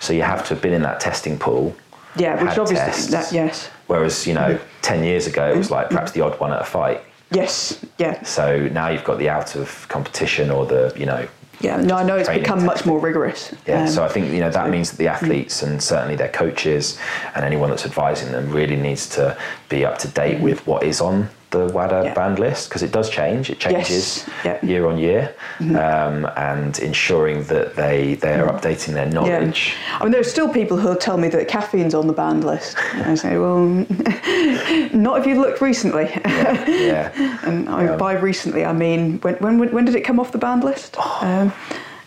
So 0.00 0.12
you 0.12 0.22
have 0.22 0.42
to 0.48 0.54
have 0.54 0.62
been 0.62 0.74
in 0.74 0.82
that 0.82 1.00
testing 1.00 1.38
pool. 1.38 1.76
Yeah, 2.16 2.42
which 2.42 2.58
obviously 2.58 3.10
that, 3.10 3.32
yes. 3.32 3.70
Whereas 3.86 4.26
you 4.26 4.34
know, 4.34 4.54
mm-hmm. 4.54 4.80
ten 4.82 5.04
years 5.04 5.26
ago 5.26 5.52
it 5.52 5.56
was 5.56 5.70
like 5.70 5.90
perhaps 5.90 6.12
the 6.12 6.22
odd 6.22 6.38
one 6.40 6.52
at 6.52 6.60
a 6.60 6.64
fight. 6.64 7.02
Yes. 7.30 7.84
Yeah. 7.98 8.22
So 8.22 8.68
now 8.68 8.88
you've 8.88 9.04
got 9.04 9.18
the 9.18 9.28
out 9.28 9.56
of 9.56 9.86
competition 9.88 10.50
or 10.50 10.66
the 10.66 10.92
you 10.96 11.06
know 11.06 11.26
yeah, 11.60 11.76
no, 11.76 11.96
I 11.96 12.02
know 12.02 12.16
it's 12.16 12.28
become 12.28 12.64
much 12.64 12.84
more 12.84 12.98
rigorous. 12.98 13.54
Yeah, 13.66 13.82
um, 13.82 13.88
so 13.88 14.04
I 14.04 14.08
think 14.08 14.32
you 14.32 14.40
know 14.40 14.50
that 14.50 14.66
so, 14.66 14.70
means 14.70 14.90
that 14.90 14.98
the 14.98 15.06
mm. 15.06 15.12
athletes 15.12 15.62
and 15.62 15.82
certainly 15.82 16.16
their 16.16 16.28
coaches 16.28 16.98
and 17.34 17.44
anyone 17.44 17.70
that's 17.70 17.86
advising 17.86 18.32
them 18.32 18.50
really 18.50 18.76
needs 18.76 19.08
to 19.10 19.36
be 19.68 19.84
up 19.84 19.98
to 19.98 20.08
date 20.08 20.40
with 20.40 20.66
what 20.66 20.82
is 20.82 21.00
on 21.00 21.28
the 21.54 21.72
WADA 21.72 22.02
yeah. 22.04 22.14
banned 22.14 22.38
list 22.38 22.68
because 22.68 22.82
it 22.82 22.92
does 22.92 23.08
change. 23.08 23.48
It 23.48 23.60
changes 23.60 24.28
yes. 24.44 24.62
year 24.62 24.86
on 24.86 24.98
year, 24.98 25.34
mm-hmm. 25.58 25.76
um, 25.76 26.30
and 26.36 26.78
ensuring 26.80 27.44
that 27.44 27.76
they 27.76 28.14
they 28.16 28.34
are 28.34 28.46
mm-hmm. 28.46 28.56
updating 28.56 28.92
their 28.94 29.06
knowledge. 29.06 29.74
Yeah. 29.74 29.98
I 29.98 30.02
mean, 30.02 30.12
there 30.12 30.20
are 30.20 30.32
still 30.36 30.52
people 30.52 30.76
who 30.76 30.96
tell 30.98 31.16
me 31.16 31.28
that 31.28 31.48
caffeine's 31.48 31.94
on 31.94 32.06
the 32.06 32.12
banned 32.12 32.44
list. 32.44 32.76
And 32.94 33.04
I 33.04 33.14
say, 33.14 33.38
well, 33.38 33.66
not 34.92 35.20
if 35.20 35.26
you've 35.26 35.38
looked 35.38 35.60
recently. 35.60 36.10
Yeah. 36.14 36.68
yeah. 36.68 37.38
and 37.48 37.68
I, 37.68 37.88
um, 37.88 37.98
by 37.98 38.12
recently, 38.14 38.64
I 38.64 38.72
mean 38.72 39.18
when, 39.20 39.36
when 39.36 39.72
when 39.72 39.84
did 39.84 39.94
it 39.94 40.02
come 40.02 40.18
off 40.20 40.32
the 40.32 40.38
banned 40.38 40.64
list? 40.64 40.96
Oh. 40.98 41.18
Um, 41.22 41.52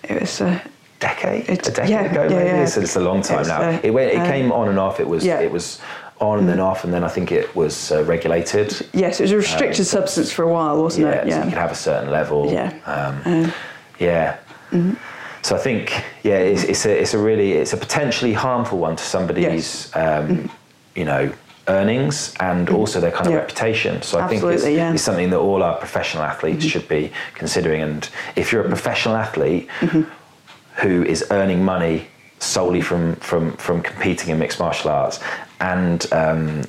it 0.03 0.21
was. 0.21 0.41
Uh, 0.41 0.59
decade, 0.99 1.47
it's, 1.47 1.67
a 1.67 1.71
decade 1.71 1.91
yeah, 1.91 2.11
ago, 2.11 2.27
maybe. 2.27 2.45
Yeah, 2.45 2.65
So 2.65 2.81
it's 2.81 2.95
a 2.95 2.99
long 2.99 3.21
time 3.21 3.47
now. 3.47 3.61
Uh, 3.61 3.79
it 3.83 3.91
went, 3.91 4.11
it 4.11 4.17
uh, 4.17 4.25
came 4.25 4.51
on 4.51 4.67
and 4.67 4.79
off. 4.79 4.99
It 4.99 5.07
was, 5.07 5.23
it 5.23 5.51
was 5.51 5.79
on 6.19 6.39
and 6.39 6.49
then 6.49 6.59
off, 6.59 6.83
and 6.83 6.93
then 6.93 7.03
I 7.03 7.07
think 7.07 7.31
it 7.31 7.55
was 7.55 7.91
uh, 7.91 8.03
regulated. 8.03 8.87
Yes, 8.93 9.19
it 9.19 9.23
was 9.23 9.31
a 9.31 9.37
restricted 9.37 9.81
um, 9.81 9.85
substance 9.85 10.31
for 10.31 10.43
a 10.43 10.51
while, 10.51 10.81
wasn't 10.81 11.07
yeah, 11.07 11.13
it? 11.13 11.27
Yeah, 11.27 11.39
so 11.39 11.43
you 11.43 11.49
could 11.51 11.59
have 11.59 11.71
a 11.71 11.75
certain 11.75 12.11
level. 12.11 12.51
Yeah. 12.51 12.73
Um, 12.85 13.21
uh, 13.45 13.51
yeah. 13.99 14.37
Mm-hmm. 14.71 14.93
So 15.43 15.55
I 15.55 15.59
think, 15.59 15.91
yeah, 16.23 16.37
it's, 16.37 16.63
it's, 16.63 16.85
a 16.85 17.01
it's 17.01 17.13
a 17.13 17.17
really 17.17 17.53
it's 17.53 17.73
a 17.73 17.77
potentially 17.77 18.33
harmful 18.33 18.79
one 18.79 18.95
to 18.95 19.03
somebody's, 19.03 19.45
yes. 19.45 19.95
um, 19.95 20.27
mm-hmm. 20.27 20.47
you 20.95 21.05
know, 21.05 21.31
earnings 21.67 22.33
and 22.39 22.67
mm-hmm. 22.67 22.75
also 22.75 22.99
their 22.99 23.11
kind 23.11 23.27
of 23.27 23.33
yeah. 23.33 23.39
reputation. 23.39 24.01
So 24.01 24.17
I 24.17 24.23
Absolutely, 24.23 24.57
think 24.57 24.67
it's, 24.67 24.77
yeah. 24.77 24.93
it's, 24.93 25.03
something 25.03 25.29
that 25.29 25.39
all 25.39 25.63
our 25.63 25.77
professional 25.77 26.23
athletes 26.23 26.59
mm-hmm. 26.59 26.67
should 26.67 26.87
be 26.87 27.11
considering. 27.35 27.81
And 27.81 28.09
if 28.35 28.51
you're 28.51 28.63
a 28.63 28.67
professional 28.67 29.15
athlete 29.15 29.69
mm-hmm. 29.79 30.01
who 30.81 31.03
is 31.03 31.25
earning 31.31 31.63
money 31.63 32.07
solely 32.39 32.81
from 32.81 33.15
from 33.15 33.51
from 33.57 33.81
competing 33.81 34.29
in 34.29 34.39
mixed 34.39 34.59
martial 34.59 34.91
arts 34.91 35.19
and 35.59 36.11
um, 36.13 36.63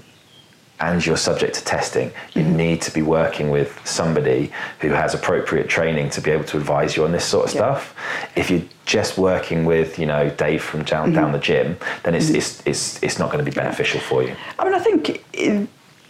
and 0.80 1.04
you're 1.04 1.16
subject 1.16 1.54
to 1.56 1.64
testing, 1.64 2.12
you 2.34 2.42
mm-hmm. 2.42 2.56
need 2.56 2.82
to 2.82 2.92
be 2.92 3.02
working 3.02 3.50
with 3.50 3.80
somebody 3.84 4.52
who 4.80 4.90
has 4.90 5.14
appropriate 5.14 5.68
training 5.68 6.08
to 6.10 6.20
be 6.20 6.30
able 6.30 6.44
to 6.44 6.56
advise 6.56 6.96
you 6.96 7.04
on 7.04 7.12
this 7.12 7.24
sort 7.24 7.48
of 7.48 7.54
yeah. 7.54 7.60
stuff. 7.60 7.96
If 8.36 8.50
you're 8.50 8.62
just 8.84 9.18
working 9.18 9.64
with, 9.64 9.98
you 9.98 10.06
know, 10.06 10.30
Dave 10.30 10.62
from 10.62 10.84
down, 10.84 11.08
mm-hmm. 11.08 11.16
down 11.16 11.32
the 11.32 11.38
gym, 11.40 11.76
then 12.04 12.14
it's, 12.14 12.26
mm-hmm. 12.26 12.36
it's, 12.36 12.62
it's, 12.64 13.02
it's 13.02 13.18
not 13.18 13.32
going 13.32 13.44
to 13.44 13.50
be 13.50 13.54
beneficial 13.54 14.00
yeah. 14.00 14.08
for 14.08 14.22
you. 14.22 14.36
I 14.58 14.64
mean, 14.64 14.74
I 14.74 14.78
think 14.78 15.24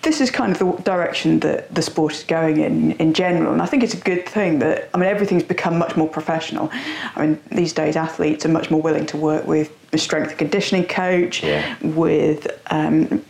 this 0.02 0.20
is 0.20 0.30
kind 0.30 0.52
of 0.52 0.58
the 0.58 0.82
direction 0.82 1.40
that 1.40 1.74
the 1.74 1.82
sport 1.82 2.12
is 2.12 2.24
going 2.24 2.58
in 2.58 2.92
in 2.92 3.12
general, 3.14 3.52
and 3.52 3.60
I 3.60 3.66
think 3.66 3.82
it's 3.82 3.94
a 3.94 4.00
good 4.00 4.26
thing 4.26 4.58
that 4.60 4.88
I 4.94 4.98
mean 4.98 5.08
everything's 5.08 5.42
become 5.42 5.78
much 5.78 5.96
more 5.96 6.08
professional. 6.08 6.70
I 7.16 7.26
mean 7.26 7.40
these 7.50 7.72
days 7.72 7.96
athletes 7.96 8.44
are 8.46 8.50
much 8.50 8.70
more 8.70 8.80
willing 8.80 9.06
to 9.06 9.16
work 9.16 9.46
with 9.46 9.70
a 9.92 9.98
strength 9.98 10.30
and 10.30 10.38
conditioning 10.38 10.84
coach, 10.84 11.42
yeah. 11.42 11.76
with 11.82 12.46
um, 12.70 13.24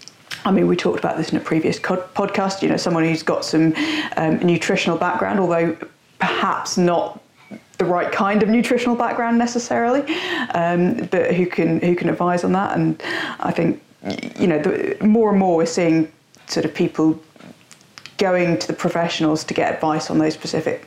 I 0.45 0.51
mean, 0.51 0.66
we 0.66 0.77
talked 0.77 0.99
about 0.99 1.16
this 1.16 1.31
in 1.31 1.37
a 1.37 1.41
previous 1.41 1.79
podcast. 1.79 2.62
You 2.62 2.69
know, 2.69 2.77
someone 2.77 3.05
who's 3.05 3.23
got 3.23 3.45
some 3.45 3.75
um, 4.16 4.39
nutritional 4.39 4.99
background, 4.99 5.41
although 5.41 5.77
perhaps 6.19 6.79
not 6.79 7.21
the 7.79 7.85
right 7.85 8.11
kind 8.11 8.43
of 8.43 8.49
nutritional 8.49 8.97
background 8.97 9.39
necessarily, 9.39 10.01
um, 10.55 11.07
but 11.11 11.35
who 11.35 11.47
can 11.47 11.81
who 11.81 11.95
can 11.95 12.09
advise 12.09 12.45
on 12.45 12.53
that. 12.53 12.77
And 12.77 13.03
I 13.41 13.53
think 13.53 13.83
you 14.39 14.47
know, 14.47 14.61
the, 14.61 14.97
more 15.05 15.31
and 15.31 15.39
more 15.39 15.57
we're 15.57 15.66
seeing 15.66 16.11
sort 16.49 16.64
of 16.64 16.74
people 16.74 17.20
going 18.16 18.59
to 18.59 18.66
the 18.66 18.72
professionals 18.72 19.44
to 19.44 19.55
get 19.55 19.74
advice 19.74 20.11
on 20.11 20.18
those 20.18 20.34
specific 20.34 20.86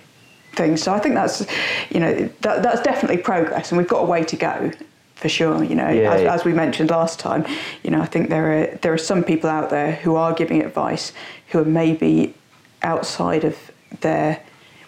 things. 0.53 0.83
So 0.83 0.93
I 0.93 0.99
think 0.99 1.15
that's, 1.15 1.45
you 1.89 1.99
know, 1.99 2.29
that, 2.41 2.61
that's 2.61 2.81
definitely 2.81 3.17
progress, 3.17 3.71
and 3.71 3.77
we've 3.77 3.87
got 3.87 4.01
a 4.01 4.05
way 4.05 4.23
to 4.23 4.35
go 4.35 4.71
for 5.15 5.29
sure. 5.29 5.63
You 5.63 5.75
know, 5.75 5.89
yeah, 5.89 6.13
as, 6.13 6.21
yeah. 6.23 6.33
as, 6.33 6.43
we 6.43 6.53
mentioned 6.53 6.89
last 6.89 7.19
time, 7.19 7.45
you 7.83 7.91
know, 7.91 8.01
I 8.01 8.05
think 8.05 8.29
there 8.29 8.61
are 8.61 8.65
there 8.81 8.93
are 8.93 8.97
some 8.97 9.23
people 9.23 9.49
out 9.49 9.69
there 9.69 9.93
who 9.93 10.15
are 10.15 10.33
giving 10.33 10.61
advice 10.61 11.13
who 11.49 11.59
are 11.59 11.65
maybe 11.65 12.33
outside 12.81 13.43
of 13.43 13.57
their 14.01 14.41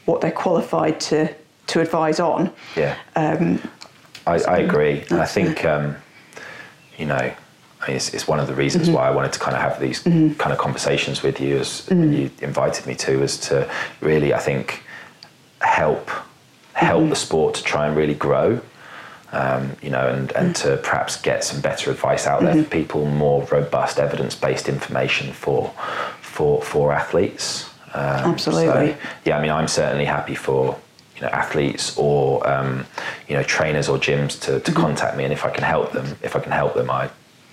what 0.05 0.21
they're 0.21 0.31
qualified 0.31 0.99
to 0.99 1.33
to 1.67 1.79
advise 1.79 2.19
on. 2.19 2.51
Yeah. 2.75 2.97
Um, 3.15 3.61
I, 4.25 4.39
I, 4.39 4.57
agree, 4.59 5.03
and 5.09 5.19
I 5.19 5.25
think 5.25 5.65
um, 5.65 5.95
you 6.97 7.05
know 7.05 7.33
I 7.83 7.87
mean, 7.87 7.97
it's, 7.97 8.13
it's, 8.13 8.27
one 8.27 8.39
of 8.39 8.47
the 8.47 8.53
reasons 8.53 8.85
mm-hmm. 8.85 8.95
why 8.95 9.07
I 9.07 9.11
wanted 9.11 9.33
to 9.33 9.39
kind 9.39 9.55
of 9.55 9.61
have 9.61 9.79
these 9.79 10.03
mm-hmm. 10.03 10.35
kind 10.35 10.53
of 10.53 10.57
conversations 10.57 11.21
with 11.21 11.41
you 11.41 11.57
as 11.57 11.87
mm-hmm. 11.87 12.13
you 12.13 12.31
invited 12.41 12.85
me 12.85 12.95
to, 12.95 13.21
is 13.21 13.37
to 13.49 13.69
really, 13.99 14.33
I 14.33 14.39
think, 14.39 14.83
help 15.59 16.09
help 16.73 17.01
mm-hmm. 17.01 17.09
the 17.09 17.15
sport 17.15 17.55
to 17.55 17.63
try 17.63 17.87
and 17.87 17.95
really 17.95 18.15
grow. 18.15 18.61
Um, 19.31 19.71
you 19.81 19.89
know, 19.89 20.07
and, 20.07 20.31
and 20.33 20.53
mm-hmm. 20.53 20.69
to 20.69 20.77
perhaps 20.77 21.19
get 21.19 21.43
some 21.43 21.59
better 21.59 21.89
advice 21.89 22.27
out 22.27 22.41
there 22.41 22.53
for 22.53 22.59
mm-hmm. 22.59 22.69
people, 22.69 23.05
more 23.05 23.43
robust 23.45 23.97
evidence-based 23.97 24.69
information 24.69 25.33
for 25.33 25.73
for 26.21 26.61
for 26.61 26.93
athletes. 26.93 27.67
Um, 27.95 28.33
Absolutely. 28.33 28.91
So, 28.91 28.97
yeah, 29.25 29.37
I 29.37 29.41
mean, 29.41 29.51
I'm 29.51 29.67
certainly 29.67 30.05
happy 30.05 30.35
for 30.35 30.79
you 31.15 31.21
know 31.23 31.29
athletes 31.29 31.97
or 31.97 32.47
um, 32.47 32.85
you 33.27 33.35
know 33.35 33.43
trainers 33.43 33.89
or 33.89 33.97
gyms 33.97 34.39
to, 34.41 34.59
to 34.59 34.71
contact 34.71 35.17
me, 35.17 35.23
and 35.23 35.33
if 35.33 35.45
I 35.45 35.49
can 35.49 35.63
help 35.63 35.93
them, 35.93 36.15
if 36.21 36.35
I 36.35 36.39
can 36.39 36.51
help 36.51 36.75
them, 36.75 36.91
I 36.91 37.09